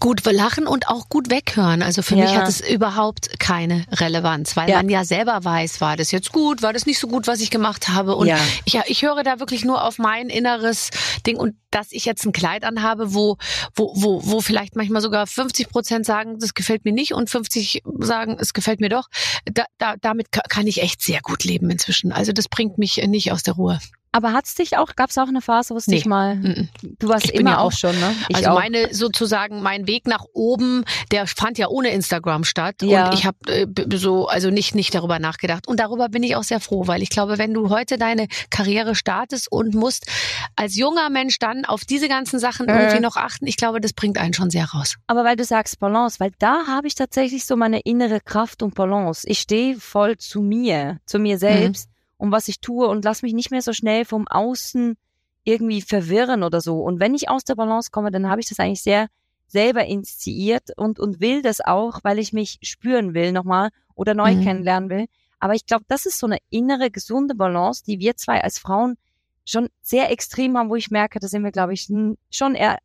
gut 0.00 0.24
lachen 0.24 0.66
und 0.66 0.88
auch 0.88 1.08
gut 1.08 1.30
weghören. 1.30 1.80
Also 1.82 2.02
für 2.02 2.16
Ja. 2.16 2.24
mich 2.24 2.34
hat 2.36 2.48
es 2.48 2.60
überhaupt 2.60 3.38
keine 3.38 3.84
Relevanz, 3.92 4.56
weil 4.56 4.68
Ja. 4.68 4.76
man 4.78 4.88
ja 4.88 5.04
selber 5.04 5.44
weiß, 5.44 5.80
war 5.80 5.96
das 5.96 6.10
jetzt 6.10 6.32
gut, 6.32 6.60
war 6.62 6.72
das 6.72 6.86
nicht 6.86 6.98
so 6.98 7.06
gut, 7.06 7.26
was 7.28 7.40
ich 7.40 7.50
gemacht 7.50 7.88
habe. 7.88 8.16
Und 8.16 8.26
Ja. 8.28 8.38
ich, 8.64 8.80
ich 8.86 9.02
höre 9.02 9.22
da 9.22 9.38
wirklich 9.38 9.64
nur 9.64 9.84
auf 9.84 9.98
mein 9.98 10.28
inneres 10.28 10.90
Ding 11.26 11.36
und 11.36 11.54
dass 11.72 11.90
ich 11.90 12.04
jetzt 12.04 12.24
ein 12.24 12.32
Kleid 12.32 12.64
anhabe, 12.64 13.14
wo, 13.14 13.36
wo, 13.74 13.92
wo, 13.96 14.20
wo 14.24 14.40
vielleicht 14.40 14.76
manchmal 14.76 15.02
sogar 15.02 15.26
50 15.26 15.68
Prozent 15.68 16.06
sagen, 16.06 16.38
das 16.38 16.54
gefällt 16.54 16.84
mir 16.84 16.92
nicht 16.92 17.12
und 17.12 17.28
50 17.30 17.82
sagen, 17.98 18.36
es 18.38 18.52
gefällt 18.52 18.80
mir 18.80 18.88
doch. 18.88 19.08
Da, 19.52 19.64
da, 19.78 19.94
damit 20.00 20.30
ka- 20.30 20.42
kann 20.48 20.66
ich 20.66 20.80
echt 20.82 21.02
sehr 21.02 21.20
gut 21.20 21.44
leben 21.44 21.68
inzwischen. 21.70 22.12
Also 22.12 22.32
das 22.32 22.48
bringt 22.48 22.78
mich 22.78 22.98
nicht 23.06 23.32
aus 23.32 23.42
der 23.42 23.54
Ruhe. 23.54 23.80
Aber 24.14 24.34
hat's 24.34 24.54
dich 24.54 24.76
auch, 24.76 24.94
gab's 24.94 25.16
auch 25.16 25.28
eine 25.28 25.40
Phase, 25.40 25.72
wo 25.72 25.78
es 25.78 25.86
Nee. 25.86 25.94
dich 25.96 26.04
mal, 26.04 26.36
Mhm. 26.36 26.68
du 26.98 27.08
warst 27.08 27.24
Ich 27.30 27.34
immer 27.34 27.52
ja 27.52 27.58
auch, 27.60 27.68
auch- 27.68 27.72
schon, 27.72 27.98
ne? 27.98 28.14
Ich 28.28 28.36
also 28.36 28.50
auch. 28.50 28.58
meine 28.58 28.92
sozusagen 28.94 29.62
mein 29.62 29.86
Weg 29.86 30.06
nach 30.06 30.26
oben, 30.34 30.84
der 31.12 31.26
fand 31.26 31.56
ja 31.56 31.68
ohne 31.68 31.88
Instagram 31.92 32.44
statt 32.44 32.82
Ja. 32.82 33.06
und 33.08 33.14
ich 33.14 33.24
habe 33.24 33.38
äh, 33.50 33.66
so 33.96 34.26
also 34.28 34.50
nicht 34.50 34.74
nicht 34.74 34.94
darüber 34.94 35.18
nachgedacht 35.18 35.66
und 35.66 35.80
darüber 35.80 36.10
bin 36.10 36.22
ich 36.24 36.36
auch 36.36 36.42
sehr 36.42 36.60
froh, 36.60 36.86
weil 36.86 37.00
ich 37.02 37.08
glaube, 37.08 37.38
wenn 37.38 37.54
du 37.54 37.70
heute 37.70 37.96
deine 37.96 38.28
Karriere 38.50 38.94
startest 38.94 39.50
und 39.50 39.72
musst 39.74 40.04
als 40.56 40.76
junger 40.76 41.08
Mensch 41.08 41.38
dann 41.38 41.61
auf 41.64 41.84
diese 41.84 42.08
ganzen 42.08 42.38
Sachen 42.38 42.68
Äh. 42.68 42.72
irgendwie 42.74 43.00
noch 43.00 43.16
achten, 43.16 43.46
ich 43.46 43.56
glaube, 43.56 43.80
das 43.80 43.92
bringt 43.92 44.18
einen 44.18 44.34
schon 44.34 44.50
sehr 44.50 44.66
raus. 44.66 44.96
Aber 45.06 45.24
weil 45.24 45.36
du 45.36 45.44
sagst 45.44 45.78
Balance, 45.78 46.20
weil 46.20 46.32
da 46.38 46.66
habe 46.66 46.86
ich 46.86 46.94
tatsächlich 46.94 47.44
so 47.46 47.56
meine 47.56 47.80
innere 47.80 48.20
Kraft 48.20 48.62
und 48.62 48.74
Balance. 48.74 49.28
Ich 49.28 49.38
stehe 49.40 49.76
voll 49.78 50.16
zu 50.18 50.42
mir, 50.42 51.00
zu 51.06 51.18
mir 51.18 51.38
selbst 51.38 51.88
und 52.16 52.30
was 52.32 52.48
ich 52.48 52.60
tue 52.60 52.86
und 52.86 53.04
lass 53.04 53.22
mich 53.22 53.32
nicht 53.34 53.50
mehr 53.50 53.62
so 53.62 53.72
schnell 53.72 54.04
vom 54.04 54.28
Außen 54.28 54.96
irgendwie 55.44 55.82
verwirren 55.82 56.42
oder 56.44 56.60
so. 56.60 56.80
Und 56.80 57.00
wenn 57.00 57.14
ich 57.14 57.28
aus 57.28 57.44
der 57.44 57.56
Balance 57.56 57.90
komme, 57.90 58.10
dann 58.10 58.28
habe 58.28 58.40
ich 58.40 58.48
das 58.48 58.60
eigentlich 58.60 58.82
sehr 58.82 59.08
selber 59.48 59.84
initiiert 59.84 60.70
und, 60.76 60.98
und 61.00 61.20
will 61.20 61.42
das 61.42 61.60
auch, 61.60 61.98
weil 62.04 62.18
ich 62.18 62.32
mich 62.32 62.58
spüren 62.62 63.12
will 63.12 63.32
nochmal 63.32 63.68
oder 63.94 64.14
neu 64.14 64.34
Mhm. 64.36 64.42
kennenlernen 64.42 64.88
will. 64.88 65.06
Aber 65.40 65.54
ich 65.54 65.66
glaube, 65.66 65.84
das 65.88 66.06
ist 66.06 66.18
so 66.20 66.26
eine 66.26 66.38
innere, 66.50 66.90
gesunde 66.90 67.34
Balance, 67.34 67.82
die 67.84 67.98
wir 67.98 68.16
zwei 68.16 68.42
als 68.42 68.58
Frauen 68.60 68.96
schon 69.44 69.68
sehr 69.80 70.10
extrem 70.10 70.56
haben, 70.56 70.70
wo 70.70 70.76
ich 70.76 70.90
merke, 70.90 71.18
da 71.18 71.28
sind 71.28 71.42
wir, 71.44 71.52
glaube 71.52 71.72
ich, 71.74 71.88
schon 72.30 72.54
eher 72.54 72.78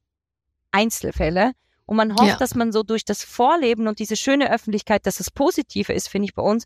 Einzelfälle. 0.72 1.52
Und 1.86 1.96
man 1.98 2.13
hofft, 2.13 2.28
Ja. 2.28 2.38
dass 2.38 2.56
man 2.56 2.72
so 2.72 2.84
durch 2.84 3.06
das 3.06 3.24
Vorleben 3.24 3.88
und 3.88 4.00
diese 4.00 4.17
schöne 4.17 4.52
Öffentlichkeit, 4.52 5.06
dass 5.06 5.17
das 5.17 5.32
Positive 5.32 5.93
ist, 5.93 6.10
finde 6.10 6.26
ich 6.26 6.34
bei 6.36 6.41
uns. 6.41 6.65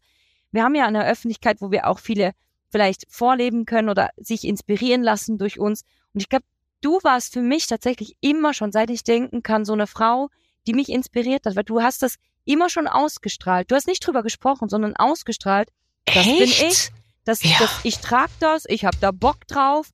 Wir 0.52 0.64
haben 0.64 0.76
ja 0.76 0.86
eine 0.88 1.06
Öffentlichkeit, 1.06 1.62
wo 1.62 1.72
wir 1.72 1.88
auch 1.88 2.00
viele 2.00 2.32
vielleicht 2.70 3.06
vorleben 3.10 3.66
können 3.66 3.90
oder 3.90 4.10
sich 4.18 4.44
inspirieren 4.46 5.04
lassen 5.04 5.38
durch 5.38 5.60
uns. 5.60 5.84
Und 6.14 6.22
ich 6.22 6.30
glaube, 6.30 6.46
du 6.82 7.00
warst 7.04 7.34
für 7.34 7.42
mich 7.42 7.68
tatsächlich 7.68 8.16
immer 8.22 8.54
schon, 8.54 8.72
seit 8.72 8.90
ich 8.90 9.04
denken 9.04 9.44
kann, 9.44 9.66
so 9.66 9.74
eine 9.74 9.88
Frau, 9.88 10.30
die 10.68 10.74
mich 10.74 10.90
inspiriert 10.90 11.46
hat, 11.46 11.56
weil 11.56 11.64
du 11.66 11.82
hast 11.82 12.02
das 12.02 12.16
immer 12.46 12.70
schon 12.70 12.88
ausgestrahlt. 12.88 13.70
Du 13.70 13.76
hast 13.76 13.88
nicht 13.88 14.06
drüber 14.06 14.24
gesprochen, 14.24 14.70
sondern 14.70 14.96
ausgestrahlt. 14.96 15.70
Das 16.06 16.26
bin 16.26 16.44
ich. 16.44 16.90
Das, 17.26 17.44
Ja. 17.44 17.56
das, 17.60 17.70
ich 17.84 18.00
trage 18.00 18.32
das, 18.40 18.64
ich 18.68 18.86
habe 18.86 18.98
da 19.00 19.12
Bock 19.12 19.48
drauf. 19.48 19.88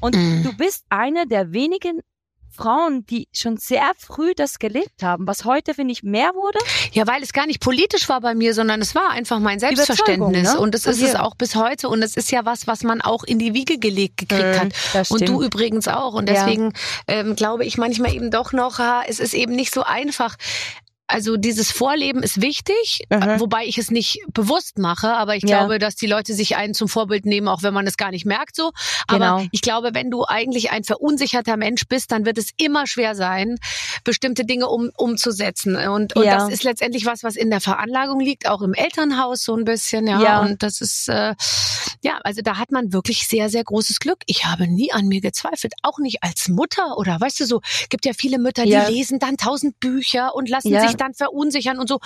Und 0.00 0.14
Mm. 0.16 0.42
du 0.44 0.56
bist 0.56 0.84
eine 0.88 1.26
der 1.26 1.52
wenigen 1.52 2.00
Frauen, 2.52 3.06
die 3.06 3.28
schon 3.32 3.58
sehr 3.58 3.92
früh 3.96 4.34
das 4.34 4.58
gelebt 4.58 5.02
haben, 5.02 5.26
was 5.26 5.44
heute, 5.44 5.72
finde 5.72 5.92
ich, 5.92 6.02
mehr 6.02 6.34
wurde. 6.34 6.58
Ja, 6.92 7.06
weil 7.06 7.22
es 7.22 7.32
gar 7.32 7.46
nicht 7.46 7.60
politisch 7.60 8.08
war 8.08 8.20
bei 8.20 8.34
mir, 8.34 8.54
sondern 8.54 8.80
es 8.80 8.94
war 8.94 9.10
einfach 9.10 9.38
mein 9.38 9.60
Selbstverständnis. 9.60 10.54
Ne? 10.54 10.58
Und 10.60 10.74
das 10.74 10.82
Von 10.82 10.92
ist 10.92 11.02
es 11.02 11.14
auch 11.14 11.36
bis 11.36 11.54
heute. 11.54 11.88
Und 11.88 12.02
es 12.02 12.16
ist 12.16 12.30
ja 12.32 12.44
was, 12.44 12.66
was 12.66 12.82
man 12.82 13.00
auch 13.02 13.22
in 13.22 13.38
die 13.38 13.54
Wiege 13.54 13.78
gelegt 13.78 14.16
gekriegt 14.16 14.58
hat. 14.58 14.72
Das 14.92 15.10
Und 15.12 15.28
du 15.28 15.42
übrigens 15.42 15.86
auch. 15.86 16.14
Und 16.14 16.28
Ja. 16.28 16.34
deswegen 16.44 16.72
ähm, 17.06 17.36
glaube 17.36 17.64
ich 17.64 17.78
manchmal 17.78 18.12
eben 18.14 18.30
doch 18.32 18.52
noch, 18.52 18.80
es 19.06 19.20
ist 19.20 19.32
eben 19.34 19.54
nicht 19.54 19.72
so 19.72 19.84
einfach. 19.84 20.34
Also 21.10 21.36
dieses 21.36 21.70
Vorleben 21.72 22.22
ist 22.22 22.40
wichtig, 22.40 23.00
Mhm. 23.10 23.40
wobei 23.40 23.64
ich 23.66 23.78
es 23.78 23.90
nicht 23.90 24.20
bewusst 24.32 24.78
mache, 24.78 25.08
aber 25.14 25.34
ich 25.36 25.42
Ja. 25.42 25.58
glaube, 25.58 25.78
dass 25.78 25.96
die 25.96 26.06
Leute 26.06 26.34
sich 26.34 26.56
einen 26.56 26.74
zum 26.74 26.88
Vorbild 26.88 27.26
nehmen, 27.26 27.48
auch 27.48 27.62
wenn 27.62 27.74
man 27.74 27.86
es 27.86 27.96
gar 27.96 28.10
nicht 28.10 28.26
merkt 28.26 28.54
so. 28.56 28.70
Aber 29.08 29.18
Genau. 29.18 29.46
ich 29.52 29.60
glaube, 29.62 29.90
wenn 29.94 30.10
du 30.10 30.24
eigentlich 30.24 30.70
ein 30.70 30.84
verunsicherter 30.84 31.56
Mensch 31.56 31.82
bist, 31.88 32.12
dann 32.12 32.24
wird 32.24 32.38
es 32.38 32.50
immer 32.56 32.86
schwer 32.86 33.14
sein, 33.14 33.56
bestimmte 34.04 34.44
Dinge 34.44 34.68
um, 34.68 34.90
umzusetzen. 34.96 35.76
Und, 35.76 36.14
und 36.16 36.24
Ja. 36.24 36.36
das 36.36 36.48
ist 36.50 36.62
letztendlich 36.64 37.06
was, 37.06 37.22
was 37.24 37.36
in 37.36 37.50
der 37.50 37.60
Veranlagung 37.60 38.20
liegt, 38.20 38.48
auch 38.48 38.62
im 38.62 38.74
Elternhaus 38.74 39.42
so 39.42 39.56
ein 39.56 39.64
bisschen, 39.64 40.06
ja. 40.06 40.20
Ja. 40.22 40.40
Und 40.40 40.62
das 40.62 40.80
ist, 40.80 41.08
äh, 41.08 41.34
ja, 42.02 42.18
also 42.24 42.40
da 42.42 42.56
hat 42.58 42.70
man 42.70 42.92
wirklich 42.92 43.26
sehr, 43.28 43.48
sehr 43.48 43.64
großes 43.64 43.98
Glück. 44.00 44.18
Ich 44.26 44.44
habe 44.46 44.68
nie 44.68 44.92
an 44.92 45.06
mir 45.08 45.20
gezweifelt, 45.20 45.74
auch 45.82 45.98
nicht 45.98 46.22
als 46.22 46.48
Mutter 46.48 46.96
oder 46.96 47.20
weißt 47.20 47.40
du 47.40 47.46
so, 47.46 47.60
gibt 47.88 48.06
ja 48.06 48.12
viele 48.12 48.38
Mütter, 48.38 48.64
die 48.64 48.92
lesen 48.92 49.18
dann 49.18 49.36
tausend 49.36 49.80
Bücher 49.80 50.34
und 50.34 50.48
lassen 50.48 50.70
sich 50.80 50.96
dann 51.00 51.14
verunsichern 51.14 51.78
und 51.78 51.88
so. 51.88 51.98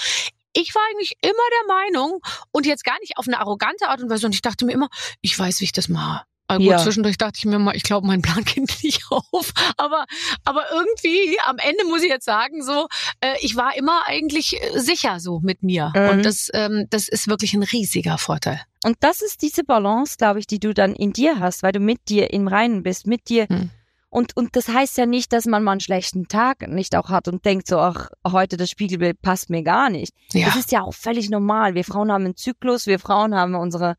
Ich 0.52 0.74
war 0.74 0.82
eigentlich 0.90 1.14
immer 1.20 1.32
der 1.32 1.74
Meinung 1.74 2.20
und 2.52 2.64
jetzt 2.66 2.84
gar 2.84 2.98
nicht 3.00 3.18
auf 3.18 3.26
eine 3.26 3.40
arrogante 3.40 3.88
Art 3.88 4.00
und 4.00 4.08
Weise 4.10 4.26
und 4.26 4.34
ich 4.34 4.42
dachte 4.42 4.64
mir 4.64 4.72
immer, 4.72 4.88
ich 5.20 5.36
weiß, 5.38 5.60
wie 5.60 5.64
ich 5.64 5.72
das 5.72 5.88
mache. 5.88 6.22
Aber 6.46 6.58
gut, 6.58 6.68
Ja. 6.68 6.78
zwischendurch 6.78 7.16
dachte 7.16 7.38
ich 7.38 7.46
mir 7.46 7.58
mal, 7.58 7.74
ich 7.74 7.82
glaube, 7.84 8.06
mein 8.06 8.20
Plan 8.22 8.44
geht 8.44 8.82
nicht 8.84 9.02
auf. 9.10 9.52
Aber, 9.78 10.04
aber 10.44 10.64
irgendwie, 10.70 11.38
am 11.46 11.56
Ende 11.58 11.84
muss 11.86 12.02
ich 12.02 12.10
jetzt 12.10 12.26
sagen, 12.26 12.62
so, 12.62 12.86
äh, 13.20 13.34
ich 13.40 13.56
war 13.56 13.76
immer 13.76 14.06
eigentlich 14.06 14.62
äh, 14.62 14.78
sicher 14.78 15.20
so 15.20 15.40
mit 15.40 15.62
mir. 15.62 15.90
Mhm. 15.96 16.08
Und 16.10 16.22
das, 16.26 16.50
ähm, 16.52 16.86
das 16.90 17.08
ist 17.08 17.28
wirklich 17.28 17.54
ein 17.54 17.62
riesiger 17.62 18.18
Vorteil. 18.18 18.60
Und 18.84 18.96
das 19.00 19.22
ist 19.22 19.40
diese 19.42 19.64
Balance, 19.64 20.16
glaube 20.18 20.38
ich, 20.38 20.46
die 20.46 20.60
du 20.60 20.74
dann 20.74 20.94
in 20.94 21.14
dir 21.14 21.40
hast, 21.40 21.62
weil 21.62 21.72
du 21.72 21.80
mit 21.80 22.10
dir 22.10 22.30
im 22.32 22.46
Reinen 22.46 22.82
bist, 22.82 23.06
mit 23.06 23.28
dir. 23.30 23.48
Hm. 23.48 23.70
Und, 24.14 24.36
und 24.36 24.54
das 24.54 24.68
heißt 24.68 24.96
ja 24.96 25.06
nicht, 25.06 25.32
dass 25.32 25.44
man 25.44 25.64
mal 25.64 25.72
einen 25.72 25.80
schlechten 25.80 26.28
Tag 26.28 26.68
nicht 26.68 26.94
auch 26.94 27.08
hat 27.08 27.26
und 27.26 27.44
denkt 27.44 27.66
so, 27.66 27.80
ach, 27.80 28.10
heute 28.24 28.56
das 28.56 28.70
Spiegelbild 28.70 29.20
passt 29.20 29.50
mir 29.50 29.64
gar 29.64 29.90
nicht. 29.90 30.14
Ja. 30.32 30.46
Das 30.46 30.54
ist 30.54 30.70
ja 30.70 30.82
auch 30.82 30.94
völlig 30.94 31.30
normal. 31.30 31.74
Wir 31.74 31.82
Frauen 31.82 32.12
haben 32.12 32.24
einen 32.24 32.36
Zyklus, 32.36 32.86
wir 32.86 33.00
Frauen 33.00 33.34
haben 33.34 33.56
unsere 33.56 33.96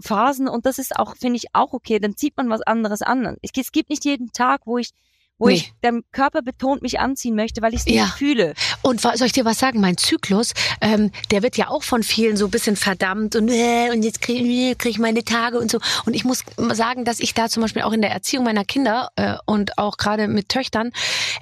Phasen 0.00 0.48
und 0.48 0.64
das 0.64 0.78
ist 0.78 0.96
auch, 0.96 1.14
finde 1.14 1.36
ich, 1.36 1.48
auch 1.52 1.74
okay. 1.74 1.98
Dann 1.98 2.16
zieht 2.16 2.38
man 2.38 2.48
was 2.48 2.62
anderes 2.62 3.02
an. 3.02 3.36
Es, 3.42 3.50
es 3.54 3.70
gibt 3.70 3.90
nicht 3.90 4.06
jeden 4.06 4.32
Tag, 4.32 4.62
wo 4.64 4.78
ich, 4.78 4.92
wo 5.40 5.48
Nee. 5.48 5.54
ich 5.54 5.72
Körper 6.12 6.42
betont 6.42 6.82
mich 6.82 7.00
anziehen 7.00 7.34
möchte, 7.34 7.62
weil 7.62 7.72
ich 7.74 7.80
es 7.80 7.86
nicht 7.86 7.96
Ja. 7.96 8.06
fühle. 8.06 8.54
Und 8.82 9.00
soll 9.00 9.14
ich 9.26 9.32
dir 9.32 9.44
was 9.44 9.58
sagen? 9.58 9.80
Mein 9.80 9.96
Zyklus, 9.96 10.52
ähm, 10.80 11.10
der 11.30 11.42
wird 11.42 11.56
ja 11.56 11.68
auch 11.68 11.82
von 11.82 12.02
vielen 12.02 12.36
so 12.36 12.44
ein 12.46 12.50
bisschen 12.50 12.76
verdammt 12.76 13.34
und, 13.36 13.48
äh, 13.48 13.90
und 13.90 14.02
jetzt 14.02 14.20
kriege 14.20 14.44
äh, 14.70 14.74
krieg 14.74 14.92
ich 14.92 14.98
meine 14.98 15.24
Tage 15.24 15.58
und 15.58 15.70
so. 15.70 15.80
Und 16.04 16.14
ich 16.14 16.24
muss 16.24 16.44
sagen, 16.72 17.04
dass 17.04 17.18
ich 17.20 17.34
da 17.34 17.48
zum 17.48 17.62
Beispiel 17.62 17.82
auch 17.82 17.92
in 17.92 18.02
der 18.02 18.10
Erziehung 18.10 18.44
meiner 18.44 18.64
Kinder 18.64 19.10
äh, 19.16 19.34
und 19.46 19.78
auch 19.78 19.96
gerade 19.96 20.28
mit 20.28 20.48
Töchtern 20.50 20.88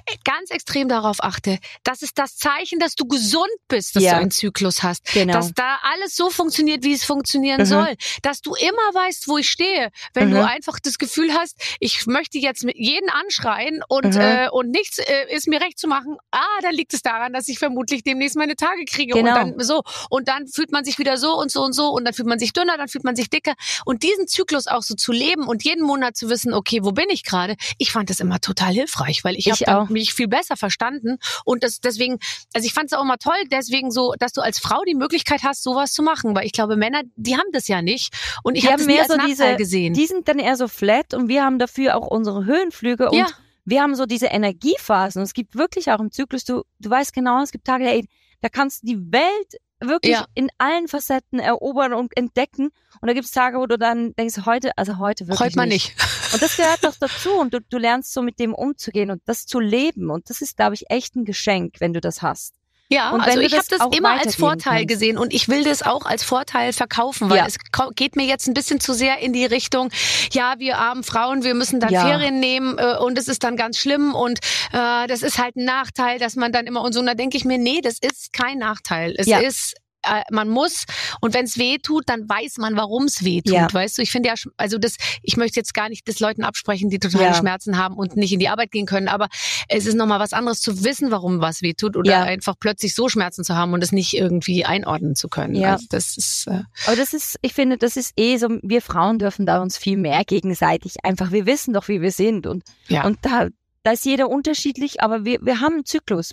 äh, 0.05 0.15
ganz 0.23 0.49
extrem 0.49 0.87
darauf 0.87 1.21
achte. 1.23 1.59
Das 1.83 2.01
ist 2.01 2.17
das 2.17 2.37
Zeichen, 2.37 2.79
dass 2.79 2.95
du 2.95 3.05
gesund 3.05 3.47
bist, 3.67 3.95
dass 3.97 4.03
Ja. 4.03 4.13
du 4.13 4.21
einen 4.21 4.31
Zyklus 4.31 4.81
hast. 4.81 5.05
Genau. 5.13 5.33
Dass 5.33 5.53
da 5.53 5.77
alles 5.93 6.15
so 6.15 6.29
funktioniert, 6.29 6.83
wie 6.83 6.93
es 6.93 7.03
funktionieren 7.03 7.61
Mhm. 7.61 7.65
soll. 7.65 7.95
Dass 8.21 8.41
du 8.41 8.55
immer 8.55 8.71
weißt, 8.93 9.27
wo 9.27 9.37
ich 9.37 9.49
stehe. 9.49 9.91
Wenn 10.13 10.29
Mhm. 10.29 10.35
du 10.35 10.47
einfach 10.47 10.79
das 10.79 10.97
Gefühl 10.97 11.33
hast, 11.33 11.57
ich 11.81 12.07
möchte 12.07 12.37
jetzt 12.37 12.63
mit 12.63 12.77
jeden 12.77 13.09
anschreien 13.09 13.81
und, 13.89 14.15
Mhm. 14.15 14.21
äh, 14.21 14.49
und 14.49 14.69
nichts 14.71 14.99
äh, 14.99 15.25
ist 15.35 15.47
mir 15.47 15.59
recht 15.59 15.77
zu 15.77 15.87
machen, 15.89 16.15
ah, 16.31 16.39
dann 16.61 16.73
liegt 16.73 16.93
es 16.93 17.01
daran, 17.01 17.33
dass 17.33 17.47
ich 17.49 17.59
vermutlich 17.59 18.03
demnächst 18.03 18.37
meine 18.37 18.55
Tage 18.55 18.85
kriege. 18.85 19.13
Genau. 19.15 19.29
Und 19.31 19.35
dann 19.57 19.59
so. 19.59 19.81
Und 20.09 20.29
dann 20.29 20.47
fühlt 20.47 20.71
man 20.71 20.85
sich 20.85 20.97
wieder 20.99 21.17
so 21.17 21.37
und 21.37 21.51
so 21.51 21.61
und 21.63 21.73
so 21.73 21.89
und 21.89 22.05
dann 22.05 22.13
fühlt 22.13 22.27
man 22.27 22.39
sich 22.39 22.53
dünner, 22.53 22.77
dann 22.77 22.87
fühlt 22.87 23.03
man 23.03 23.15
sich 23.17 23.29
dicker. 23.29 23.53
Und 23.85 24.03
diesen 24.03 24.27
Zyklus 24.27 24.67
auch 24.67 24.83
so 24.83 24.95
zu 24.95 25.11
leben 25.11 25.47
und 25.47 25.63
jeden 25.65 25.83
Monat 25.83 26.15
zu 26.15 26.29
wissen, 26.29 26.53
okay, 26.53 26.79
wo 26.83 26.91
bin 26.93 27.09
ich 27.09 27.23
gerade? 27.25 27.55
Ich 27.77 27.91
fand 27.91 28.09
das 28.09 28.19
immer 28.21 28.39
total 28.39 28.71
hilfreich, 28.73 29.23
weil 29.25 29.35
ich, 29.35 29.47
Ich 29.47 29.51
hab 29.51 29.59
dann 29.59 29.75
auch. 29.75 29.89
mich 29.89 30.13
viel 30.13 30.27
besser 30.29 30.55
verstanden. 30.55 31.17
Und 31.43 31.63
das 31.63 31.81
deswegen, 31.81 32.19
also 32.53 32.65
ich 32.65 32.73
fand 32.73 32.91
es 32.91 32.97
auch 32.97 33.01
immer 33.03 33.17
toll, 33.17 33.35
deswegen 33.51 33.91
so, 33.91 34.13
dass 34.19 34.31
du 34.33 34.41
als 34.41 34.59
Frau 34.59 34.83
die 34.87 34.95
Möglichkeit 34.95 35.41
hast, 35.43 35.63
sowas 35.63 35.91
zu 35.91 36.03
machen. 36.03 36.35
Weil 36.35 36.45
ich 36.45 36.51
glaube, 36.53 36.77
Männer, 36.77 37.01
die 37.15 37.35
haben 37.35 37.51
das 37.53 37.67
ja 37.67 37.81
nicht. 37.81 38.13
Und 38.43 38.55
ich 38.55 38.71
habe 38.71 38.83
mehr 38.83 39.05
so 39.07 39.15
Nachteil 39.15 39.27
diese- 39.29 39.55
gesehen. 39.55 39.93
Die 39.95 40.05
sind 40.05 40.27
dann 40.27 40.37
eher 40.39 40.55
so 40.55 40.67
flat 40.67 41.13
und 41.15 41.27
wir 41.27 41.43
haben 41.43 41.57
dafür 41.57 41.97
auch 41.97 42.05
unsere 42.07 42.45
Höhenflüge 42.45 43.09
und 43.09 43.17
Ja. 43.17 43.25
Wir 43.69 43.81
haben 43.81 43.95
so 43.95 44.05
diese 44.05 44.27
Energiephasen. 44.27 45.19
Und 45.19 45.23
es 45.25 45.33
gibt 45.33 45.55
wirklich 45.55 45.91
auch 45.91 45.99
im 45.99 46.11
Zyklus, 46.11 46.43
du, 46.43 46.63
du 46.79 46.89
weißt 46.89 47.13
genau, 47.13 47.41
es 47.41 47.51
gibt 47.51 47.65
Tage, 47.65 47.85
ey, 47.85 48.07
da 48.41 48.49
kannst 48.49 48.83
du 48.83 48.87
die 48.87 49.11
Welt 49.11 49.55
wirklich 49.81 50.13
Ja. 50.13 50.25
in 50.33 50.49
allen 50.57 50.87
Facetten 50.87 51.39
erobern 51.39 51.93
und 51.93 52.15
entdecken. 52.17 52.69
Und 53.01 53.07
da 53.07 53.13
gibt's 53.13 53.31
Tage, 53.31 53.57
wo 53.59 53.65
du 53.65 53.77
dann 53.77 54.13
denkst, 54.15 54.45
heute, 54.45 54.77
also 54.77 54.97
heute 54.97 55.27
wirklich 55.27 55.39
Heute 55.39 55.55
mal 55.55 55.67
nicht. 55.67 55.95
Und 56.33 56.41
das 56.41 56.57
gehört 56.57 56.83
doch 56.83 56.93
dazu 56.99 57.31
und 57.39 57.55
du, 57.55 57.59
du 57.59 57.79
lernst 57.79 58.13
so 58.13 58.21
mit 58.21 58.37
dem 58.37 58.53
umzugehen 58.53 59.09
und 59.09 59.19
das 59.25 59.47
zu 59.47 59.59
leben. 59.59 60.11
Und 60.11 60.29
das 60.29 60.41
ist, 60.41 60.57
glaube 60.57 60.75
ich, 60.75 60.87
echt 60.91 61.15
ein 61.15 61.25
Geschenk, 61.25 61.77
wenn 61.79 61.91
du 61.91 62.01
das 62.01 62.21
hast. 62.21 62.53
Ja, 62.91 63.11
also 63.11 63.39
ich 63.39 63.53
habe 63.53 63.65
das 63.69 63.81
immer 63.95 64.19
als 64.19 64.35
Vorteil 64.35 64.77
kannst. 64.79 64.87
gesehen 64.87 65.17
und 65.19 65.31
ich 65.31 65.47
will 65.47 65.63
das 65.63 65.83
auch 65.83 66.05
als 66.05 66.23
Vorteil 66.23 66.73
verkaufen, 66.73 67.29
weil 67.29 67.37
Ja. 67.37 67.45
es 67.45 67.57
geht 67.95 68.15
mir 68.15 68.25
jetzt 68.25 68.47
ein 68.47 68.55
bisschen 68.55 68.79
zu 68.79 68.93
sehr 68.93 69.19
in 69.19 69.31
die 69.31 69.45
Richtung, 69.45 69.91
ja, 70.31 70.55
wir 70.57 70.79
armen 70.79 71.03
Frauen, 71.03 71.43
wir 71.43 71.53
müssen 71.53 71.79
dann 71.79 71.91
Ja. 71.93 72.01
Ferien 72.05 72.39
nehmen 72.39 72.79
äh, 72.79 72.95
und 72.99 73.17
es 73.19 73.27
ist 73.27 73.43
dann 73.43 73.57
ganz 73.57 73.77
schlimm 73.77 74.15
und 74.15 74.39
äh, 74.73 75.05
das 75.07 75.21
ist 75.21 75.37
halt 75.37 75.55
ein 75.55 75.65
Nachteil, 75.65 76.17
dass 76.17 76.35
man 76.35 76.51
dann 76.51 76.65
immer 76.65 76.81
und 76.81 76.93
so, 76.93 76.99
und 76.99 77.05
da 77.05 77.13
denke 77.13 77.37
ich 77.37 77.45
mir, 77.45 77.59
nee, 77.59 77.81
das 77.81 77.99
ist 77.99 78.33
kein 78.33 78.57
Nachteil. 78.57 79.13
Es 79.17 79.27
Ja. 79.27 79.37
ist 79.39 79.75
äh, 80.03 80.23
man 80.31 80.49
muss 80.49 80.85
und 81.21 81.33
wenn 81.33 81.45
es 81.45 81.57
weh 81.57 81.77
tut, 81.77 82.07
dann 82.07 82.27
weiß 82.29 82.57
man, 82.57 82.75
warum 82.77 83.05
es 83.05 83.23
weh 83.23 83.41
tut. 83.41 83.53
Ja. 83.53 83.67
Weißt 83.71 83.97
du, 83.97 84.01
ich 84.01 84.11
finde 84.11 84.29
ja, 84.29 84.35
also 84.57 84.77
das, 84.77 84.95
ich 85.23 85.37
möchte 85.37 85.59
jetzt 85.59 85.73
gar 85.73 85.89
nicht 85.89 86.07
das 86.07 86.19
Leuten 86.19 86.43
absprechen, 86.43 86.89
die 86.89 86.99
totale 86.99 87.25
Ja. 87.25 87.33
Schmerzen 87.33 87.77
haben 87.77 87.95
und 87.95 88.15
nicht 88.15 88.31
in 88.33 88.39
die 88.39 88.49
Arbeit 88.49 88.71
gehen 88.71 88.85
können, 88.85 89.07
aber 89.07 89.27
es 89.67 89.85
ist 89.85 89.95
nochmal 89.95 90.19
was 90.19 90.33
anderes 90.33 90.61
zu 90.61 90.83
wissen, 90.83 91.11
warum 91.11 91.41
was 91.41 91.61
weh 91.61 91.73
tut 91.73 91.97
oder 91.97 92.11
Ja. 92.11 92.23
einfach 92.23 92.55
plötzlich 92.59 92.95
so 92.95 93.09
Schmerzen 93.09 93.43
zu 93.43 93.55
haben 93.55 93.73
und 93.73 93.83
es 93.83 93.91
nicht 93.91 94.13
irgendwie 94.13 94.65
einordnen 94.65 95.15
zu 95.15 95.27
können. 95.27 95.55
Ja. 95.55 95.73
Also 95.73 95.85
das 95.89 96.17
ist 96.17 96.47
äh, 96.47 96.61
Aber 96.87 96.95
das 96.95 97.13
ist, 97.13 97.37
ich 97.41 97.53
finde, 97.53 97.77
das 97.77 97.97
ist 97.97 98.13
eh 98.17 98.37
so, 98.37 98.47
wir 98.61 98.81
Frauen 98.81 99.19
dürfen 99.19 99.45
da 99.45 99.61
uns 99.61 99.77
viel 99.77 99.97
mehr 99.97 100.23
gegenseitig 100.25 100.95
einfach, 101.03 101.31
wir 101.31 101.45
wissen 101.45 101.73
doch, 101.73 101.87
wie 101.87 102.01
wir 102.01 102.11
sind 102.11 102.47
und, 102.47 102.63
Ja. 102.87 103.05
und 103.05 103.17
da, 103.23 103.47
da 103.83 103.91
ist 103.91 104.05
jeder 104.05 104.29
unterschiedlich, 104.29 105.01
aber 105.01 105.25
wir, 105.25 105.39
wir 105.41 105.59
haben 105.61 105.73
einen 105.75 105.85
Zyklus. 105.85 106.31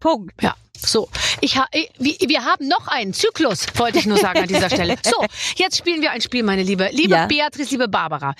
Punkt. 0.00 0.40
Ja, 0.42 0.54
so. 0.86 1.08
Ich 1.40 1.56
ha 1.56 1.66
wir, 1.98 2.44
haben 2.44 2.68
noch 2.68 2.88
einen 2.88 3.12
Zyklus, 3.12 3.66
wollte 3.74 3.98
ich 3.98 4.06
nur 4.06 4.18
sagen 4.18 4.40
an 4.40 4.48
dieser 4.48 4.70
Stelle. 4.70 4.96
So, 5.02 5.24
jetzt 5.56 5.78
spielen 5.78 6.02
wir 6.02 6.10
ein 6.10 6.20
Spiel, 6.20 6.42
meine 6.42 6.62
Liebe. 6.62 6.88
Liebe 6.92 7.14
Ja. 7.14 7.26
Beatrice, 7.26 7.70
liebe 7.70 7.88
Barbara. 7.88 8.34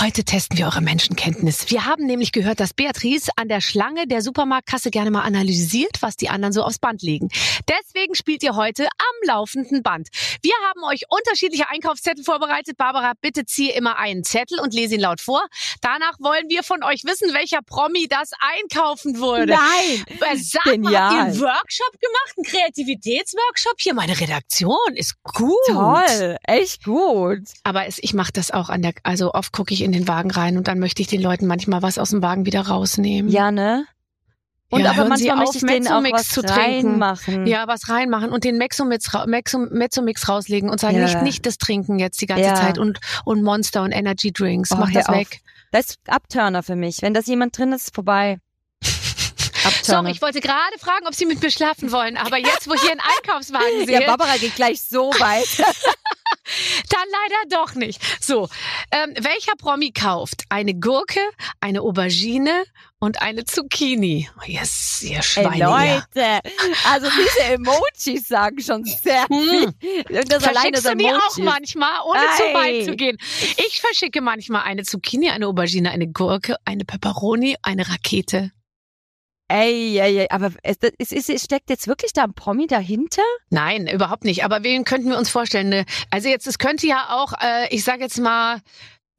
Heute 0.00 0.22
testen 0.22 0.58
wir 0.58 0.66
eure 0.66 0.80
Menschenkenntnis. 0.80 1.70
Wir 1.70 1.84
haben 1.84 2.06
nämlich 2.06 2.30
gehört, 2.30 2.60
dass 2.60 2.72
Beatrice 2.72 3.30
an 3.34 3.48
der 3.48 3.60
Schlange 3.60 4.06
der 4.06 4.22
Supermarktkasse 4.22 4.90
gerne 4.90 5.10
mal 5.10 5.22
analysiert, 5.22 6.02
was 6.02 6.16
die 6.16 6.28
anderen 6.28 6.52
so 6.52 6.62
aufs 6.62 6.78
Band 6.78 7.02
legen. 7.02 7.28
Deswegen 7.68 8.14
spielt 8.14 8.44
ihr 8.44 8.54
heute 8.54 8.84
am 8.84 9.28
laufenden 9.28 9.82
Band. 9.82 10.08
Wir 10.42 10.52
haben 10.68 10.84
euch 10.84 11.02
unterschiedliche 11.08 11.68
Einkaufszettel 11.68 12.22
vorbereitet. 12.22 12.76
Barbara, 12.76 13.14
bitte 13.20 13.44
ziehe 13.44 13.72
immer 13.72 13.98
einen 13.98 14.22
Zettel 14.22 14.60
und 14.60 14.72
lese 14.72 14.94
ihn 14.94 15.00
laut 15.00 15.20
vor. 15.20 15.44
Danach 15.80 16.14
wollen 16.20 16.48
wir 16.48 16.62
von 16.62 16.84
euch 16.84 17.02
wissen, 17.04 17.34
welcher 17.34 17.62
Promi 17.62 18.06
das 18.08 18.30
einkaufen 18.38 19.18
wurde. 19.18 19.54
Nein! 19.54 20.04
Äh, 20.20 20.36
Sag 20.36 20.64
mal, 20.78 20.94
habt 20.94 21.14
ihr 21.14 21.24
Genial. 21.24 21.34
Workshop 21.68 22.00
gemacht? 22.00 22.34
Einen 22.36 22.44
Kreativitätsworkshop? 22.44 23.74
Hier, 23.78 23.94
meine 23.94 24.18
Redaktion 24.18 24.76
ist 24.94 25.22
gut. 25.22 25.52
Toll, 25.66 26.36
echt 26.44 26.84
gut. 26.84 27.40
Aber 27.62 27.86
es, 27.86 27.98
ich 28.00 28.14
mache 28.14 28.32
das 28.32 28.50
auch 28.50 28.70
an 28.70 28.80
der, 28.82 28.92
also 29.02 29.32
oft 29.34 29.52
gucke 29.52 29.74
ich 29.74 29.82
in 29.82 29.92
den 29.92 30.08
Wagen 30.08 30.30
rein 30.30 30.56
und 30.56 30.66
dann 30.68 30.78
möchte 30.78 31.02
ich 31.02 31.08
den 31.08 31.20
Leuten 31.20 31.46
manchmal 31.46 31.82
was 31.82 31.98
aus 31.98 32.10
dem 32.10 32.22
Wagen 32.22 32.46
wieder 32.46 32.62
rausnehmen. 32.62 33.30
Ja, 33.30 33.50
ne? 33.50 33.84
Und 34.70 34.80
Ja, 34.82 34.90
aber 34.92 35.06
manchmal 35.08 35.32
auf, 35.32 35.38
möchte 35.52 35.58
ich 35.58 35.64
denen 35.72 35.88
auch 35.88 36.02
was 36.12 36.28
zu 36.28 36.42
trinken. 36.42 36.58
reinmachen. 37.02 37.46
Ja, 37.46 37.66
was 37.68 37.88
reinmachen 37.88 38.30
und 38.30 38.44
den 38.44 38.56
Mexomix, 38.58 39.12
ra- 39.14 39.24
Mexo- 39.24 39.70
Mezzomix 39.70 40.28
rauslegen 40.28 40.68
und 40.70 40.78
sagen, 40.80 40.96
Ja. 40.98 41.04
nicht, 41.04 41.22
nicht 41.22 41.46
das 41.46 41.56
trinken 41.58 41.98
jetzt 41.98 42.20
die 42.20 42.26
ganze 42.26 42.44
Ja. 42.44 42.54
Zeit 42.54 42.78
und, 42.78 42.98
und 43.24 43.42
Monster 43.42 43.82
und 43.82 43.92
Energy 43.92 44.30
Drinks. 44.32 44.70
Oh, 44.72 44.76
Mach 44.76 44.90
das 44.92 45.06
auf. 45.08 45.14
weg. 45.16 45.40
Das 45.72 45.86
ist 45.90 45.98
Abturner 46.06 46.62
für 46.62 46.76
mich. 46.76 47.00
Wenn 47.02 47.12
das 47.14 47.26
jemand 47.26 47.56
drin 47.58 47.72
ist, 47.72 47.94
vorbei. 47.94 48.38
Abturner. 49.68 50.02
Sorry, 50.02 50.12
ich 50.12 50.22
wollte 50.22 50.40
gerade 50.40 50.78
fragen, 50.78 51.06
ob 51.06 51.14
Sie 51.14 51.26
mit 51.26 51.40
mir 51.42 51.50
schlafen 51.50 51.92
wollen, 51.92 52.16
aber 52.16 52.38
jetzt, 52.38 52.68
wo 52.68 52.74
ich 52.74 52.80
hier 52.80 52.92
einen 52.92 53.00
Einkaufswagen 53.00 53.66
sehe, 53.86 54.00
ja, 54.00 54.06
Barbara 54.06 54.36
geht 54.36 54.54
gleich 54.56 54.82
so 54.82 55.10
weit. 55.18 55.48
Dann 56.90 57.06
leider 57.10 57.64
doch 57.64 57.74
nicht. 57.74 58.00
So, 58.20 58.48
ähm, 58.90 59.14
welcher 59.18 59.52
Promi 59.58 59.92
kauft 59.92 60.44
eine 60.48 60.74
Gurke, 60.74 61.20
eine 61.60 61.82
Aubergine 61.82 62.64
und 62.98 63.22
eine 63.22 63.44
Zucchini? 63.44 64.28
Oh, 64.38 64.42
Yes, 64.46 65.02
ihr 65.02 65.16
Ey, 65.16 65.22
Schweine. 65.22 65.56
ihr. 65.56 66.02
Leute, 66.14 66.40
also 66.90 67.08
diese 67.10 67.52
Emojis 67.54 68.28
sagen 68.28 68.60
schon 68.60 68.84
sehr 68.84 69.26
viel. 69.26 69.66
Und 69.66 70.32
das 70.32 70.42
Verschickst 70.44 70.84
du 70.86 70.96
die 70.96 71.06
auch 71.12 71.36
manchmal, 71.38 72.00
ohne 72.06 72.20
zu 72.36 72.44
Ei. 72.44 72.54
weit 72.54 72.84
zu 72.86 72.96
gehen? 72.96 73.18
Ich 73.68 73.80
verschicke 73.80 74.20
manchmal 74.20 74.62
eine 74.62 74.82
Zucchini, 74.84 75.30
eine 75.30 75.46
Aubergine, 75.46 75.90
eine 75.90 76.08
Gurke, 76.08 76.56
eine 76.64 76.84
Peperoni, 76.84 77.56
eine 77.62 77.88
Rakete. 77.88 78.50
Ey, 79.50 79.98
ey, 79.98 80.18
ey, 80.18 80.26
aber 80.30 80.52
es, 80.62 80.76
es, 80.98 81.12
es, 81.28 81.42
steckt 81.42 81.70
jetzt 81.70 81.88
wirklich 81.88 82.12
da 82.12 82.24
ein 82.24 82.34
Promi 82.34 82.66
dahinter? 82.66 83.22
Nein, 83.48 83.86
überhaupt 83.86 84.24
nicht. 84.24 84.44
Aber 84.44 84.62
wen 84.62 84.84
könnten 84.84 85.08
wir 85.08 85.16
uns 85.18 85.30
vorstellen? 85.30 85.70
Ne, 85.70 85.84
Also 86.10 86.28
jetzt, 86.28 86.46
es 86.46 86.58
könnte 86.58 86.86
ja 86.86 87.06
auch, 87.10 87.32
äh, 87.40 87.66
ich 87.74 87.82
sage 87.82 88.02
jetzt 88.02 88.18
mal, 88.18 88.60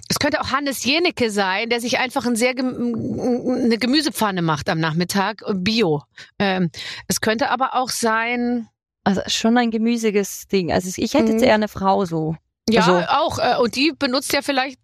es 0.07 0.19
könnte 0.19 0.39
auch 0.41 0.51
Hannes 0.51 0.83
Jenecke 0.85 1.31
sein, 1.31 1.69
der 1.69 1.81
sich 1.81 1.97
einfach 1.99 2.25
ein 2.25 2.35
sehr 2.35 2.51
eine 2.51 3.77
Gemüsepfanne 3.79 4.41
macht 4.41 4.69
am 4.69 4.79
Nachmittag, 4.79 5.43
Bio. 5.55 6.03
Ähm, 6.39 6.69
es 7.07 7.21
könnte 7.21 7.49
aber 7.49 7.73
auch 7.75 7.89
sein, 7.89 8.67
Also 9.03 9.21
schon 9.27 9.57
ein 9.57 9.71
gemüsiges 9.71 10.47
Ding. 10.47 10.71
Also 10.71 10.89
ich 10.95 11.13
hätte 11.15 11.31
jetzt 11.31 11.41
Mhm. 11.41 11.47
eher 11.47 11.55
eine 11.55 11.67
Frau 11.67 12.05
so. 12.05 12.35
ja, 12.69 12.81
Also- 12.83 13.07
auch. 13.09 13.39
Äh, 13.39 13.57
und 13.61 13.75
die 13.75 13.93
benutzt 13.97 14.31
ja 14.33 14.41
vielleicht. 14.43 14.77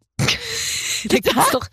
da 1.10 1.18
gibt's 1.18 1.51
doch, 1.51 1.68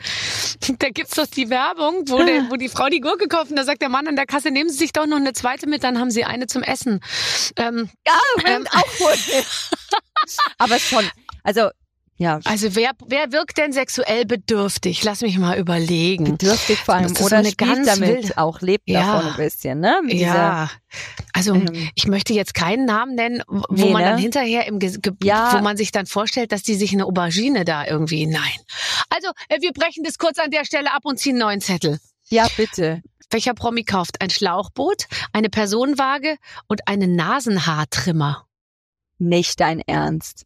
da 0.78 0.88
gibt's 0.90 1.14
doch 1.16 1.26
die 1.26 1.50
Werbung, 1.50 2.08
wo, 2.08 2.18
der, 2.22 2.50
wo 2.50 2.56
die 2.56 2.68
Frau 2.68 2.88
die 2.88 3.00
Gurke 3.00 3.28
kauft 3.28 3.50
und 3.50 3.56
da 3.56 3.64
sagt 3.64 3.82
der 3.82 3.88
Mann 3.88 4.06
an 4.06 4.16
der 4.16 4.26
Kasse, 4.26 4.50
nehmen 4.50 4.70
Sie 4.70 4.76
sich 4.78 4.92
doch 4.92 5.06
noch 5.06 5.16
eine 5.16 5.32
zweite 5.32 5.66
mit, 5.68 5.84
dann 5.84 5.98
haben 5.98 6.10
Sie 6.10 6.24
eine 6.24 6.46
zum 6.46 6.62
Essen. 6.62 7.00
Ähm, 7.56 7.88
Ja, 8.06 8.18
Ähm, 8.44 8.66
auch 8.70 9.00
wohl. 9.00 9.14
aber 10.58 10.78
schon, 10.78 11.08
also 11.42 11.70
ja, 12.18 12.38
Also 12.44 12.74
wer, 12.76 12.92
wer 13.06 13.32
wirkt 13.32 13.58
denn 13.58 13.72
sexuell 13.72 14.24
bedürftig? 14.26 15.02
Lass 15.02 15.22
mich 15.22 15.38
mal 15.38 15.58
überlegen. 15.58 16.24
bedürftig 16.24 16.78
vor 16.78 16.94
allem. 16.94 17.12
Oder 17.16 17.38
eine 17.38 17.52
ganz 17.52 17.86
damit 17.88 18.08
wilde- 18.08 18.38
auch, 18.38 18.60
lebt 18.60 18.88
Ja. 18.88 19.14
davon 19.14 19.30
ein 19.30 19.36
bisschen, 19.36 19.80
ne? 19.80 20.00
Mit 20.04 20.14
Ja, 20.14 20.70
also 21.32 21.54
ähm, 21.54 21.90
ich 21.94 22.06
möchte 22.06 22.32
jetzt 22.32 22.54
keinen 22.54 22.84
Namen 22.84 23.14
nennen, 23.16 23.42
wo 23.48 23.64
Nee, 23.70 23.90
man 23.92 24.02
ne? 24.02 24.08
dann 24.10 24.18
hinterher 24.18 24.66
im 24.66 24.78
Ge 24.78 24.92
Ja. 25.24 25.52
wo 25.58 25.62
man 25.62 25.76
sich 25.76 25.90
dann 25.90 26.06
vorstellt, 26.06 26.52
dass 26.52 26.62
die 26.62 26.74
sich 26.74 26.92
eine 26.92 27.06
Aubergine 27.06 27.64
da 27.64 27.86
irgendwie 27.86 28.26
nein. 28.26 28.42
Also 29.10 29.28
äh, 29.48 29.60
wir 29.60 29.72
brechen 29.72 30.04
das 30.04 30.18
kurz 30.18 30.38
an 30.38 30.50
der 30.50 30.64
Stelle 30.64 30.92
ab 30.92 31.02
und 31.04 31.18
ziehen 31.18 31.32
einen 31.36 31.40
neuen 31.40 31.60
Zettel. 31.60 31.98
ja, 32.28 32.46
bitte. 32.56 33.02
Welcher 33.30 33.54
Promi 33.54 33.82
kauft 33.84 34.20
ein 34.20 34.28
Schlauchboot, 34.28 35.06
eine 35.32 35.48
Personenwaage 35.48 36.36
und 36.68 36.86
einen 36.86 37.16
Nasenhaartrimmer? 37.16 38.46
Nicht 39.18 39.58
dein 39.60 39.80
Ernst. 39.80 40.44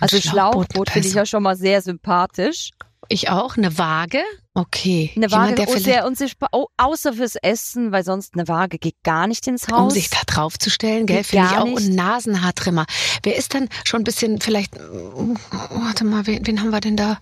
Also 0.00 0.20
Schlauchboot 0.20 0.72
Schlauchboot 0.72 0.90
finde 0.90 1.08
ich 1.08 1.14
ja 1.14 1.26
schon 1.26 1.42
mal 1.42 1.56
sehr 1.56 1.80
sympathisch. 1.82 2.70
Ich 3.08 3.28
auch 3.28 3.56
eine 3.56 3.76
Waage. 3.78 4.22
Okay. 4.54 5.10
Eine 5.16 5.26
Jemand, 5.26 5.32
Waage, 5.32 5.54
der 5.56 5.68
oh, 5.68 5.72
vielleicht, 5.72 5.84
sehr 5.84 6.06
unsichtbar, 6.06 6.48
oh, 6.52 6.66
außer 6.76 7.14
fürs 7.14 7.34
Essen, 7.36 7.92
weil 7.92 8.04
sonst 8.04 8.34
eine 8.34 8.46
Waage 8.46 8.78
geht 8.78 8.94
gar 9.02 9.26
nicht 9.26 9.46
ins 9.46 9.68
Haus. 9.68 9.82
um 9.82 9.90
sich 9.90 10.10
da 10.10 10.20
drauf 10.26 10.58
zu 10.58 10.70
stellen, 10.70 11.06
gell, 11.06 11.24
finde 11.24 11.48
ich 11.50 11.58
auch. 11.58 11.64
nicht. 11.64 11.76
Und 11.76 11.84
ein 11.90 11.94
Nasenhaartrimmer. 11.94 12.86
Wer 13.22 13.36
ist 13.36 13.54
dann 13.54 13.68
schon 13.84 14.02
ein 14.02 14.04
bisschen 14.04 14.40
vielleicht, 14.40 14.76
oh, 14.78 15.34
warte 15.70 16.04
mal, 16.04 16.26
wen, 16.26 16.46
wen 16.46 16.60
haben 16.60 16.70
wir 16.70 16.80
denn 16.80 16.96
da? 16.96 17.18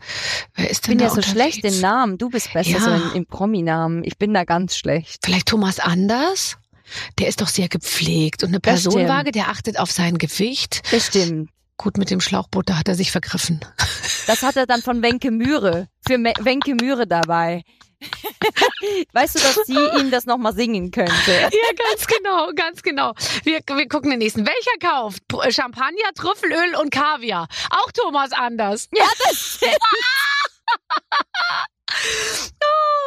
Wer 0.54 0.70
ist 0.70 0.78
ich 0.78 0.80
denn 0.82 0.90
bin 0.92 0.98
da 0.98 1.04
ja 1.06 1.10
so 1.10 1.22
schlecht 1.22 1.64
in 1.64 1.80
Namen. 1.80 2.18
Du 2.18 2.28
bist 2.28 2.52
besser 2.52 2.70
Ja. 2.70 2.80
so 2.80 2.90
in, 2.90 3.12
in 3.16 3.26
Promi-Namen. 3.26 4.04
Ich 4.04 4.18
bin 4.18 4.34
da 4.34 4.44
ganz 4.44 4.76
schlecht. 4.76 5.20
Vielleicht 5.24 5.48
Thomas 5.48 5.80
Anders? 5.80 6.58
Der 7.18 7.28
ist 7.28 7.40
doch 7.40 7.48
sehr 7.48 7.68
gepflegt. 7.68 8.42
Und 8.42 8.50
eine. 8.50 8.60
Personenwaage, 8.60 9.32
der 9.32 9.48
achtet 9.48 9.78
auf 9.78 9.90
sein 9.90 10.18
Gewicht. 10.18 10.82
Bestimmt. 10.90 11.48
Gut, 11.82 11.98
mit 11.98 12.10
dem 12.10 12.20
Schlauchboot, 12.20 12.70
da 12.70 12.78
hat 12.78 12.86
er 12.86 12.94
sich 12.94 13.10
vergriffen. 13.10 13.60
Das 14.28 14.42
hat 14.44 14.54
er 14.54 14.66
dann 14.66 14.82
von 14.82 15.02
Wenke 15.02 15.32
Mühre, 15.32 15.88
für 16.06 16.16
Me 16.16 16.32
Wenke 16.38 16.76
Mühre 16.76 17.08
dabei. 17.08 17.64
weißt 19.12 19.34
du, 19.34 19.38
dass 19.40 19.66
sie 19.66 19.98
ihm 19.98 20.12
das 20.12 20.26
nochmal 20.26 20.54
singen 20.54 20.92
könnte? 20.92 21.12
Ja, 21.26 21.48
ganz 21.90 22.06
genau, 22.06 22.52
ganz 22.54 22.82
genau. 22.82 23.14
Wir, 23.42 23.58
wir 23.66 23.88
gucken 23.88 24.10
den 24.10 24.20
nächsten. 24.20 24.46
Welcher 24.46 24.78
kauft? 24.80 25.24
Champagner, 25.52 26.12
Trüffelöl 26.14 26.76
und 26.80 26.90
Kaviar. 26.90 27.48
Auch 27.70 27.90
Thomas 27.90 28.30
Anders. 28.30 28.88
Ja, 28.94 29.06
das 29.24 29.56
stimmt. 29.56 29.76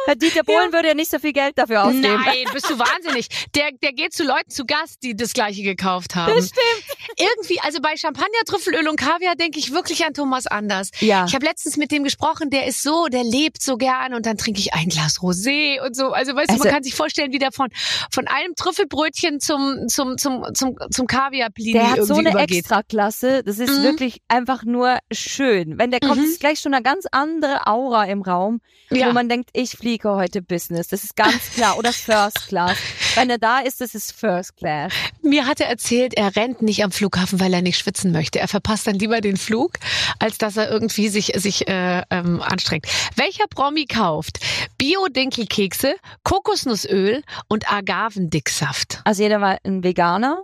Herr 0.06 0.14
Dieter 0.14 0.44
Bohlen 0.44 0.72
würde 0.72 0.86
ja 0.88 0.94
nicht 0.94 1.10
so 1.10 1.18
viel 1.18 1.32
Geld 1.32 1.58
dafür 1.58 1.82
ausgeben. 1.84 2.02
Nein, 2.02 2.44
bist 2.52 2.70
du 2.70 2.78
wahnsinnig. 2.78 3.26
Der, 3.56 3.70
der 3.82 3.92
geht 3.92 4.12
zu 4.12 4.22
Leuten 4.22 4.50
zu 4.50 4.64
Gast, 4.64 5.02
die 5.02 5.16
das 5.16 5.32
gleiche 5.32 5.62
gekauft 5.64 6.14
haben. 6.14 6.32
Das 6.32 6.46
stimmt. 6.50 6.98
Irgendwie, 7.18 7.58
also 7.60 7.80
bei 7.80 7.96
Champagner, 7.96 8.38
Trüffelöl 8.46 8.86
und 8.86 8.96
Kaviar 9.00 9.34
denke 9.34 9.58
ich 9.58 9.72
wirklich 9.72 10.04
an 10.06 10.14
Thomas 10.14 10.46
Anders. 10.46 10.90
Ja. 11.00 11.24
Ich 11.26 11.34
habe 11.34 11.44
letztens 11.44 11.76
mit 11.76 11.90
dem 11.90 12.04
gesprochen, 12.04 12.50
der 12.50 12.66
ist 12.66 12.84
so, 12.84 13.06
der 13.06 13.24
lebt 13.24 13.60
so 13.60 13.76
gern 13.76 14.14
und 14.14 14.26
dann 14.26 14.36
trinke 14.38 14.60
ich 14.60 14.74
ein 14.74 14.88
Glas 14.90 15.18
Rosé 15.18 15.80
und 15.84 15.96
so. 15.96 16.12
Also 16.12 16.36
weißt 16.36 16.50
du, 16.50 16.52
Also- 16.52 16.64
man 16.64 16.72
kann 16.74 16.82
sich 16.84 16.94
vorstellen, 16.94 17.32
wie 17.32 17.40
der 17.40 17.50
von, 17.50 17.68
von 18.12 18.28
einem 18.28 18.54
Trüffelbrötchen 18.54 19.40
zum, 19.40 19.88
zum, 19.88 20.18
zum, 20.18 20.44
zum, 20.54 20.76
zum 20.88 21.06
Kaviar-Plini 21.08 21.72
Der 21.72 21.90
hat 21.90 22.04
so 22.04 22.14
eine 22.14 22.30
übergeht. 22.30 22.58
Extraklasse. 22.60 23.42
Das 23.42 23.58
ist 23.58 23.76
Mhm. 23.80 23.82
wirklich 23.82 24.20
einfach 24.28 24.62
nur 24.62 24.98
schön. 25.12 25.78
Wenn 25.78 25.90
der 25.90 25.98
kommt, 25.98 26.18
Mhm. 26.18 26.24
ist 26.26 26.38
gleich 26.38 26.60
schon 26.60 26.74
eine 26.74 26.84
ganz 26.84 27.06
andere 27.10 27.66
Aura 27.66 28.04
im 28.04 28.22
Raum, 28.22 28.60
Ja. 28.88 29.08
wo 29.08 29.12
man 29.14 29.28
denkt, 29.28 29.50
ich 29.52 29.70
fliege 29.72 30.10
heute 30.10 30.42
Business. 30.42 30.86
Das 30.86 31.02
ist 31.02 31.16
ganz 31.16 31.50
klar. 31.54 31.76
Oder 31.76 31.92
First 31.92 32.46
Class. 32.46 32.76
Wenn 33.16 33.28
er 33.30 33.38
da 33.38 33.58
ist, 33.58 33.80
das 33.80 33.96
ist 33.96 34.12
First 34.12 34.56
Class. 34.56 34.92
Mir 35.22 35.46
hat 35.46 35.60
er 35.60 35.66
erzählt, 35.68 36.14
er 36.14 36.36
rennt 36.36 36.62
nicht 36.62 36.84
am 36.84 36.92
Flughafen, 36.92 37.40
weil 37.40 37.52
er 37.52 37.62
nicht 37.62 37.78
schwitzen 37.80 38.12
möchte. 38.12 38.38
Er 38.38 38.46
verpasst 38.46 38.86
dann 38.86 38.94
lieber 38.94 39.20
den 39.20 39.36
Flug, 39.36 39.72
als 40.20 40.38
dass 40.38 40.56
er 40.56 40.70
irgendwie 40.70 41.08
sich, 41.08 41.32
sich 41.34 41.66
äh, 41.66 42.02
ähm, 42.10 42.40
anstrengt. 42.40 42.86
Welcher 43.16 43.46
Promi 43.48 43.86
kauft 43.86 44.38
Bio-Dinkelkekse, 44.78 45.96
Kokosnussöl 46.22 47.22
und 47.48 47.68
Agavendicksaft? 47.72 49.00
Also 49.04 49.22
jeder 49.22 49.40
war 49.40 49.58
ein 49.64 49.82
Veganer. 49.82 50.42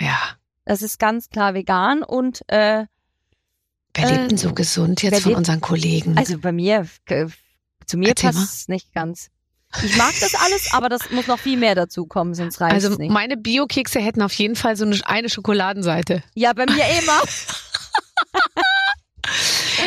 Ja. 0.00 0.18
Das 0.66 0.82
ist 0.82 0.98
ganz 0.98 1.30
klar 1.30 1.54
vegan 1.54 2.02
und 2.02 2.42
äh, 2.48 2.84
Wer 3.94 4.04
Äh, 4.10 4.16
lebt 4.16 4.30
denn 4.32 4.38
so 4.38 4.52
gesund 4.52 5.02
jetzt 5.02 5.22
von 5.22 5.30
lebt- 5.32 5.38
unseren 5.38 5.60
Kollegen? 5.62 6.18
also 6.18 6.38
bei 6.38 6.52
mir, 6.52 6.86
äh, 7.06 7.26
zu 7.88 7.96
mir 7.98 8.10
Erzähl 8.10 8.30
passt 8.32 8.54
es 8.62 8.68
nicht 8.68 8.92
ganz. 8.94 9.28
Ich 9.82 9.96
mag 9.96 10.14
das 10.20 10.34
alles, 10.34 10.68
aber 10.72 10.88
das 10.88 11.10
muss 11.10 11.26
noch 11.26 11.38
viel 11.38 11.56
mehr 11.58 11.74
dazu 11.74 12.06
kommen, 12.06 12.34
sonst 12.34 12.60
reicht 12.60 12.74
Also 12.74 12.90
es 12.92 12.98
nicht. 12.98 13.10
meine 13.10 13.36
Bio-Kekse 13.36 13.98
hätten 14.00 14.22
auf 14.22 14.32
jeden 14.34 14.56
Fall 14.56 14.76
so 14.76 14.84
eine, 14.86 14.98
eine 15.04 15.28
Schokoladenseite. 15.28 16.22
Ja, 16.34 16.52
bei 16.52 16.64
mir 16.66 16.84
immer. 17.02 17.20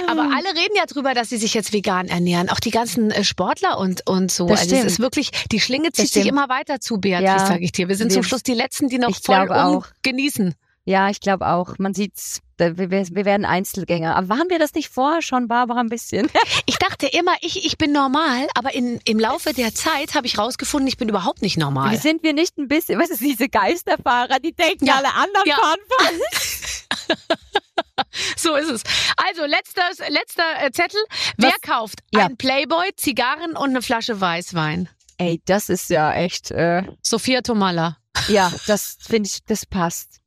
Aber 0.08 0.22
alle 0.22 0.50
reden 0.50 0.76
ja 0.76 0.86
drüber, 0.86 1.14
dass 1.14 1.30
sie 1.30 1.38
sich 1.38 1.54
jetzt 1.54 1.74
vegan 1.74 2.08
ernähren. 2.08 2.50
Auch 2.50 2.60
die 2.60 2.70
ganzen 2.70 3.12
äh, 3.12 3.24
Sportler 3.24 3.78
und, 3.80 4.08
und 4.08 4.32
so. 4.32 4.48
Das 4.48 4.62
also 4.62 4.76
es 4.76 4.84
ist 4.86 5.00
wirklich, 5.00 5.32
die 5.52 5.60
Schlinge 5.60 5.92
zieht 5.92 6.10
sich 6.12 6.28
immer 6.28 6.48
weiter 6.50 6.80
zu, 6.80 6.98
Beatrice, 7.00 7.26
Ja, 7.38 7.46
sage 7.48 7.64
ich 7.64 7.72
dir. 7.72 7.88
Wir 7.88 7.96
sind 7.96 8.12
zum 8.12 8.22
wir- 8.22 8.28
Schluss 8.28 8.44
die 8.44 8.54
Letzten, 8.54 8.88
die 8.90 9.00
noch 9.00 9.16
voll 9.24 9.52
auch. 9.52 9.88
genießen. 10.04 10.54
Ja, 10.86 11.10
ich 11.10 11.20
glaube 11.22 11.48
auch. 11.48 11.78
Man 11.80 11.94
sieht's. 11.94 12.42
Wir, 12.78 12.90
wir 12.92 13.26
werden 13.26 13.46
Einzelgänger. 13.46 14.16
Aber 14.16 14.30
waren 14.30 14.50
wir 14.50 14.60
das 14.60 14.74
nicht 14.74 14.90
vorher 14.90 15.22
schon, 15.22 15.48
Barbara, 15.48 15.80
ein 15.80 15.90
bisschen? 15.90 16.30
Ich 16.66 16.78
dachte 16.78 17.08
immer, 17.08 17.34
ich, 17.42 17.66
ich 17.66 17.78
bin 17.78 17.92
normal, 17.92 18.48
aber 18.56 18.74
in, 18.74 19.00
im 19.06 19.20
Laufe 19.20 19.54
der 19.54 19.74
Zeit 19.74 20.14
habe 20.16 20.26
ich 20.28 20.38
rausgefunden, 20.38 20.88
ich 20.88 20.98
bin 20.98 21.10
überhaupt 21.10 21.42
nicht 21.42 21.58
normal. 21.58 21.92
Wie 21.92 21.98
sind 21.98 22.24
wir 22.24 22.34
nicht 22.34 22.58
ein 22.58 22.68
bisschen, 22.68 23.00
was 23.00 23.10
ist 23.10 23.22
diese 23.22 23.50
Geisterfahrer, 23.50 24.40
die 24.40 24.54
denken, 24.54 24.86
Ja, 24.86 24.96
alle 24.96 25.14
anderen 25.14 25.48
ja. 25.48 25.56
fahren 25.56 25.80
falsch. 25.98 26.86
So 28.38 28.56
ist 28.56 28.70
es. 28.70 28.84
Also, 29.18 29.46
letzter, 29.46 29.84
letzter 30.10 30.44
äh, 30.64 30.72
Zettel. 30.72 31.00
Wer 31.38 31.50
Was- 31.52 31.62
kauft 31.62 32.00
Ja. 32.14 32.26
ein 32.26 32.38
Playboy, 32.38 32.90
Zigarren 32.96 33.56
und 33.56 33.70
eine 33.72 33.82
Flasche 33.82 34.20
Weißwein? 34.20 34.90
Ey, 35.18 35.42
das 35.46 35.70
ist 35.70 35.90
ja 35.90 36.14
echt, 36.14 36.52
äh, 36.52 36.84
Sophia 37.02 37.42
Tomalla. 37.42 37.98
ja, 38.28 38.52
das 38.68 38.98
finde 39.00 39.28
ich, 39.32 39.40
das 39.46 39.66
passt. 39.66 40.20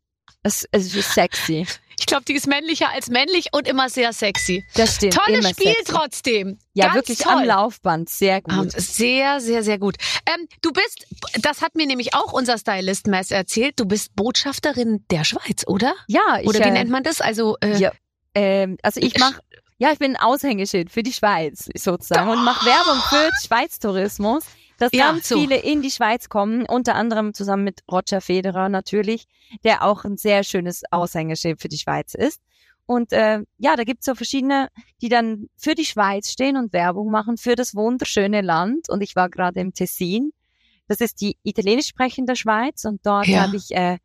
Das, 0.42 0.66
es 0.72 0.94
ist 0.94 1.14
sexy. 1.14 1.66
Ich 1.98 2.06
glaube, 2.06 2.24
die 2.24 2.34
ist 2.34 2.46
männlicher 2.46 2.90
als 2.90 3.08
männlich 3.08 3.48
und 3.52 3.66
immer 3.68 3.88
sehr 3.88 4.12
sexy. 4.12 4.64
Das 4.74 4.96
stimmt. 4.96 5.14
Tolles 5.14 5.48
Spiel 5.50 5.72
sexy. 5.74 5.84
trotzdem. 5.92 6.58
Ja, 6.72 6.86
Ganz 6.86 6.96
wirklich 6.96 7.18
toll. 7.18 7.32
am 7.32 7.44
Laufband. 7.44 8.08
Sehr 8.08 8.40
gut. 8.42 8.52
Ähm, 8.54 8.70
sehr, 8.76 9.40
sehr, 9.40 9.62
sehr 9.62 9.78
gut. 9.78 9.96
Ähm, 10.26 10.48
du 10.62 10.72
bist, 10.72 11.06
das 11.40 11.62
hat 11.62 11.74
mir 11.74 11.86
nämlich 11.86 12.14
auch 12.14 12.32
unser 12.32 12.58
Stylist 12.58 13.06
Mess 13.06 13.30
erzählt, 13.30 13.78
du 13.78 13.86
bist 13.86 14.14
Botschafterin 14.16 15.04
der 15.10 15.24
Schweiz, 15.24 15.64
oder? 15.66 15.94
ja, 16.08 16.38
ich, 16.40 16.46
Oder 16.48 16.60
wie 16.60 16.68
äh, 16.68 16.72
nennt 16.72 16.90
man 16.90 17.02
das? 17.02 17.20
Also, 17.20 17.56
äh, 17.60 17.76
Ja, 17.78 17.92
ähm, 18.34 18.76
also 18.82 19.00
ich 19.00 19.18
mache, 19.18 19.40
ja, 19.78 19.92
ich 19.92 19.98
bin 19.98 20.16
ein 20.16 20.22
Aushängeschild 20.22 20.90
für 20.90 21.02
die 21.02 21.12
Schweiz 21.12 21.68
sozusagen 21.76 22.30
und 22.30 22.44
mache 22.44 22.64
Werbung 22.66 23.00
für 23.08 23.28
Schweiz 23.46 23.78
Tourismus, 23.78 24.44
dass 24.84 24.92
Ja, 24.98 25.10
ganz 25.12 25.28
so. 25.28 25.38
viele 25.38 25.56
in 25.56 25.82
die 25.82 25.90
Schweiz 25.90 26.28
kommen, 26.28 26.64
unter 26.66 26.94
anderem 26.94 27.34
zusammen 27.34 27.64
mit 27.64 27.82
Roger 27.90 28.20
Federer 28.20 28.68
natürlich, 28.68 29.26
der 29.64 29.82
auch 29.82 30.04
ein 30.04 30.16
sehr 30.16 30.44
schönes 30.44 30.82
Aushängeschild 30.90 31.60
für 31.60 31.68
die 31.68 31.78
Schweiz 31.78 32.14
ist. 32.14 32.40
Und 32.86 33.12
äh, 33.12 33.40
ja, 33.58 33.76
da 33.76 33.84
gibt's 33.84 34.04
so 34.04 34.14
verschiedene, 34.14 34.68
die 35.00 35.08
dann 35.08 35.48
für 35.56 35.74
die 35.74 35.86
Schweiz 35.86 36.30
stehen 36.30 36.56
und 36.58 36.72
Werbung 36.74 37.10
machen 37.10 37.38
für 37.38 37.54
das 37.54 37.74
wunderschöne 37.74 38.42
Land. 38.42 38.90
Und 38.90 39.00
ich 39.02 39.16
war 39.16 39.30
gerade 39.30 39.60
im 39.60 39.72
Tessin. 39.72 40.32
Das 40.86 41.00
ist 41.00 41.20
die 41.22 41.38
italienisch 41.44 41.86
sprechende 41.86 42.36
Schweiz 42.36 42.84
und 42.84 43.00
dort 43.06 43.26
Ja. 43.26 43.40
habe 43.42 43.56
ich 43.56 43.70
äh, 43.70 43.96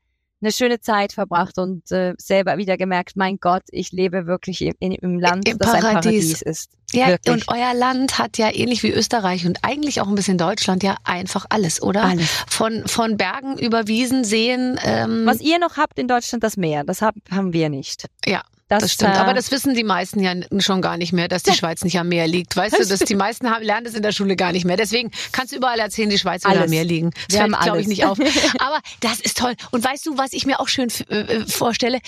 eine 0.41 0.51
schöne 0.53 0.79
Zeit 0.79 1.11
verbracht 1.11 1.57
und 1.57 1.91
äh, 1.91 2.13
selber 2.17 2.57
wieder 2.57 2.77
gemerkt, 2.77 3.17
mein 3.17 3.37
Gott, 3.41 3.63
ich 3.71 3.91
lebe 3.91 4.25
wirklich 4.27 4.61
im, 4.61 4.73
in, 4.79 4.93
im 4.93 5.19
Land, 5.19 5.49
Im 5.49 5.57
das 5.57 5.73
ein 5.73 5.81
Paradies. 5.81 6.03
Paradies 6.03 6.41
ist. 6.41 6.71
Ja, 6.93 7.07
wirklich. 7.07 7.33
und 7.33 7.45
euer 7.47 7.73
Land 7.73 8.17
hat 8.17 8.37
ja 8.37 8.53
ähnlich 8.53 8.83
wie 8.83 8.91
Österreich 8.91 9.45
und 9.45 9.59
eigentlich 9.63 10.01
auch 10.01 10.07
ein 10.07 10.15
bisschen 10.15 10.37
Deutschland 10.37 10.83
ja 10.83 10.97
einfach 11.03 11.45
alles, 11.49 11.81
oder? 11.81 12.03
Alles. 12.03 12.29
Von, 12.49 12.87
von 12.87 13.17
Bergen 13.17 13.57
über 13.57 13.87
Wiesen, 13.87 14.23
Seen. 14.23 14.79
Ähm, 14.83 15.25
Was 15.25 15.41
ihr 15.41 15.59
noch 15.59 15.77
habt 15.77 15.99
in 15.99 16.07
Deutschland, 16.07 16.43
das 16.43 16.57
Meer, 16.57 16.83
das 16.83 17.01
hab, 17.01 17.15
haben 17.31 17.53
wir 17.53 17.69
nicht. 17.69 18.05
Ja, 18.25 18.43
das, 18.69 18.83
Das 18.83 18.93
stimmt, 18.93 19.15
äh, 19.15 19.17
aber 19.17 19.33
das 19.33 19.51
wissen 19.51 19.73
die 19.73 19.83
meisten 19.83 20.19
ja 20.21 20.33
schon 20.59 20.81
gar 20.81 20.95
nicht 20.97 21.11
mehr, 21.11 21.27
dass 21.27 21.43
die 21.43 21.53
Schweiz 21.53 21.83
nicht 21.83 21.99
am 21.99 22.07
Meer 22.07 22.27
liegt. 22.27 22.55
Weißt 22.55 22.79
du, 22.79 22.85
dass 22.85 22.99
die 22.99 23.15
meisten 23.15 23.49
haben, 23.49 23.63
lernen 23.63 23.83
das 23.85 23.95
in 23.95 24.03
der 24.03 24.11
Schule 24.11 24.35
gar 24.35 24.51
nicht 24.51 24.63
mehr. 24.65 24.77
Deswegen 24.77 25.11
kannst 25.31 25.51
du 25.53 25.57
überall 25.57 25.79
erzählen, 25.79 26.09
die 26.09 26.17
Schweiz 26.19 26.45
würde 26.45 26.63
am. 26.63 26.69
Meer 26.69 26.85
liegen. 26.85 27.09
Das 27.09 27.21
Wir 27.29 27.39
fällt, 27.41 27.59
glaube 27.63 27.81
ich, 27.81 27.87
nicht 27.87 28.05
auf. 28.05 28.17
Aber 28.59 28.79
das 29.01 29.19
ist 29.19 29.37
toll. 29.37 29.55
Und 29.71 29.83
weißt 29.83 30.05
du, 30.05 30.17
was 30.17 30.33
ich 30.33 30.45
mir 30.45 30.59
auch 30.59 30.67
schön 30.67 30.87
f- 30.89 31.03
äh, 31.09 31.45
vorstelle? 31.47 31.99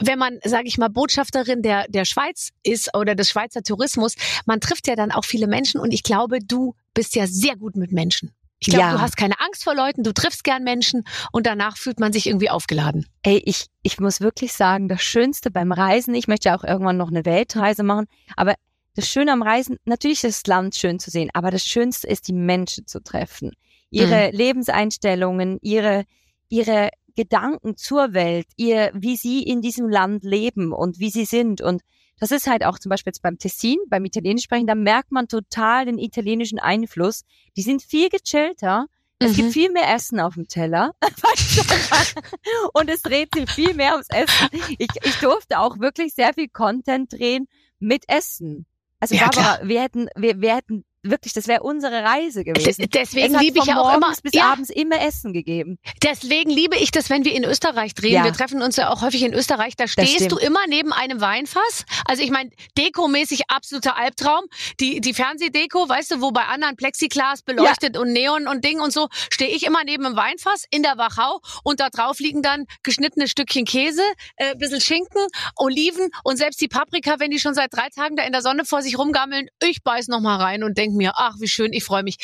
Wenn 0.00 0.18
man, 0.18 0.38
sage 0.44 0.66
ich 0.68 0.78
mal, 0.78 0.88
Botschafterin 0.88 1.62
der, 1.62 1.86
der 1.88 2.04
Schweiz 2.04 2.50
ist 2.62 2.96
oder 2.96 3.14
des 3.14 3.30
Schweizer 3.30 3.62
Tourismus, 3.62 4.14
man 4.46 4.60
trifft 4.60 4.86
ja 4.88 4.96
dann 4.96 5.12
auch 5.12 5.24
viele 5.24 5.46
Menschen 5.46 5.80
und 5.80 5.92
ich 5.92 6.02
glaube, 6.02 6.38
du 6.40 6.74
bist 6.94 7.14
ja 7.14 7.26
sehr 7.26 7.56
gut 7.56 7.76
mit 7.76 7.92
Menschen. 7.92 8.32
Ich 8.60 8.68
glaube, 8.68 8.84
Ja. 8.84 8.92
du 8.92 9.00
hast 9.00 9.16
keine 9.16 9.40
Angst 9.40 9.64
vor 9.64 9.74
Leuten, 9.74 10.02
du 10.02 10.12
triffst 10.12 10.44
gern 10.44 10.62
Menschen 10.62 11.04
und 11.32 11.46
danach 11.46 11.76
fühlt 11.76 11.98
man 11.98 12.12
sich 12.12 12.26
irgendwie 12.26 12.50
aufgeladen. 12.50 13.06
Ey, 13.22 13.42
ich, 13.44 13.66
ich 13.82 13.98
muss 13.98 14.20
wirklich 14.20 14.52
sagen, 14.52 14.88
das 14.88 15.02
Schönste 15.02 15.50
beim 15.50 15.72
Reisen, 15.72 16.14
ich 16.14 16.28
möchte 16.28 16.50
ja 16.50 16.58
auch 16.58 16.64
irgendwann 16.64 16.98
noch 16.98 17.08
eine 17.08 17.24
Weltreise 17.24 17.82
machen, 17.82 18.06
aber 18.36 18.54
das 18.96 19.08
Schöne 19.08 19.32
am 19.32 19.42
Reisen, 19.42 19.78
natürlich 19.86 20.24
ist 20.24 20.42
das 20.42 20.46
Land 20.46 20.74
schön 20.74 20.98
zu 20.98 21.10
sehen, 21.10 21.30
aber 21.32 21.50
das 21.50 21.64
Schönste 21.64 22.06
ist, 22.06 22.28
die 22.28 22.32
Menschen 22.34 22.86
zu 22.86 23.02
treffen. 23.02 23.52
Ihre 23.88 24.30
Lebenseinstellungen, 24.30 25.58
ihre, 25.62 26.04
ihre 26.48 26.90
Gedanken 27.16 27.76
zur 27.76 28.12
Welt, 28.12 28.46
ihr, 28.56 28.90
wie 28.94 29.16
sie 29.16 29.42
in 29.42 29.62
diesem 29.62 29.88
Land 29.88 30.22
leben 30.22 30.72
und 30.72 30.98
wie 31.00 31.10
sie 31.10 31.24
sind. 31.24 31.60
Und 31.60 31.82
das 32.20 32.30
ist 32.30 32.46
halt 32.46 32.64
auch 32.64 32.78
zum 32.78 32.90
Beispiel 32.90 33.10
jetzt 33.10 33.22
beim 33.22 33.38
Tessin, 33.38 33.78
beim 33.88 34.04
Italienisch 34.04 34.44
sprechen, 34.44 34.66
da 34.68 34.74
merkt 34.76 35.10
man 35.10 35.26
total 35.26 35.86
den 35.86 35.98
italienischen 35.98 36.58
Einfluss. 36.60 37.22
Die 37.56 37.62
sind 37.62 37.82
viel 37.82 38.08
gechillter. 38.08 38.86
Es 39.18 39.32
Mhm. 39.32 39.36
gibt 39.36 39.52
viel 39.52 39.70
mehr 39.72 39.92
Essen 39.94 40.20
auf 40.20 40.34
dem 40.34 40.46
Teller. 40.48 40.92
Und 42.72 42.88
es 42.88 43.02
dreht 43.02 43.34
sich 43.34 43.50
viel 43.50 43.74
mehr 43.74 43.92
ums 43.92 44.08
Essen. 44.10 44.48
Ich, 44.78 44.88
ich 45.02 45.16
durfte 45.16 45.58
auch 45.58 45.78
wirklich 45.78 46.14
sehr 46.14 46.32
viel 46.34 46.48
Content 46.48 47.12
drehen 47.12 47.46
mit 47.78 48.04
Essen. 48.08 48.66
Also 48.98 49.14
Ja, 49.14 49.28
Barbara, 49.30 49.60
wir 49.66 49.82
hätten, 49.82 50.08
wir, 50.16 50.40
wir 50.40 50.56
hätten 50.56 50.84
wirklich, 51.02 51.32
das 51.32 51.48
wäre 51.48 51.62
unsere 51.62 52.02
Reise 52.04 52.44
gewesen. 52.44 52.86
Deswegen 52.92 53.38
liebe 53.38 53.58
ich 53.58 53.66
ja 53.66 53.78
auch 53.78 53.94
immer. 53.94 54.12
bis 54.22 54.32
ja, 54.34 54.52
abends 54.52 54.70
immer 54.70 55.00
Essen 55.00 55.32
gegeben. 55.32 55.78
Deswegen 56.02 56.50
liebe 56.50 56.76
ich 56.76 56.90
das, 56.90 57.10
wenn 57.10 57.24
wir 57.24 57.34
in 57.34 57.44
Österreich 57.44 57.94
drehen. 57.94 58.14
Ja. 58.14 58.24
Wir 58.24 58.32
treffen 58.32 58.62
uns 58.62 58.76
ja 58.76 58.90
auch 58.90 59.02
häufig 59.02 59.22
in 59.22 59.32
Österreich. 59.32 59.76
Da 59.76 59.88
stehst 59.88 60.30
du 60.30 60.36
immer 60.36 60.60
neben 60.68 60.92
einem 60.92 61.20
Weinfass. 61.20 61.84
Also 62.04 62.22
ich 62.22 62.30
meine, 62.30 62.50
dekomäßig 62.76 63.42
absoluter 63.48 63.96
Albtraum. 63.96 64.44
Die, 64.80 65.00
die 65.00 65.14
Fernsehdeko, 65.14 65.88
weißt 65.88 66.12
du, 66.12 66.20
wo 66.20 66.32
bei 66.32 66.44
anderen 66.44 66.76
Plexiglas 66.76 67.42
beleuchtet 67.42 67.96
und 67.96 68.12
Neon 68.12 68.46
und 68.46 68.64
Ding 68.64 68.80
und 68.80 68.92
so, 68.92 69.08
stehe 69.30 69.54
ich 69.54 69.64
immer 69.64 69.84
neben 69.84 70.04
einem 70.04 70.16
Weinfass 70.16 70.64
in 70.70 70.82
der 70.82 70.98
Wachau 70.98 71.40
und 71.64 71.80
da 71.80 71.88
drauf 71.88 72.18
liegen 72.18 72.42
dann 72.42 72.66
geschnittene 72.82 73.28
Stückchen 73.28 73.64
Käse, 73.64 74.02
äh, 74.36 74.54
bisschen 74.56 74.80
Schinken, 74.80 75.26
Oliven 75.56 76.10
und 76.24 76.36
selbst 76.36 76.60
die 76.60 76.68
Paprika, 76.68 77.16
wenn 77.18 77.30
die 77.30 77.38
schon 77.38 77.54
seit 77.54 77.72
drei 77.72 77.88
Tagen 77.88 78.16
da 78.16 78.24
in 78.24 78.32
der 78.32 78.42
Sonne 78.42 78.64
vor 78.64 78.82
sich 78.82 78.98
rumgammeln. 78.98 79.48
Ich 79.62 79.82
beiß 79.82 80.08
noch 80.08 80.20
mal 80.20 80.36
rein 80.36 80.62
und 80.62 80.76
denk 80.90 80.96
mir, 80.96 81.12
ach, 81.16 81.36
wie 81.38 81.48
schön, 81.48 81.72
ich 81.72 81.84
freue 81.84 82.02
mich. 82.02 82.16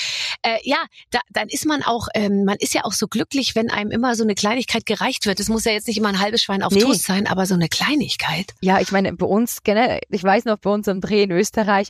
Äh, 0.43 0.59
ja, 0.63 0.79
da, 1.11 1.21
dann 1.31 1.49
ist 1.49 1.67
man 1.67 1.83
auch, 1.83 2.09
ähm, 2.15 2.45
man 2.45 2.57
ist 2.59 2.75
ja 2.75 2.85
auch 2.85 2.93
so 2.93 3.07
glücklich, 3.07 3.55
wenn 3.55 3.71
einem 3.71 3.91
immer 3.91 4.15
so 4.15 4.25
eine 4.25 4.35
Kleinigkeit 4.35 4.87
gereicht 4.87 5.27
wird. 5.27 5.41
Es 5.41 5.49
muss 5.49 5.65
ja 5.65 5.73
jetzt 5.73 5.87
nicht 5.87 5.99
immer 5.99 6.09
ein 6.09 6.21
halbes 6.21 6.43
Schwein 6.43 6.63
auf 6.63 6.73
Nee. 6.73 6.81
Toast 6.81 7.05
sein, 7.05 7.27
aber 7.27 7.47
so 7.47 7.55
eine 7.55 7.69
Kleinigkeit. 7.69 8.55
Ja, 8.61 8.81
ich 8.81 8.93
meine, 8.93 9.13
bei 9.13 9.27
uns, 9.27 9.63
generell, 9.63 10.01
ich 10.11 10.23
weiß 10.23 10.45
noch, 10.45 10.59
bei 10.59 10.71
uns 10.71 10.89
im 10.89 11.01
Dreh 11.01 11.23
in 11.23 11.31
Österreich, 11.31 11.89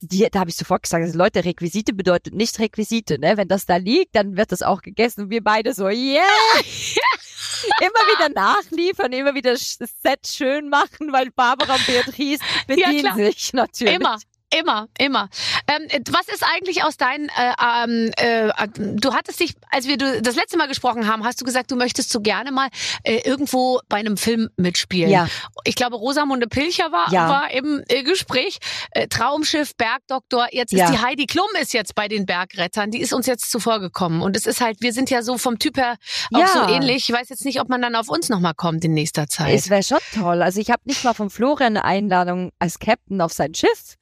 die, 0.00 0.26
da 0.30 0.40
habe 0.40 0.50
ich 0.50 0.56
sofort 0.56 0.82
gesagt, 0.82 1.02
also 1.02 1.16
Leute, 1.16 1.44
Requisite 1.44 1.94
bedeutet 1.94 2.34
nicht 2.34 2.58
Requisite, 2.58 3.18
ne? 3.18 3.36
Wenn 3.36 3.48
das 3.48 3.64
da 3.64 3.76
liegt, 3.76 4.14
dann 4.14 4.36
wird 4.36 4.52
das 4.52 4.62
auch 4.62 4.82
gegessen. 4.82 5.22
Und 5.22 5.30
wir 5.30 5.42
beide 5.42 5.72
so, 5.72 5.88
yeah! 5.88 6.22
immer 7.80 7.90
wieder 7.90 8.28
nachliefern, 8.28 9.12
immer 9.12 9.34
wieder 9.34 9.52
das 9.52 9.78
Set 9.78 10.26
schön 10.26 10.68
machen, 10.68 11.12
weil 11.12 11.30
Barbara 11.30 11.76
und 11.76 11.86
Beatrice 11.86 12.40
bedienen 12.66 13.00
klar. 13.00 13.16
sich 13.16 13.52
natürlich. 13.52 13.94
Immer. 13.94 14.18
Immer, 14.60 14.88
immer. 14.98 15.28
Ähm, 15.66 15.88
was 16.10 16.28
ist 16.28 16.44
eigentlich 16.54 16.84
aus 16.84 16.96
deinen, 16.96 17.28
äh, 17.28 17.52
ähm, 17.84 18.10
äh, 18.16 18.52
du 18.76 19.12
hattest 19.14 19.40
dich, 19.40 19.54
als 19.70 19.86
wir 19.88 19.96
du 19.96 20.22
das 20.22 20.36
letzte 20.36 20.56
Mal 20.56 20.68
gesprochen 20.68 21.06
haben, 21.08 21.24
hast 21.24 21.40
du 21.40 21.44
gesagt, 21.44 21.70
du 21.70 21.76
möchtest 21.76 22.10
so 22.10 22.20
gerne 22.20 22.52
mal 22.52 22.68
äh, 23.02 23.18
irgendwo 23.24 23.80
bei 23.88 23.96
einem 23.98 24.16
Film 24.16 24.48
mitspielen. 24.56 25.10
Ja. 25.10 25.28
Ich 25.64 25.74
glaube, 25.74 25.96
Rosamunde 25.96 26.46
Pilcher 26.46 26.92
war, 26.92 27.10
Ja. 27.12 27.28
war 27.28 27.50
im 27.50 27.82
äh, 27.88 28.02
Gespräch. 28.02 28.58
Äh, 28.90 29.08
Traumschiff, 29.08 29.74
Bergdoktor. 29.76 30.48
Jetzt 30.52 30.72
Ja. 30.72 30.84
ist 30.86 30.92
die 30.92 30.98
Heidi 31.04 31.26
Klum 31.26 31.48
ist 31.60 31.72
jetzt 31.72 31.94
bei 31.94 32.08
den 32.08 32.26
Bergrettern. 32.26 32.90
Die 32.90 33.00
ist 33.00 33.12
uns 33.12 33.26
jetzt 33.26 33.50
zuvor 33.50 33.80
gekommen. 33.80 34.22
Und 34.22 34.36
es 34.36 34.46
ist 34.46 34.60
halt, 34.60 34.80
wir 34.80 34.92
sind 34.92 35.10
ja 35.10 35.22
so 35.22 35.38
vom 35.38 35.58
Typ 35.58 35.76
her 35.76 35.96
auch 36.32 36.38
Ja. 36.38 36.48
so 36.48 36.60
ähnlich. 36.72 37.08
Ich 37.08 37.14
weiß 37.14 37.28
jetzt 37.28 37.44
nicht, 37.44 37.60
ob 37.60 37.68
man 37.68 37.82
dann 37.82 37.94
auf 37.96 38.08
uns 38.08 38.28
nochmal 38.28 38.54
kommt 38.54 38.84
in 38.84 38.94
nächster 38.94 39.26
Zeit. 39.28 39.54
Es 39.54 39.70
wäre 39.70 39.82
schon 39.82 39.98
toll. 40.14 40.42
Also 40.42 40.60
ich 40.60 40.70
habe 40.70 40.82
nicht 40.84 41.02
mal 41.04 41.14
von 41.14 41.30
Florian 41.30 41.76
eine 41.76 41.84
Einladung 41.84 42.52
als 42.58 42.78
Captain 42.78 43.20
auf 43.20 43.32
sein 43.32 43.54
Schiff. 43.54 43.96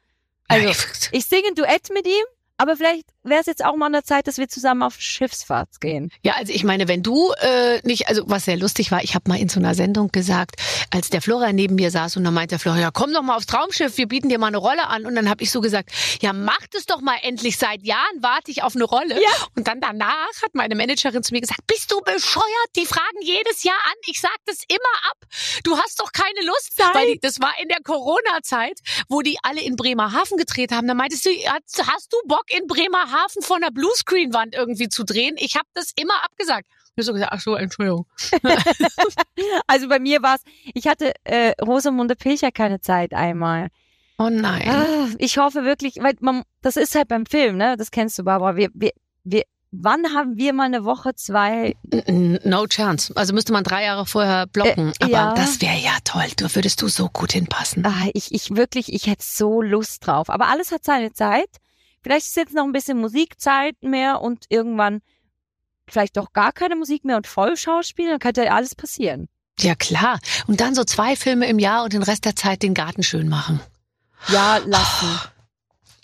Also 0.53 0.86
ich 1.12 1.24
singe 1.24 1.48
ein 1.48 1.55
Duett 1.55 1.88
mit 1.92 2.07
ihm, 2.07 2.24
aber 2.63 2.77
vielleicht 2.77 3.09
wäre 3.25 3.41
es 3.41 3.47
jetzt 3.47 3.65
auch 3.65 3.75
mal 3.75 3.87
an 3.87 3.93
der 3.93 4.05
Zeit, 4.05 4.29
dass 4.29 4.39
wir 4.39 4.49
zusammen 4.49 4.85
auf 4.85 4.95
Schiffsfahrt 5.01 5.81
gehen. 5.81 6.13
Ja, 6.23 6.35
also 6.35 6.53
ich 6.53 6.63
meine, 6.63 6.87
wenn 6.87 7.03
du 7.03 7.33
äh, 7.41 7.81
nicht, 7.83 8.07
also 8.07 8.23
was 8.27 8.45
sehr 8.45 8.57
lustig 8.57 8.93
war, 8.93 9.03
ich 9.03 9.17
habe 9.17 9.29
mal 9.29 9.41
in 9.41 9.49
so 9.49 9.59
einer 9.59 9.75
Sendung 9.75 10.13
gesagt, 10.13 10.55
als 10.93 11.11
der 11.11 11.21
Florian 11.23 11.57
neben 11.57 11.75
mir 11.75 11.91
saß 11.91 12.17
und 12.17 12.23
dann 12.23 12.35
meinte 12.35 12.53
der 12.53 12.59
Florian, 12.61 12.83
ja, 12.83 12.91
komm 12.93 13.13
doch 13.13 13.23
mal 13.23 13.37
aufs 13.37 13.47
Traumschiff, 13.47 13.99
wir 13.99 14.07
bieten 14.07 14.29
dir 14.29 14.39
mal 14.39 14.47
eine 14.47 14.59
Rolle 14.59 14.87
an. 14.87 15.07
Und 15.07 15.17
dann 15.17 15.29
habe 15.29 15.43
ich 15.43 15.51
so 15.51 15.61
gesagt, 15.61 15.91
ja, 16.21 16.33
mach 16.33 16.65
das 16.71 16.87
doch 16.87 17.01
mal 17.01 17.17
endlich, 17.23 17.59
seit 17.59 17.83
Jahren 17.83 18.21
warte 18.21 18.53
ich 18.53 18.63
auf 18.63 18.77
eine 18.77 18.85
Rolle. 18.85 19.21
Ja. 19.21 19.31
Und 19.57 19.67
dann 19.67 19.81
danach 19.81 20.31
hat 20.41 20.55
meine 20.55 20.77
Managerin 20.77 21.25
zu 21.25 21.35
mir 21.35 21.41
gesagt, 21.41 21.67
bist 21.67 21.91
du 21.91 22.01
bescheuert? 22.01 22.47
Die 22.77 22.87
fragen 22.87 23.23
jedes 23.23 23.65
Jahr 23.65 23.81
an, 23.87 23.97
ich 24.07 24.21
sag 24.21 24.37
das 24.47 24.59
immer 24.69 25.11
ab. 25.11 25.19
Du 25.65 25.77
hast 25.77 25.99
doch 25.99 26.13
keine 26.13 26.47
Lust. 26.47 26.75
Nein. 26.79 26.89
Weil 26.93 27.07
die, 27.15 27.19
das 27.21 27.41
war 27.41 27.55
in 27.61 27.67
der 27.67 27.81
Corona-Zeit, 27.83 28.79
wo 29.09 29.21
die 29.23 29.39
alle 29.43 29.63
in 29.63 29.75
Bremerhaven 29.75 30.37
gedreht 30.37 30.71
haben. 30.71 30.87
Da 30.87 30.95
meintest 30.95 31.25
du, 31.25 31.31
hast, 31.31 31.83
hast 31.87 32.13
du 32.13 32.17
Bock 32.29 32.51
in 32.57 32.66
Bremerhaven 32.66 33.42
vor 33.42 33.57
einer 33.57 33.70
Bluescreen-Wand 33.70 34.55
irgendwie 34.55 34.88
zu 34.88 35.05
drehen. 35.05 35.36
Ich 35.38 35.57
habe 35.57 35.68
das 35.74 35.92
immer 35.96 36.22
abgesagt. 36.24 36.66
Ich 36.94 37.07
so 37.07 37.12
gesagt, 37.12 37.32
ach 37.32 37.40
so, 37.40 37.55
Entschuldigung. 37.55 38.07
Also 39.66 39.88
bei 39.88 39.98
mir 39.98 40.22
war 40.22 40.36
es, 40.36 40.42
ich 40.74 40.86
hatte 40.86 41.14
äh, 41.24 41.53
Rosamunde 41.62 42.14
Pilcher 42.16 42.53
keine 42.53 42.80
Zeit 42.80 43.14
einmal. 43.14 43.68
Oh 44.18 44.28
nein. 44.28 44.68
Ah, 44.68 45.09
ich 45.18 45.38
hoffe 45.38 45.64
wirklich, 45.64 45.96
weil 46.00 46.14
man, 46.20 46.42
das 46.61 46.76
ist 46.76 46.94
halt 46.94 47.09
beim 47.09 47.26
Film, 47.26 47.57
ne? 47.57 47.76
Das 47.76 47.90
kennst 47.90 48.18
du, 48.18 48.24
Barbara. 48.24 48.57
Wir, 48.57 48.68
wir, 48.74 48.90
wir, 49.24 49.42
wann 49.72 50.14
haben 50.14 50.36
wir 50.36 50.53
mal 50.53 50.64
eine 50.64 50.84
Woche, 50.84 51.14
zwei? 51.14 51.74
No 52.44 52.66
chance. 52.66 53.12
Also 53.16 53.32
müsste 53.32 53.53
man 53.53 53.64
drei 53.64 53.84
Jahre 53.84 54.07
vorher 54.07 54.46
blocken. 54.46 54.92
Äh, 55.00 55.05
Aber 55.05 55.12
ja. 55.12 55.34
das 55.34 55.61
wäre 55.61 55.78
ja 55.78 55.96
toll. 56.05 56.26
Du 56.36 56.55
würdest 56.55 56.82
du 56.82 56.88
so 56.88 57.09
gut 57.09 57.32
hinpassen. 57.32 57.84
Ah, 57.86 58.09
ich, 58.12 58.32
ich 58.32 58.55
wirklich, 58.55 58.92
ich 58.92 59.07
hätte 59.07 59.24
so 59.24 59.62
Lust 59.62 60.07
drauf. 60.07 60.28
Aber 60.28 60.48
alles 60.48 60.70
hat 60.70 60.84
seine 60.84 61.12
Zeit. 61.12 61.48
Vielleicht 62.03 62.26
ist 62.26 62.36
jetzt 62.36 62.55
noch 62.55 62.64
ein 62.64 62.72
bisschen 62.72 62.98
Musikzeit 62.98 63.76
mehr 63.82 64.20
und 64.20 64.44
irgendwann 64.48 65.00
vielleicht 65.88 66.16
doch 66.16 66.32
gar 66.32 66.53
keine 66.53 66.76
Musik 66.76 67.05
mehr 67.05 67.16
und 67.16 67.26
Vollschauspiel, 67.26 68.09
dann 68.11 68.18
könnte 68.18 68.44
ja 68.44 68.55
alles 68.55 68.74
passieren. 68.74 69.28
Ja 69.61 69.74
klar. 69.74 70.18
Und 70.46 70.61
dann 70.61 70.74
so 70.74 70.84
zwei 70.84 71.16
Filme 71.16 71.46
im 71.46 71.59
Jahr 71.59 71.84
und 71.84 71.92
den 71.92 72.03
Rest 72.03 72.24
der 72.24 72.34
Zeit 72.36 72.62
den 72.62 72.74
Garten 72.74 73.03
schön 73.03 73.28
machen. 73.28 73.61
Ja, 74.28 74.59
lassen. 74.59 75.18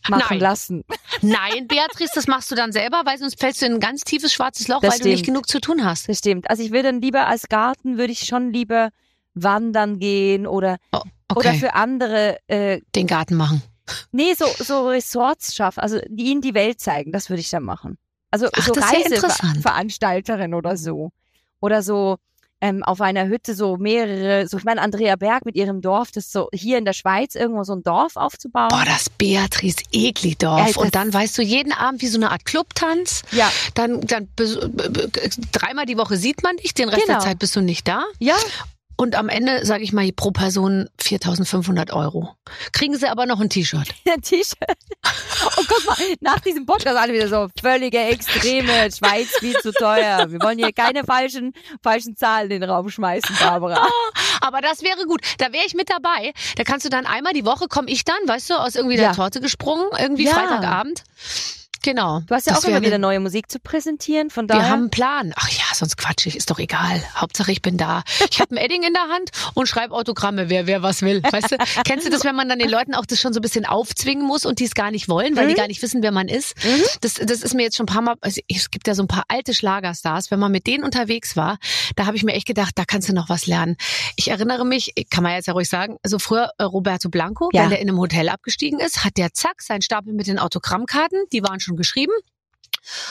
Machen 0.09 0.25
Nein. 0.31 0.41
lassen. 0.41 0.85
Nein, 1.23 1.67
Beatrice, 1.69 2.13
das 2.15 2.27
machst 2.27 2.51
du 2.51 2.55
dann 2.55 2.73
selber, 2.73 3.03
weil 3.05 3.19
sonst 3.19 3.39
fällst 3.39 3.61
du 3.63 3.67
in 3.67 3.75
ein 3.75 3.81
ganz 3.81 4.03
tiefes 4.03 4.33
schwarzes 4.33 4.69
Loch, 4.69 4.81
Das 4.81 4.95
weil 4.95 4.99
du 5.01 5.09
nicht 5.09 5.19
stimmt. 5.21 5.27
genug 5.35 5.49
zu 5.49 5.61
tun 5.61 5.85
hast. 5.85 6.09
Das 6.09 6.19
stimmt. 6.19 6.49
Also 6.51 6.63
ich 6.63 6.71
würde 6.71 6.85
dann 6.85 7.01
lieber 7.01 7.27
als 7.27 7.49
Garten, 7.49 7.99
würde 7.99 8.13
ich 8.13 8.21
schon 8.21 8.53
lieber 8.53 8.91
wandern 9.35 9.99
gehen 9.99 10.47
oder, 10.47 10.79
Oh, 10.93 11.01
oder 11.35 11.51
okay, 11.51 11.59
für 11.59 11.75
andere, 11.75 12.39
äh, 12.49 12.81
den 12.95 13.07
Garten 13.07 13.35
machen. 13.35 13.63
Nee, 14.13 14.35
so, 14.35 14.47
so 14.59 14.89
Resorts 14.89 15.55
schaffen, 15.55 15.81
also 15.81 16.01
die 16.09 16.25
ihnen 16.31 16.41
die 16.41 16.55
Welt 16.55 16.81
zeigen, 16.81 17.13
das 17.13 17.29
würde 17.31 17.41
ich 17.41 17.51
dann 17.51 17.63
machen. 17.65 17.99
Also 18.31 18.49
Ach, 18.53 18.67
so 18.67 18.75
ja. 18.75 18.83
Reiseveranstalterin 18.87 20.55
oder 20.55 20.77
so. 20.77 21.11
Oder 21.61 21.83
so 21.83 22.17
ähm, 22.61 22.83
auf 22.83 23.01
einer 23.01 23.27
Hütte 23.29 23.55
so 23.55 23.77
mehrere, 23.77 24.49
so 24.49 24.59
ich 24.59 24.65
meine 24.65 24.81
Andrea 24.83 25.15
Berg 25.17 25.45
mit 25.45 25.55
ihrem 25.55 25.81
Dorf, 25.81 26.11
das 26.11 26.33
so 26.33 26.49
hier 26.53 26.77
in 26.79 26.85
der 26.85 26.93
Schweiz 26.93 27.35
irgendwo 27.37 27.63
so 27.63 27.73
ein 27.75 27.83
Dorf 27.85 28.17
aufzubauen. 28.17 28.69
Boah, 28.69 28.85
das 28.85 29.09
Beatrice 29.11 29.83
Egli-Dorf. 29.93 30.59
Ja, 30.59 30.67
das- 30.67 30.77
und 30.77 30.95
dann 30.95 31.13
weißt 31.15 31.39
du 31.39 31.43
jeden 31.43 31.73
Abend 31.73 32.03
wie 32.03 32.09
so 32.09 32.19
eine 32.19 32.31
Art 32.33 32.45
Clubtanz. 32.45 33.23
Ja, 33.31 33.51
Dann, 33.75 34.01
dann 34.03 34.27
b- 34.27 34.45
dreimal 35.53 35.87
die 35.87 35.97
Woche 35.97 36.17
sieht 36.17 36.43
man 36.43 36.57
dich, 36.57 36.75
den 36.75 36.89
Rest 36.89 37.07
Genau. 37.07 37.19
der 37.21 37.27
Zeit 37.29 37.39
bist 37.39 37.55
du 37.57 37.61
nicht 37.61 37.87
da. 37.87 38.03
ja, 38.19 38.37
Und 39.01 39.15
am 39.15 39.29
Ende, 39.29 39.65
sage 39.65 39.85
ich 39.85 39.93
mal, 39.93 40.11
pro 40.11 40.33
Person 40.33 40.89
4.500 41.01 41.93
Euro. 41.93 42.35
Kriegen 42.73 42.97
sie 42.97 43.07
aber 43.09 43.27
noch 43.27 43.39
ein 43.39 43.49
T-Shirt. 43.49 43.89
ein 44.13 44.21
T-Shirt. 44.23 44.59
Und 45.57 45.69
guck 45.69 45.87
mal, 45.87 45.97
nach 46.21 46.41
diesem 46.41 46.67
Podcast 46.67 46.97
alle 46.97 47.13
wieder 47.13 47.29
so 47.29 47.47
völlige 47.63 47.99
Extreme, 48.01 48.91
Schweiz 48.91 49.29
viel 49.39 49.55
zu 49.61 49.73
teuer. 49.73 50.31
Wir 50.33 50.41
wollen 50.43 50.59
hier 50.59 50.73
keine 50.73 51.05
falschen, 51.05 51.53
falschen 51.81 52.17
Zahlen 52.17 52.51
in 52.51 52.61
den 52.61 52.69
Raum 52.69 52.91
schmeißen, 52.91 53.37
Barbara. 53.41 53.87
Aber 54.41 54.61
das 54.61 54.83
wäre 54.83 55.07
gut. 55.07 55.21
Da 55.39 55.53
wäre 55.53 55.65
ich 55.65 55.75
mit 55.75 55.89
dabei. 55.91 56.33
Da 56.57 56.65
kannst 56.65 56.85
du 56.85 56.91
dann 56.91 57.07
einmal 57.07 57.35
die 57.35 57.45
Woche, 57.45 57.69
komme 57.69 57.89
ich 57.91 58.03
dann, 58.05 58.19
weißt 58.27 58.51
du, 58.51 58.55
aus 58.55 58.75
irgendwie 58.75 58.97
der 58.97 59.07
Ja. 59.07 59.13
Torte 59.13 59.41
gesprungen, 59.41 59.87
irgendwie 59.97 60.25
Ja. 60.27 60.33
Freitagabend. 60.35 61.05
Genau. 61.85 62.21
Du 62.27 62.35
hast 62.35 62.47
ja 62.49 62.55
Das 62.55 62.65
auch 62.65 62.69
immer 62.69 62.83
wieder 62.83 62.99
neue 62.99 63.21
Musik 63.21 63.49
zu 63.51 63.61
präsentieren, 63.61 64.31
von 64.31 64.49
Wir 64.49 64.57
daher. 64.57 64.71
haben 64.71 64.81
einen 64.81 64.91
Plan. 64.91 65.33
Ach 65.37 65.49
ja, 65.49 65.63
sonst 65.79 65.97
quatsch 65.97 66.27
ich, 66.27 66.37
ist 66.37 66.51
doch 66.51 66.59
egal. 66.59 67.03
Hauptsache 67.15 67.53
ich 67.53 67.63
bin 67.63 67.77
da. 67.77 68.03
Ich 68.31 68.41
habe 68.41 68.55
ein 68.55 68.59
Edding 68.59 68.83
in 68.83 68.93
der 68.93 69.09
Hand 69.09 69.31
und 69.55 69.69
schreibe 69.69 69.95
Autogramme, 69.95 70.49
wer 70.51 70.67
wer 70.67 70.83
was 70.83 71.03
will. 71.03 71.23
Weißt 71.23 71.53
du? 71.53 71.57
Kennst 71.85 72.07
du 72.07 72.11
das, 72.11 72.25
wenn 72.25 72.35
man 72.37 72.49
dann 72.49 72.59
den 72.59 72.69
Leuten 72.71 72.95
auch 72.95 73.07
das 73.07 73.21
schon 73.21 73.33
so 73.33 73.39
ein 73.41 73.43
bisschen 73.43 73.65
aufzwingen 73.65 74.27
muss 74.27 74.45
und 74.45 74.59
die 74.59 74.65
es 74.65 74.75
gar 74.75 74.91
nicht 74.91 75.09
wollen, 75.09 75.37
weil 75.37 75.47
die 75.47 75.55
Mhm. 75.55 75.59
gar 75.59 75.67
nicht 75.69 75.83
wissen, 75.83 76.03
wer 76.03 76.13
man 76.13 76.29
ist? 76.29 76.55
Das, 77.01 77.15
das 77.15 77.43
ist 77.43 77.55
mir 77.55 77.63
jetzt 77.63 77.77
schon 77.77 77.85
ein 77.85 77.93
paar 77.93 78.03
Mal, 78.03 78.15
also 78.21 78.41
es 78.49 78.71
gibt 78.71 78.87
ja 78.87 78.95
so 78.95 79.03
ein 79.03 79.09
paar 79.09 79.25
alte 79.29 79.55
Schlagerstars, 79.55 80.31
wenn 80.31 80.39
man 80.39 80.53
mit 80.53 80.67
denen 80.67 80.85
unterwegs 80.85 81.37
war, 81.37 81.59
da 81.97 82.07
habe 82.07 82.17
ich 82.17 82.23
mir 82.25 82.33
echt 82.35 82.47
gedacht, 82.47 82.73
da 82.77 82.85
kannst 82.85 83.09
du 83.09 83.13
noch 83.13 83.29
was 83.29 83.47
lernen. 83.47 83.77
Ich 84.17 84.29
erinnere 84.29 84.65
mich, 84.65 84.93
kann 85.11 85.23
man 85.23 85.33
jetzt 85.35 85.47
ja 85.47 85.53
ruhig 85.53 85.69
sagen, 85.69 85.97
also 86.03 86.19
früher 86.19 86.51
äh, 86.59 86.65
Roberto 86.65 87.09
Blanco, 87.09 87.49
Ja. 87.53 87.63
wenn 87.63 87.71
der 87.71 87.81
in 87.81 87.89
einem 87.89 87.99
Hotel 87.99 88.29
abgestiegen 88.29 88.81
ist, 88.81 89.05
hat 89.05 89.17
der 89.17 89.33
zack 89.33 89.63
seinen 89.63 89.83
Stapel 89.83 90.13
mit 90.13 90.27
den 90.27 90.39
Autogrammkarten, 90.39 91.25
die 91.33 91.43
waren 91.43 91.61
schon 91.61 91.77
geschrieben, 91.77 92.13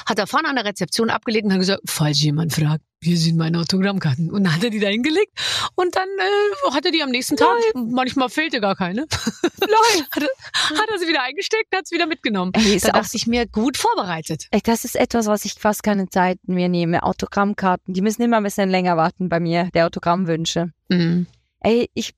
hat 0.06 0.20
er 0.20 0.28
vorne 0.28 0.48
an 0.50 0.56
der 0.56 0.66
Rezeption 0.66 1.10
abgelegt 1.10 1.46
und 1.46 1.54
hat 1.54 1.60
gesagt, 1.60 1.82
falls 1.86 2.22
jemand 2.22 2.54
fragt, 2.54 2.84
hier 3.02 3.18
sind 3.18 3.38
meine 3.38 3.60
Autogrammkarten. 3.60 4.32
Und 4.32 4.44
dann 4.44 4.56
hat 4.56 4.64
er 4.64 4.70
die 4.72 4.80
da 4.80 4.88
hingelegt 4.88 5.32
und 5.76 5.96
dann 5.96 6.08
äh, 6.08 6.72
hat 6.74 6.86
er 6.86 6.92
die 6.92 7.04
am 7.04 7.12
nächsten 7.12 7.36
Tag, 7.38 7.56
manchmal 7.76 8.30
fehlte 8.30 8.60
gar 8.60 8.76
keine, 8.76 9.04
hat, 9.12 10.24
er, 10.24 10.80
hat 10.80 10.90
er 10.92 10.98
sie 11.00 11.08
wieder 11.08 11.22
eingesteckt, 11.22 11.76
hat 11.76 11.88
sie 11.88 11.96
wieder 11.96 12.08
mitgenommen. 12.08 12.52
Ey, 12.56 12.76
ist 12.76 12.86
Da 12.86 12.90
auch, 12.90 12.94
dachte 13.04 13.16
ich 13.18 13.28
mir, 13.28 13.46
gut 13.48 13.78
vorbereitet. 13.78 14.48
ey, 14.52 14.62
das 14.64 14.84
ist 14.84 14.96
etwas, 14.96 15.28
was 15.28 15.46
ich 15.46 15.54
fast 15.54 15.84
keine 15.84 16.10
Zeit 16.10 16.40
mehr 16.48 16.70
nehme. 16.70 17.04
Autogrammkarten, 17.04 17.94
die 17.94 18.02
müssen 18.02 18.24
immer 18.24 18.38
ein 18.38 18.44
bisschen 18.44 18.70
länger 18.70 18.98
warten 18.98 19.30
bei 19.30 19.40
mir, 19.40 19.70
der 19.74 19.86
Autogrammwünsche. 19.86 20.72
Mhm. 20.90 21.28
Ey, 21.60 21.90
ich 21.94 22.14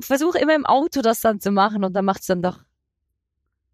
versuche 0.00 0.38
immer 0.38 0.54
im 0.54 0.66
Auto 0.66 1.02
das 1.02 1.20
dann 1.20 1.40
zu 1.40 1.50
machen 1.50 1.84
und 1.84 1.94
dann 1.94 2.04
macht's 2.04 2.26
dann 2.26 2.42
doch 2.42 2.60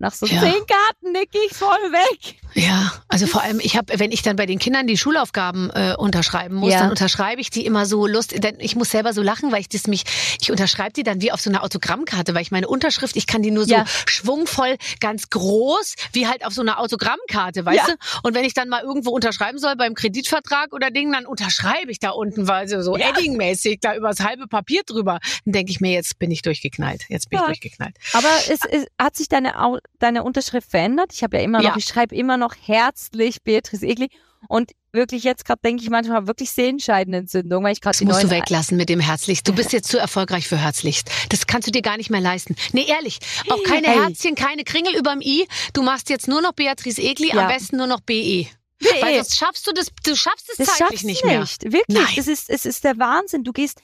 nach 0.00 0.12
so 0.14 0.26
Ja. 0.26 0.40
zehn 0.40 0.52
Karten 0.66 1.12
nick 1.12 1.28
ich 1.46 1.54
voll 1.56 1.68
weg. 1.92 2.34
Ja, 2.54 2.92
also 3.06 3.26
vor 3.28 3.42
allem, 3.42 3.60
ich 3.60 3.76
habe, 3.76 3.96
wenn 4.00 4.10
ich 4.10 4.22
dann 4.22 4.34
bei 4.34 4.44
den 4.46 4.58
Kindern 4.58 4.88
die 4.88 4.96
Schulaufgaben 4.98 5.70
äh, 5.70 5.94
unterschreiben 5.96 6.56
muss, 6.56 6.72
Ja. 6.72 6.80
dann 6.80 6.90
unterschreibe 6.90 7.40
ich 7.40 7.50
die 7.50 7.64
immer 7.64 7.86
so 7.86 8.06
lustig, 8.08 8.40
denn 8.40 8.56
ich 8.58 8.74
muss 8.74 8.90
selber 8.90 9.12
so 9.12 9.22
lachen, 9.22 9.52
weil 9.52 9.60
ich 9.60 9.68
das 9.68 9.86
mich, 9.86 10.02
ich 10.40 10.50
unterschreibe 10.50 10.92
die 10.94 11.04
dann 11.04 11.20
wie 11.20 11.30
auf 11.30 11.40
so 11.40 11.50
einer 11.50 11.62
Autogrammkarte, 11.62 12.34
weil 12.34 12.42
ich 12.42 12.50
meine 12.50 12.66
Unterschrift, 12.66 13.14
ich 13.16 13.28
kann 13.28 13.42
die 13.42 13.52
nur 13.52 13.66
so 13.66 13.74
Ja. 13.74 13.84
schwungvoll, 14.06 14.76
ganz 15.00 15.28
groß, 15.30 15.94
wie 16.12 16.26
halt 16.26 16.44
auf 16.44 16.52
so 16.52 16.62
einer 16.62 16.80
Autogrammkarte, 16.80 17.64
weißt 17.64 17.76
Ja. 17.88 17.94
du? 17.94 18.20
Und 18.24 18.34
wenn 18.34 18.44
ich 18.44 18.54
dann 18.54 18.68
mal 18.68 18.82
irgendwo 18.82 19.10
unterschreiben 19.10 19.58
soll 19.58 19.76
beim 19.76 19.94
Kreditvertrag 19.94 20.72
oder 20.72 20.90
Ding, 20.90 21.12
dann 21.12 21.26
unterschreibe 21.26 21.90
ich 21.92 22.00
da 22.00 22.10
unten, 22.10 22.48
weil 22.48 22.66
so, 22.68 22.82
so. 22.82 22.96
Edding-mäßig 22.96 23.78
da 23.80 23.94
übers 23.94 24.20
halbe 24.20 24.46
Papier 24.48 24.82
drüber. 24.84 25.20
Dann 25.44 25.52
denke 25.52 25.70
ich 25.70 25.80
mir, 25.80 25.92
jetzt 25.92 26.18
bin 26.18 26.30
ich 26.30 26.42
durchgeknallt, 26.42 27.04
jetzt 27.08 27.30
bin 27.30 27.38
ich 27.38 27.44
durchgeknallt. 27.44 27.94
Aber 28.14 28.28
es, 28.48 28.60
es 28.68 28.86
hat 28.98 29.16
sich 29.16 29.28
deine, 29.28 29.54
deine 29.98 30.22
Unterschrift 30.22 30.70
verändert. 30.70 31.12
Ich 31.12 31.22
habe 31.22 31.36
ja 31.38 31.42
immer 31.42 31.58
noch, 31.58 31.70
Ja. 31.70 31.74
ich 31.76 31.84
schreibe 31.84 32.14
immer 32.14 32.36
noch 32.36 32.54
herzlich 32.62 33.42
Beatrice 33.42 33.86
Egli. 33.86 34.08
Und 34.48 34.70
wirklich 34.92 35.22
jetzt 35.22 35.44
gerade 35.44 35.60
denke 35.62 35.82
ich 35.82 35.90
manchmal 35.90 36.26
wirklich 36.26 36.50
Sehenscheidenentzündung, 36.52 37.62
weil 37.62 37.72
ich 37.74 37.80
gerade 37.82 37.92
Das 37.92 37.98
die 37.98 38.04
musst 38.06 38.22
du 38.22 38.30
weglassen 38.30 38.76
mit 38.78 38.88
dem 38.88 38.98
Herzlicht. 39.00 39.46
Du 39.46 39.52
bist 39.52 39.72
jetzt 39.72 39.88
zu 39.90 39.98
erfolgreich 39.98 40.48
für 40.48 40.56
Herzlicht. 40.56 41.10
Das 41.28 41.46
kannst 41.46 41.68
du 41.68 41.72
dir 41.72 41.82
gar 41.82 41.98
nicht 41.98 42.08
mehr 42.10 42.20
leisten. 42.22 42.56
Nee, 42.72 42.86
ehrlich. 42.88 43.18
Auch 43.50 43.62
keine 43.64 43.86
Hey. 43.88 43.98
Herzchen, 43.98 44.34
keine 44.34 44.64
Kringel 44.64 44.96
überm 44.96 45.20
I. 45.20 45.46
Du 45.74 45.82
machst 45.82 46.08
jetzt 46.08 46.26
nur 46.26 46.40
noch 46.40 46.52
Beatrice 46.52 47.00
Egli, 47.02 47.28
Ja. 47.28 47.42
am 47.42 47.48
besten 47.48 47.76
nur 47.76 47.86
noch 47.86 48.00
BE. 48.00 48.46
BE. 48.78 48.86
Weil 49.02 49.16
sonst 49.16 49.36
schaffst 49.36 49.66
du 49.66 49.72
das, 49.72 49.88
du 50.04 50.16
schaffst 50.16 50.48
es 50.50 50.56
Das 50.56 50.78
zeitlich 50.78 51.04
nicht 51.04 51.22
mehr. 51.24 51.40
nicht. 51.40 51.62
Wirklich. 51.64 51.84
Nein. 51.88 52.14
Es 52.16 52.26
ist, 52.26 52.48
es 52.48 52.64
ist 52.64 52.82
der 52.82 52.96
Wahnsinn. 52.98 53.44
Du 53.44 53.52
gehst, 53.52 53.82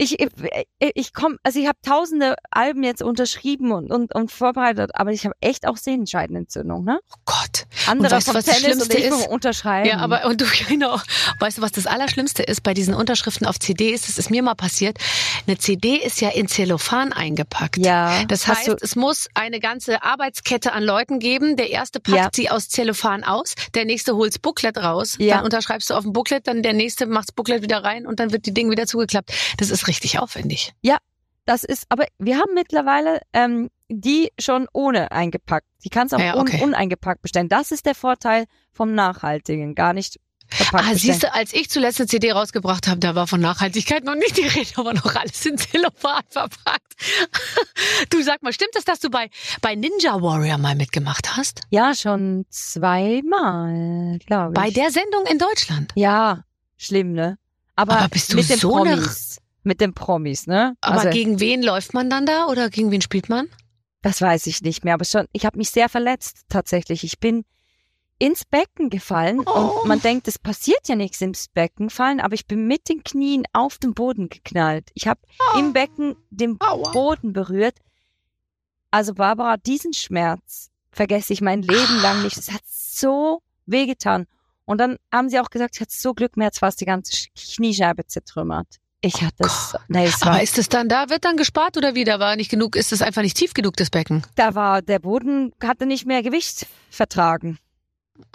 ich, 0.00 0.18
ich, 0.20 0.28
ich 0.94 1.12
komme, 1.12 1.36
also 1.42 1.60
ich 1.60 1.66
habe 1.66 1.78
tausende 1.84 2.34
Alben 2.50 2.82
jetzt 2.82 3.02
unterschrieben 3.02 3.72
und, 3.72 3.90
und, 3.92 4.14
und 4.14 4.32
vorbereitet, 4.32 4.90
aber 4.94 5.12
ich 5.12 5.24
habe 5.26 5.34
echt 5.40 5.66
auch 5.66 5.76
Sehenscheidenentzündung, 5.76 6.84
ne? 6.84 7.00
Oh 7.12 7.16
Gott. 7.26 7.66
Andere 7.86 8.10
weißt 8.12 8.26
vom 8.26 8.34
was 8.36 8.44
das 8.46 8.60
Tennis 8.60 8.76
und 8.82 8.92
Schlimmste 8.92 8.98
ich 8.98 9.20
ist? 9.22 9.28
Unterschreiben. 9.28 9.88
Ja, 9.88 9.98
aber 9.98 10.24
und 10.26 10.40
du 10.40 10.46
genau. 10.68 10.98
Weißt 11.38 11.58
du, 11.58 11.62
was 11.62 11.72
das 11.72 11.86
Allerschlimmste 11.86 12.42
ist 12.42 12.62
bei 12.62 12.74
diesen 12.74 12.94
Unterschriften 12.94 13.46
auf 13.46 13.58
CDs? 13.58 14.06
Das 14.06 14.18
ist 14.18 14.30
mir 14.30 14.42
mal 14.42 14.54
passiert. 14.54 14.98
Eine 15.46 15.58
CD 15.58 15.96
ist 15.96 16.20
ja 16.20 16.30
in 16.30 16.48
Zellophan 16.48 17.12
eingepackt. 17.12 17.76
ja, 17.78 18.24
Das 18.24 18.46
heißt, 18.46 18.68
du, 18.68 18.76
es 18.80 18.96
muss 18.96 19.28
eine 19.34 19.60
ganze 19.60 20.02
Arbeitskette 20.02 20.72
an 20.72 20.82
Leuten 20.82 21.18
geben. 21.18 21.56
Der 21.56 21.70
erste 21.70 22.00
packt 22.00 22.16
Ja. 22.16 22.28
sie 22.32 22.50
aus 22.50 22.68
Zellophan 22.68 23.22
aus, 23.24 23.54
der 23.74 23.84
nächste 23.84 24.16
holt's 24.16 24.38
Booklet 24.38 24.78
raus, 24.78 25.16
Ja. 25.18 25.36
dann 25.36 25.44
unterschreibst 25.44 25.90
du 25.90 25.94
auf 25.94 26.04
dem 26.04 26.12
Booklet, 26.12 26.46
dann 26.46 26.62
der 26.62 26.72
nächste 26.72 27.06
macht's 27.06 27.32
Booklet 27.32 27.62
wieder 27.62 27.84
rein 27.84 28.06
und 28.06 28.18
dann 28.20 28.32
wird 28.32 28.46
die 28.46 28.54
Ding 28.54 28.70
wieder 28.70 28.86
zugeklappt. 28.86 29.32
Das 29.58 29.70
ist 29.70 29.86
richtig 29.90 30.18
aufwendig. 30.18 30.72
das 31.46 31.64
ist, 31.64 31.84
aber 31.88 32.06
wir 32.18 32.38
haben 32.38 32.54
mittlerweile 32.54 33.20
ähm, 33.32 33.70
die 33.88 34.30
schon 34.38 34.68
ohne 34.72 35.10
eingepackt. 35.10 35.66
Die 35.84 35.90
kannst 35.90 36.12
du 36.12 36.16
auch 36.16 36.20
Ja, 36.20 36.34
un, 36.34 36.42
okay. 36.42 36.62
uneingepackt 36.62 37.22
bestellen. 37.22 37.48
Das 37.48 37.72
ist 37.72 37.86
der 37.86 37.94
Vorteil 37.96 38.44
vom 38.72 38.94
Nachhaltigen, 38.94 39.74
gar 39.74 39.92
nicht 39.94 40.20
verpackt 40.48 40.84
Ah, 40.88 40.94
siehst 40.94 41.22
du, 41.22 41.32
als 41.32 41.52
ich 41.52 41.70
zuletzt 41.70 42.00
eine 42.00 42.06
CD 42.08 42.32
rausgebracht 42.32 42.86
habe, 42.88 43.00
da 43.00 43.14
war 43.14 43.26
von 43.26 43.40
Nachhaltigkeit 43.40 44.04
noch 44.04 44.14
nicht 44.14 44.36
die 44.36 44.46
Rede, 44.46 44.70
aber 44.76 44.92
noch 44.94 45.14
alles 45.14 45.44
in 45.46 45.58
Zellophan 45.58 46.22
verpackt. 46.28 46.94
Du 48.10 48.22
sag 48.22 48.42
mal, 48.42 48.52
stimmt 48.52 48.74
es, 48.76 48.84
dass 48.84 49.00
du 49.00 49.10
bei, 49.10 49.30
bei 49.60 49.74
Ninja 49.74 50.20
Warrior 50.20 50.58
mal 50.58 50.74
mitgemacht 50.74 51.36
hast? 51.36 51.62
Ja, 51.70 51.94
schon 51.94 52.46
zweimal, 52.50 54.18
glaube 54.26 54.52
ich. 54.54 54.60
Bei 54.60 54.70
der 54.70 54.90
Sendung 54.90 55.24
in 55.26 55.38
Deutschland? 55.38 55.92
Ja, 55.94 56.44
schlimm, 56.76 57.12
ne? 57.12 57.38
Aber, 57.76 57.98
Aber 57.98 58.08
bist 58.08 58.32
du 58.32 58.36
mit 58.36 58.48
den 58.48 58.58
so 58.58 58.70
Promis. 58.70 59.38
Mit 59.62 59.80
den 59.80 59.92
Promis, 59.94 60.46
ne? 60.46 60.74
Aber 60.80 61.00
also, 61.00 61.10
gegen 61.10 61.38
wen 61.40 61.62
läuft 61.62 61.92
man 61.94 62.08
dann 62.08 62.24
da 62.26 62.46
oder 62.46 62.70
gegen 62.70 62.90
wen 62.90 63.00
spielt 63.02 63.28
man? 63.28 63.48
das 64.02 64.22
weiß 64.22 64.46
ich 64.46 64.62
nicht 64.62 64.82
mehr, 64.82 64.94
aber 64.94 65.04
schon, 65.04 65.26
ich 65.32 65.44
habe 65.44 65.58
mich 65.58 65.68
sehr 65.68 65.90
verletzt 65.90 66.46
tatsächlich. 66.48 67.04
Ich 67.04 67.18
bin 67.20 67.44
ins 68.18 68.46
Becken 68.46 68.88
gefallen 68.88 69.42
Oh. 69.44 69.80
und 69.82 69.88
man 69.88 70.00
denkt, 70.00 70.26
es 70.26 70.38
passiert 70.38 70.88
ja 70.88 70.96
nichts 70.96 71.20
ins 71.20 71.48
Becken 71.48 71.90
fallen, 71.90 72.18
aber 72.20 72.32
ich 72.34 72.46
bin 72.46 72.66
mit 72.66 72.88
den 72.88 73.04
Knien 73.04 73.44
auf 73.52 73.76
den 73.76 73.92
Boden 73.92 74.30
geknallt. 74.30 74.90
Ich 74.94 75.06
habe 75.06 75.20
im 75.58 75.74
Becken 75.74 76.16
den 76.30 76.56
Aua. 76.60 76.90
Boden 76.92 77.34
berührt. 77.34 77.76
Also 78.90 79.12
Barbara, 79.14 79.58
diesen 79.58 79.92
Schmerz 79.92 80.70
vergesse 80.90 81.34
ich 81.34 81.42
mein 81.42 81.60
Leben 81.62 82.00
lang 82.00 82.22
nicht. 82.22 82.38
Es 82.38 82.50
hat 82.50 82.62
so 82.66 83.42
wehgetan. 83.66 84.26
Und 84.64 84.78
dann 84.78 84.96
haben 85.12 85.28
sie 85.28 85.38
auch 85.40 85.50
gesagt, 85.50 85.74
ich 85.76 85.80
hatte 85.82 85.94
so 85.94 86.14
Glück, 86.14 86.38
mir 86.38 86.46
hat 86.46 86.56
fast 86.56 86.80
die 86.80 86.86
ganze 86.86 87.26
Kniescheibe 87.36 88.06
zertrümmert. 88.06 88.79
Ich 89.02 89.22
hatte 89.22 89.44
es. 89.44 89.74
Nee, 89.88 90.06
es 90.06 90.20
war, 90.20 90.32
Aber 90.32 90.42
ist 90.42 90.58
es 90.58 90.68
dann 90.68 90.88
da, 90.88 91.08
wird 91.08 91.24
dann 91.24 91.36
gespart 91.38 91.76
oder 91.78 91.94
wie? 91.94 92.04
Da 92.04 92.20
war 92.20 92.36
nicht 92.36 92.50
genug, 92.50 92.76
ist 92.76 92.92
es 92.92 93.00
einfach 93.00 93.22
nicht 93.22 93.36
tief 93.36 93.54
genug, 93.54 93.76
das 93.76 93.88
Becken? 93.90 94.22
da 94.36 94.54
war 94.54 94.82
der 94.82 94.98
Boden 94.98 95.52
hatte 95.62 95.86
nicht 95.86 96.06
mehr 96.06 96.22
Gewicht 96.22 96.66
vertragen. 96.90 97.58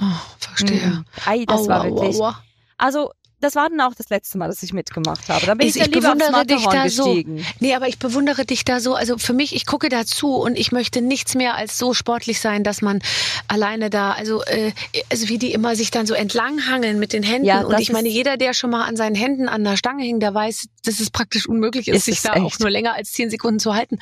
Oh, 0.01 0.05
verstehe. 0.39 0.88
Mhm. 0.88 1.05
Ei, 1.26 1.45
das 1.45 1.68
war 1.68 1.82
Aua, 1.82 1.86
wirklich. 1.86 2.16
aua, 2.16 2.30
aua. 2.30 2.43
Also 2.78 3.11
das 3.41 3.55
war 3.55 3.69
dann 3.69 3.79
auch 3.81 3.93
das 3.93 4.09
letzte 4.09 4.38
Mal, 4.38 4.47
dass 4.47 4.63
ich 4.63 4.73
mitgemacht 4.73 5.27
habe. 5.29 5.45
Da 5.45 5.53
bin 5.53 5.67
ich, 5.67 5.75
Ich- 5.75 5.81
ich 5.81 5.88
lieber 5.88 6.15
bewundere 6.15 6.45
dich 6.45 6.65
da 6.65 6.89
so. 6.89 7.05
gestiegen. 7.05 7.45
Nee, 7.59 7.75
aber 7.75 7.88
ich 7.88 7.99
bewundere 7.99 8.45
dich 8.45 8.65
da 8.65 8.79
so. 8.79 8.95
Also 8.95 9.17
für 9.17 9.33
mich, 9.33 9.55
ich 9.55 9.65
gucke 9.65 9.89
dazu 9.89 10.36
und 10.36 10.57
ich 10.57 10.71
möchte 10.71 11.01
nichts 11.01 11.36
mehr 11.36 11.55
als 11.55 11.77
so 11.77 11.93
sportlich 11.93 12.39
sein, 12.39 12.63
dass 12.63 12.81
man 12.81 13.01
alleine 13.47 13.89
da, 13.89 14.11
also, 14.13 14.43
äh, 14.45 14.71
also 15.11 15.27
wie 15.29 15.38
die 15.38 15.51
immer 15.53 15.75
sich 15.75 15.91
dann 15.91 16.05
so 16.07 16.13
entlanghangeln 16.13 16.97
mit 16.99 17.13
den 17.13 17.23
Händen. 17.23 17.45
Ja, 17.47 17.61
und 17.61 17.79
ich 17.79 17.91
meine, 17.91 18.09
jeder, 18.09 18.38
der 18.38 18.53
schon 18.53 18.69
mal 18.69 18.83
an 18.86 18.95
seinen 18.95 19.15
Händen 19.15 19.47
an 19.49 19.63
der 19.63 19.77
Stange 19.77 20.03
hing, 20.03 20.19
der 20.19 20.33
weiß, 20.33 20.67
dass 20.83 20.99
es 20.99 21.09
praktisch 21.09 21.47
unmöglich 21.47 21.88
ist, 21.88 21.97
Ist 21.97 22.05
sich 22.05 22.21
da 22.21 22.33
auch 22.33 22.47
echt. 22.47 22.59
nur 22.59 22.69
länger 22.69 22.93
als 22.95 23.11
zehn 23.11 23.29
Sekunden 23.29 23.59
zu 23.59 23.73
halten. 23.75 23.99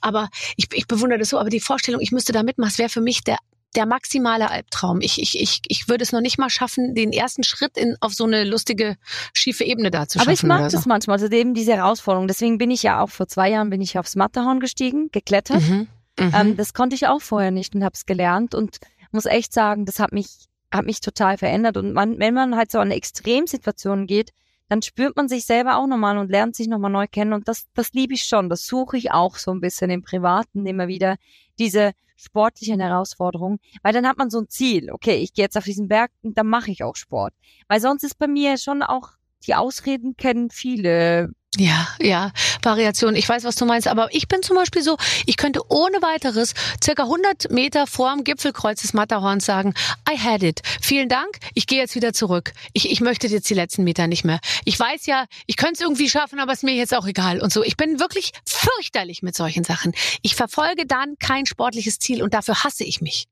Aber 0.00 0.28
ich, 0.56 0.66
ich 0.72 0.86
bewundere 0.86 1.18
das 1.18 1.28
so. 1.30 1.38
Aber 1.38 1.50
die 1.50 1.60
Vorstellung, 1.60 2.00
ich 2.00 2.12
müsste 2.12 2.32
da 2.32 2.42
mitmachen, 2.42 2.70
das 2.70 2.78
wäre 2.78 2.88
für 2.88 3.00
mich 3.00 3.22
der 3.24 3.38
der 3.74 3.86
maximale 3.86 4.50
Albtraum. 4.50 5.00
Ich, 5.00 5.20
ich, 5.20 5.38
ich, 5.38 5.60
ich 5.68 5.88
würde 5.88 6.02
es 6.02 6.12
noch 6.12 6.20
nicht 6.20 6.38
mal 6.38 6.48
schaffen, 6.48 6.94
den 6.94 7.12
ersten 7.12 7.42
Schritt 7.42 7.76
in, 7.76 7.96
auf 8.00 8.14
so 8.14 8.24
eine 8.24 8.44
lustige, 8.44 8.96
schiefe 9.34 9.64
Ebene 9.64 9.90
da 9.90 10.08
zu 10.08 10.18
Aber 10.20 10.32
ich 10.32 10.40
schaffen. 10.40 10.48
mag 10.48 10.70
das 10.70 10.84
so. 10.84 10.88
manchmal, 10.88 11.20
also 11.20 11.34
eben 11.34 11.52
diese 11.54 11.74
Herausforderung. 11.74 12.28
Deswegen 12.28 12.58
bin 12.58 12.70
ich 12.70 12.82
ja 12.82 13.00
auch 13.00 13.10
vor 13.10 13.28
zwei 13.28 13.50
Jahren 13.50 13.70
bin 13.70 13.80
ich 13.80 13.98
aufs 13.98 14.16
Matterhorn 14.16 14.60
gestiegen, 14.60 15.10
geklettert. 15.10 15.62
Mhm. 15.62 15.88
Mhm. 16.18 16.32
Ähm, 16.34 16.56
das 16.56 16.72
konnte 16.72 16.94
ich 16.94 17.06
auch 17.06 17.20
vorher 17.20 17.50
nicht 17.50 17.74
und 17.74 17.84
habe 17.84 17.94
es 17.94 18.06
gelernt 18.06 18.54
und 18.54 18.78
muss 19.12 19.26
echt 19.26 19.52
sagen, 19.52 19.84
das 19.84 19.98
hat 19.98 20.12
mich, 20.12 20.28
hat 20.70 20.86
mich 20.86 21.00
total 21.00 21.36
verändert. 21.38 21.76
Und 21.76 21.92
man, 21.92 22.18
wenn 22.18 22.34
man 22.34 22.56
halt 22.56 22.70
so 22.70 22.78
an 22.78 22.90
Extremsituationen 22.90 24.06
geht, 24.06 24.30
dann 24.68 24.82
spürt 24.82 25.16
man 25.16 25.28
sich 25.28 25.44
selber 25.44 25.76
auch 25.76 25.86
nochmal 25.86 26.18
und 26.18 26.30
lernt 26.30 26.56
sich 26.56 26.68
nochmal 26.68 26.90
neu 26.90 27.06
kennen. 27.06 27.32
Und 27.32 27.48
das, 27.48 27.66
das 27.74 27.92
liebe 27.92 28.14
ich 28.14 28.24
schon. 28.24 28.48
Das 28.48 28.66
suche 28.66 28.96
ich 28.96 29.12
auch 29.12 29.36
so 29.36 29.52
ein 29.52 29.60
bisschen 29.60 29.90
im 29.90 30.02
Privaten 30.02 30.66
immer 30.66 30.88
wieder, 30.88 31.16
diese 31.58 31.92
sportlichen 32.16 32.80
Herausforderungen. 32.80 33.58
Weil 33.82 33.92
dann 33.92 34.06
hat 34.06 34.18
man 34.18 34.30
so 34.30 34.40
ein 34.40 34.48
Ziel. 34.48 34.90
Okay, 34.90 35.16
ich 35.16 35.32
gehe 35.32 35.44
jetzt 35.44 35.56
auf 35.56 35.64
diesen 35.64 35.88
Berg 35.88 36.10
und 36.22 36.36
dann 36.36 36.46
mache 36.46 36.70
ich 36.70 36.82
auch 36.82 36.96
Sport. 36.96 37.34
Weil 37.68 37.80
sonst 37.80 38.02
ist 38.02 38.18
bei 38.18 38.26
mir 38.26 38.58
schon 38.58 38.82
auch, 38.82 39.10
die 39.46 39.54
Ausreden 39.54 40.16
kennen 40.16 40.50
viele. 40.50 41.30
Ja, 41.58 41.88
ja, 42.00 42.32
Variation. 42.62 43.16
Ich 43.16 43.26
weiß, 43.26 43.44
was 43.44 43.54
du 43.56 43.64
meinst, 43.64 43.88
aber 43.88 44.12
ich 44.14 44.28
bin 44.28 44.42
zum 44.42 44.56
Beispiel 44.56 44.82
so, 44.82 44.98
ich 45.24 45.38
könnte 45.38 45.60
ohne 45.70 46.02
weiteres 46.02 46.52
circa 46.84 47.04
100 47.04 47.50
Meter 47.50 47.86
vorm 47.86 48.24
Gipfelkreuz 48.24 48.82
des 48.82 48.92
Matterhorns 48.92 49.46
sagen, 49.46 49.72
I 50.08 50.18
had 50.18 50.42
it. 50.42 50.60
Vielen 50.82 51.08
Dank, 51.08 51.38
ich 51.54 51.66
gehe 51.66 51.78
jetzt 51.78 51.94
wieder 51.94 52.12
zurück. 52.12 52.52
Ich, 52.74 52.90
ich 52.90 53.00
möchte 53.00 53.26
jetzt 53.26 53.48
die 53.48 53.54
letzten 53.54 53.84
Meter 53.84 54.06
nicht 54.06 54.24
mehr. 54.24 54.40
Ich 54.64 54.78
weiß 54.78 55.06
ja, 55.06 55.24
ich 55.46 55.56
könnte 55.56 55.74
es 55.74 55.80
irgendwie 55.80 56.10
schaffen, 56.10 56.40
aber 56.40 56.52
es 56.52 56.58
ist 56.58 56.64
mir 56.64 56.74
jetzt 56.74 56.94
auch 56.94 57.06
egal 57.06 57.40
und 57.40 57.52
so. 57.52 57.62
Ich 57.62 57.78
bin 57.78 58.00
wirklich 58.00 58.32
fürchterlich 58.44 59.22
mit 59.22 59.34
solchen 59.34 59.64
Sachen. 59.64 59.92
Ich 60.20 60.34
verfolge 60.34 60.84
dann 60.86 61.16
kein 61.18 61.46
sportliches 61.46 61.98
Ziel 61.98 62.22
und 62.22 62.34
dafür 62.34 62.64
hasse 62.64 62.84
ich 62.84 63.00
mich. 63.00 63.28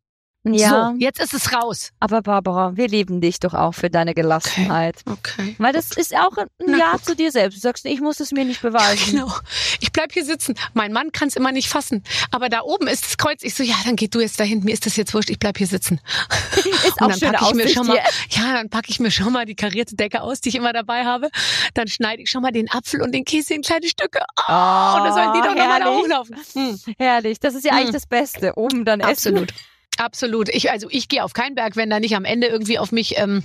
Ja, 0.46 0.92
So, 0.92 0.98
jetzt 0.98 1.20
ist 1.20 1.32
es 1.32 1.52
raus. 1.54 1.90
aber 2.00 2.20
Barbara, 2.20 2.76
wir 2.76 2.86
lieben 2.88 3.20
dich 3.22 3.40
doch 3.40 3.54
auch 3.54 3.72
für 3.72 3.88
deine 3.88 4.12
Gelassenheit. 4.14 4.96
Okay. 5.10 5.54
Weil 5.58 5.72
das 5.72 5.92
ist 5.96 6.14
auch 6.14 6.36
ein 6.36 6.48
Na, 6.58 6.76
Ja 6.76 6.90
guck. 6.92 7.04
zu 7.04 7.16
dir 7.16 7.32
selbst. 7.32 7.56
Du 7.56 7.60
sagst, 7.60 7.86
ich 7.86 8.00
muss 8.00 8.20
es 8.20 8.30
mir 8.32 8.44
nicht 8.44 8.60
beweisen. 8.60 9.04
Genau. 9.14 9.32
Ich 9.80 9.92
bleib 9.92 10.12
hier 10.12 10.24
sitzen. 10.24 10.54
Mein 10.74 10.92
Mann 10.92 11.12
kann 11.12 11.28
es 11.28 11.36
immer 11.36 11.52
nicht 11.52 11.68
fassen. 11.68 12.02
Aber 12.30 12.48
da 12.48 12.60
oben 12.62 12.86
ist 12.88 13.04
das 13.04 13.16
Kreuz. 13.16 13.42
Ich 13.42 13.54
so, 13.54 13.62
ja, 13.62 13.74
dann 13.84 13.96
geh 13.96 14.08
du 14.08 14.20
jetzt 14.20 14.38
dahin. 14.40 14.62
Mir 14.64 14.72
ist 14.72 14.86
das 14.86 14.96
jetzt 14.96 15.14
wurscht. 15.14 15.30
Ich 15.30 15.38
bleib 15.38 15.56
hier 15.58 15.66
sitzen. 15.66 16.00
Ist 16.84 17.00
auch 17.00 17.06
Und 17.06 17.10
dann 17.12 17.18
schöne 17.18 17.32
packe 17.32 17.46
ich 17.50 17.54
mir 17.54 17.68
schon 17.68 17.86
mal, 17.86 17.98
hier. 18.28 18.42
ja, 18.42 18.52
dann 18.54 18.68
packe 18.70 18.90
ich 18.90 19.00
mir 19.00 19.10
schon 19.10 19.32
mal 19.32 19.44
die 19.46 19.54
karierte 19.54 19.94
Decke 19.96 20.20
aus, 20.22 20.40
die 20.40 20.50
ich 20.50 20.54
immer 20.56 20.72
dabei 20.72 21.04
habe. 21.04 21.30
Dann 21.74 21.88
schneide 21.88 22.22
ich 22.22 22.30
schon 22.30 22.42
mal 22.42 22.50
den 22.52 22.70
Apfel 22.70 23.00
und 23.02 23.12
den 23.12 23.24
Käse 23.24 23.54
in 23.54 23.62
kleine 23.62 23.86
Stücke. 23.88 24.20
Oh, 24.46 24.52
und 24.52 25.04
dann 25.04 25.12
sollen 25.14 25.32
die 25.34 25.40
doch 25.40 25.54
nochmal 25.54 25.80
da 25.80 25.94
hochlaufen. 25.94 26.36
Hm. 26.54 26.78
Herrlich. 26.98 27.40
Das 27.40 27.54
ist 27.54 27.64
ja 27.64 27.72
eigentlich 27.72 27.86
Hm. 27.88 27.92
das 27.92 28.06
Beste. 28.06 28.52
Oben 28.56 28.84
dann 28.84 29.00
essen. 29.00 29.10
Absolut. 29.10 29.54
Absolut. 29.98 30.48
Ich, 30.48 30.70
also 30.70 30.88
ich 30.90 31.08
gehe 31.08 31.24
auf 31.24 31.32
keinen 31.32 31.54
Berg, 31.54 31.76
wenn 31.76 31.90
da 31.90 32.00
nicht 32.00 32.16
am 32.16 32.24
Ende 32.24 32.48
irgendwie 32.48 32.78
auf 32.78 32.92
mich 32.92 33.18
ähm, 33.18 33.42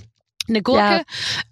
eine 0.48 0.62
Gurke 0.62 1.02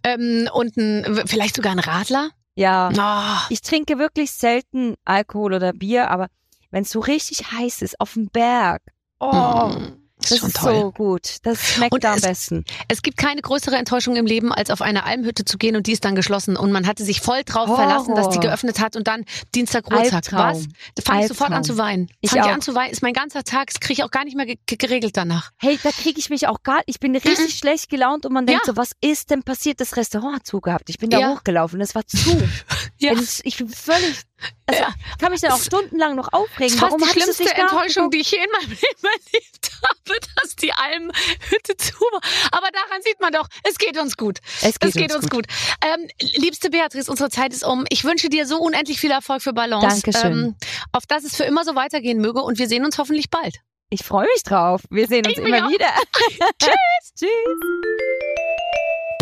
ähm, 0.02 0.48
und 0.52 0.76
ein, 0.76 1.22
vielleicht 1.26 1.56
sogar 1.56 1.72
ein 1.72 1.78
Radler. 1.78 2.30
Ja. 2.54 2.90
Oh, 2.90 3.46
Ich 3.50 3.60
trinke 3.62 3.98
wirklich 3.98 4.32
selten 4.32 4.96
Alkohol 5.04 5.54
oder 5.54 5.72
Bier, 5.72 6.10
aber 6.10 6.26
wenn 6.70 6.82
es 6.82 6.90
so 6.90 7.00
richtig 7.00 7.52
heiß 7.52 7.82
ist, 7.82 8.00
auf 8.00 8.14
dem 8.14 8.28
Berg. 8.28 8.82
Oh, 9.20 9.68
mm, 9.68 10.07
ist 10.20 10.30
das 10.42 10.42
ist 10.42 10.60
so 10.60 10.92
gut. 10.92 11.36
Das 11.44 11.60
schmeckt 11.74 11.92
Und 11.92 12.04
da 12.04 12.12
am 12.12 12.16
es- 12.18 12.22
besten. 12.22 12.64
Es 12.88 13.02
gibt 13.02 13.16
keine 13.16 13.40
größere 13.42 13.76
Enttäuschung 13.76 14.16
im 14.16 14.26
Leben, 14.26 14.52
als 14.52 14.70
auf 14.70 14.82
eine 14.82 15.04
Almhütte 15.04 15.44
zu 15.44 15.58
gehen 15.58 15.76
und 15.76 15.86
die 15.86 15.92
ist 15.92 16.04
dann 16.04 16.14
geschlossen 16.14 16.56
und 16.56 16.72
man 16.72 16.86
hatte 16.86 17.04
sich 17.04 17.20
voll 17.20 17.42
drauf 17.44 17.68
Horror. 17.68 17.76
verlassen, 17.76 18.14
dass 18.14 18.28
die 18.30 18.40
geöffnet 18.40 18.80
hat 18.80 18.96
und 18.96 19.06
dann 19.06 19.24
Dienstag 19.54 19.90
Ruhetag. 19.92 20.32
Was? 20.32 20.66
Da 20.94 21.02
fange 21.04 21.22
ich 21.22 21.28
sofort 21.28 21.50
an 21.52 21.64
zu 21.64 21.76
weinen. 21.78 22.08
Ich 22.20 22.30
Fange 22.30 22.52
an 22.52 22.60
zu 22.60 22.74
weinen, 22.74 22.90
ist 22.90 23.02
mein 23.02 23.12
ganzer 23.12 23.44
Tag, 23.44 23.68
das 23.68 23.80
kriege 23.80 23.94
ich 23.94 24.04
auch 24.04 24.10
gar 24.10 24.24
nicht 24.24 24.36
mehr 24.36 24.46
ge 24.46 24.56
ge- 24.66 24.76
geregelt 24.78 25.16
danach. 25.16 25.50
Hey, 25.58 25.78
da 25.82 25.90
kriege 25.90 26.18
ich 26.18 26.30
mich 26.30 26.46
auch 26.48 26.62
gar, 26.62 26.80
ich 26.86 27.00
bin 27.00 27.14
richtig 27.14 27.56
schlecht 27.56 27.88
gelaunt 27.90 28.26
und 28.26 28.32
man 28.32 28.46
denkt 28.46 28.66
Ja. 28.66 28.72
so, 28.72 28.76
was 28.76 28.92
ist 29.00 29.30
denn 29.30 29.42
passiert? 29.42 29.80
Das 29.80 29.96
Restaurant 29.96 30.36
hat 30.36 30.46
zugehabt. 30.46 30.90
Ich 30.90 30.98
bin 30.98 31.10
da 31.10 31.18
Ja. 31.18 31.28
hochgelaufen, 31.34 31.80
es 31.80 31.94
war 31.94 32.06
zu. 32.06 32.18
Ja. 33.00 33.12
Ich, 33.12 33.40
ich 33.44 33.56
bin 33.58 33.68
völlig, 33.68 34.22
also, 34.66 34.82
Ja. 34.82 34.94
ich 35.12 35.18
kann 35.18 35.32
mich 35.32 35.40
dann 35.40 35.52
auch 35.52 35.62
stundenlang 35.62 36.14
noch 36.16 36.28
Das 36.30 36.40
aufregen. 36.40 36.74
ist 36.74 36.80
fast 36.80 36.92
Warum 36.92 37.02
die 37.02 37.08
schlimmste 37.20 37.42
nicht 37.44 37.58
Enttäuschung, 37.58 38.10
die 38.10 38.18
ich 38.18 38.30
je 38.30 38.38
in 38.38 38.50
meinem 38.52 38.70
Leben 38.80 39.02
erlebt 39.02 39.70
habe, 39.82 40.20
dass 40.36 40.56
die 40.56 40.72
Almhütte 40.72 41.76
zu 41.76 41.94
war. 41.94 42.20
Aber 42.52 42.68
daran 42.70 43.02
sieht 43.02 43.20
man 43.20 43.32
doch, 43.32 43.48
es 43.64 43.78
geht 43.78 43.98
uns 43.98 44.16
gut. 44.16 44.38
Es 44.62 44.78
geht, 44.78 44.90
es 44.90 44.94
geht 44.94 45.14
uns, 45.14 45.28
gut. 45.28 45.46
Ähm, 45.84 46.08
liebste 46.36 46.70
Beatrice, 46.70 47.10
unsere 47.10 47.30
Zeit 47.30 47.52
ist 47.52 47.64
um. 47.64 47.84
Ich 47.90 48.04
wünsche 48.04 48.28
dir 48.28 48.46
so 48.46 48.58
unendlich 48.58 49.00
viel 49.00 49.10
Erfolg 49.10 49.42
für 49.42 49.52
Balance. 49.52 50.02
Dankeschön. 50.02 50.32
Ähm, 50.32 50.56
auf 50.92 51.06
dass 51.06 51.24
es 51.24 51.36
für 51.36 51.44
immer 51.44 51.64
so 51.64 51.74
weitergehen 51.74 52.18
möge 52.20 52.40
und 52.42 52.58
wir 52.58 52.68
sehen 52.68 52.84
uns 52.84 52.98
hoffentlich 52.98 53.30
bald. 53.30 53.56
Ich 53.90 54.04
freue 54.04 54.26
mich 54.34 54.42
drauf. 54.42 54.82
Wir 54.90 55.06
sehen 55.06 55.26
uns 55.26 55.38
Ich 55.38 55.44
immer 55.44 55.68
wieder. 55.70 55.88
Tschüss. 56.60 57.12
Tschüss. 57.18 57.28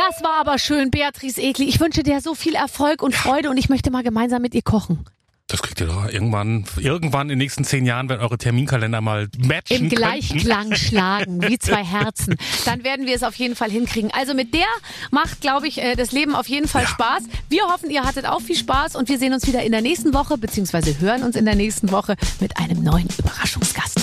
Das 0.09 0.23
war 0.23 0.41
aber 0.41 0.59
schön, 0.59 0.91
Beatrice 0.91 1.41
Egli. 1.41 1.65
Ich 1.65 1.81
wünsche 1.81 2.03
dir 2.03 2.21
so 2.21 2.35
viel 2.35 2.55
Erfolg 2.55 3.03
und 3.03 3.15
Freude 3.15 3.51
und 3.51 3.57
ich 3.57 3.69
möchte 3.69 3.91
mal 3.91 4.03
gemeinsam 4.05 4.41
mit 4.43 4.55
ihr 4.55 4.63
kochen. 4.63 5.05
Das 5.49 5.63
kriegt 5.63 5.81
ihr 5.81 5.87
doch 5.87 6.09
irgendwann, 6.09 6.65
irgendwann 6.77 7.23
in 7.23 7.31
den 7.31 7.39
nächsten 7.39 7.65
zehn 7.65 7.87
Jahren, 7.87 8.09
wenn 8.09 8.19
eure 8.19 8.37
Terminkalender 8.37 9.01
mal 9.01 9.29
matchen 9.39 9.75
Im 9.77 9.89
könnten. 9.89 9.97
Gleichklang 9.97 10.75
schlagen, 10.77 11.43
wie 11.43 11.59
zwei 11.59 11.85
Herzen. 11.85 12.37
Dann 12.65 12.85
werden 12.85 13.07
wir 13.07 13.15
es 13.15 13.23
auf 13.23 13.35
jeden 13.37 13.57
Fall 13.57 13.71
hinkriegen. 13.71 14.11
Also 14.13 14.35
mit 14.35 14.55
der 14.55 14.67
macht, 15.11 15.41
glaube 15.41 15.67
ich, 15.67 15.79
äh, 15.79 15.97
das 15.97 16.13
Leben 16.13 16.35
auf 16.35 16.49
jeden 16.49 16.69
Fall 16.69 16.87
Spaß. 16.87 17.25
Wir 17.49 17.63
hoffen, 17.65 17.91
ihr 17.91 18.05
hattet 18.05 18.27
auch 18.27 18.41
viel 18.41 18.57
Spaß 18.57 18.97
und 18.97 19.09
wir 19.09 19.19
sehen 19.19 19.33
uns 19.33 19.47
wieder 19.47 19.63
in 19.63 19.73
der 19.73 19.83
nächsten 19.83 20.15
Woche, 20.15 20.39
beziehungsweise 20.39 20.99
hören 21.01 21.23
uns 21.23 21.37
in 21.37 21.45
der 21.45 21.57
nächsten 21.57 21.91
Woche 21.91 22.17
mit 22.41 22.57
einem 22.59 22.83
neuen 22.83 23.09
Überraschungsgast. 23.19 24.01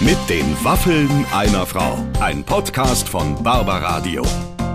Mit 0.00 0.18
den 0.28 0.56
Waffeln 0.64 1.26
einer 1.32 1.66
Frau. 1.66 1.98
Ein 2.20 2.44
Podcast 2.44 3.08
von 3.08 3.40
Barbaradio. 3.42 4.24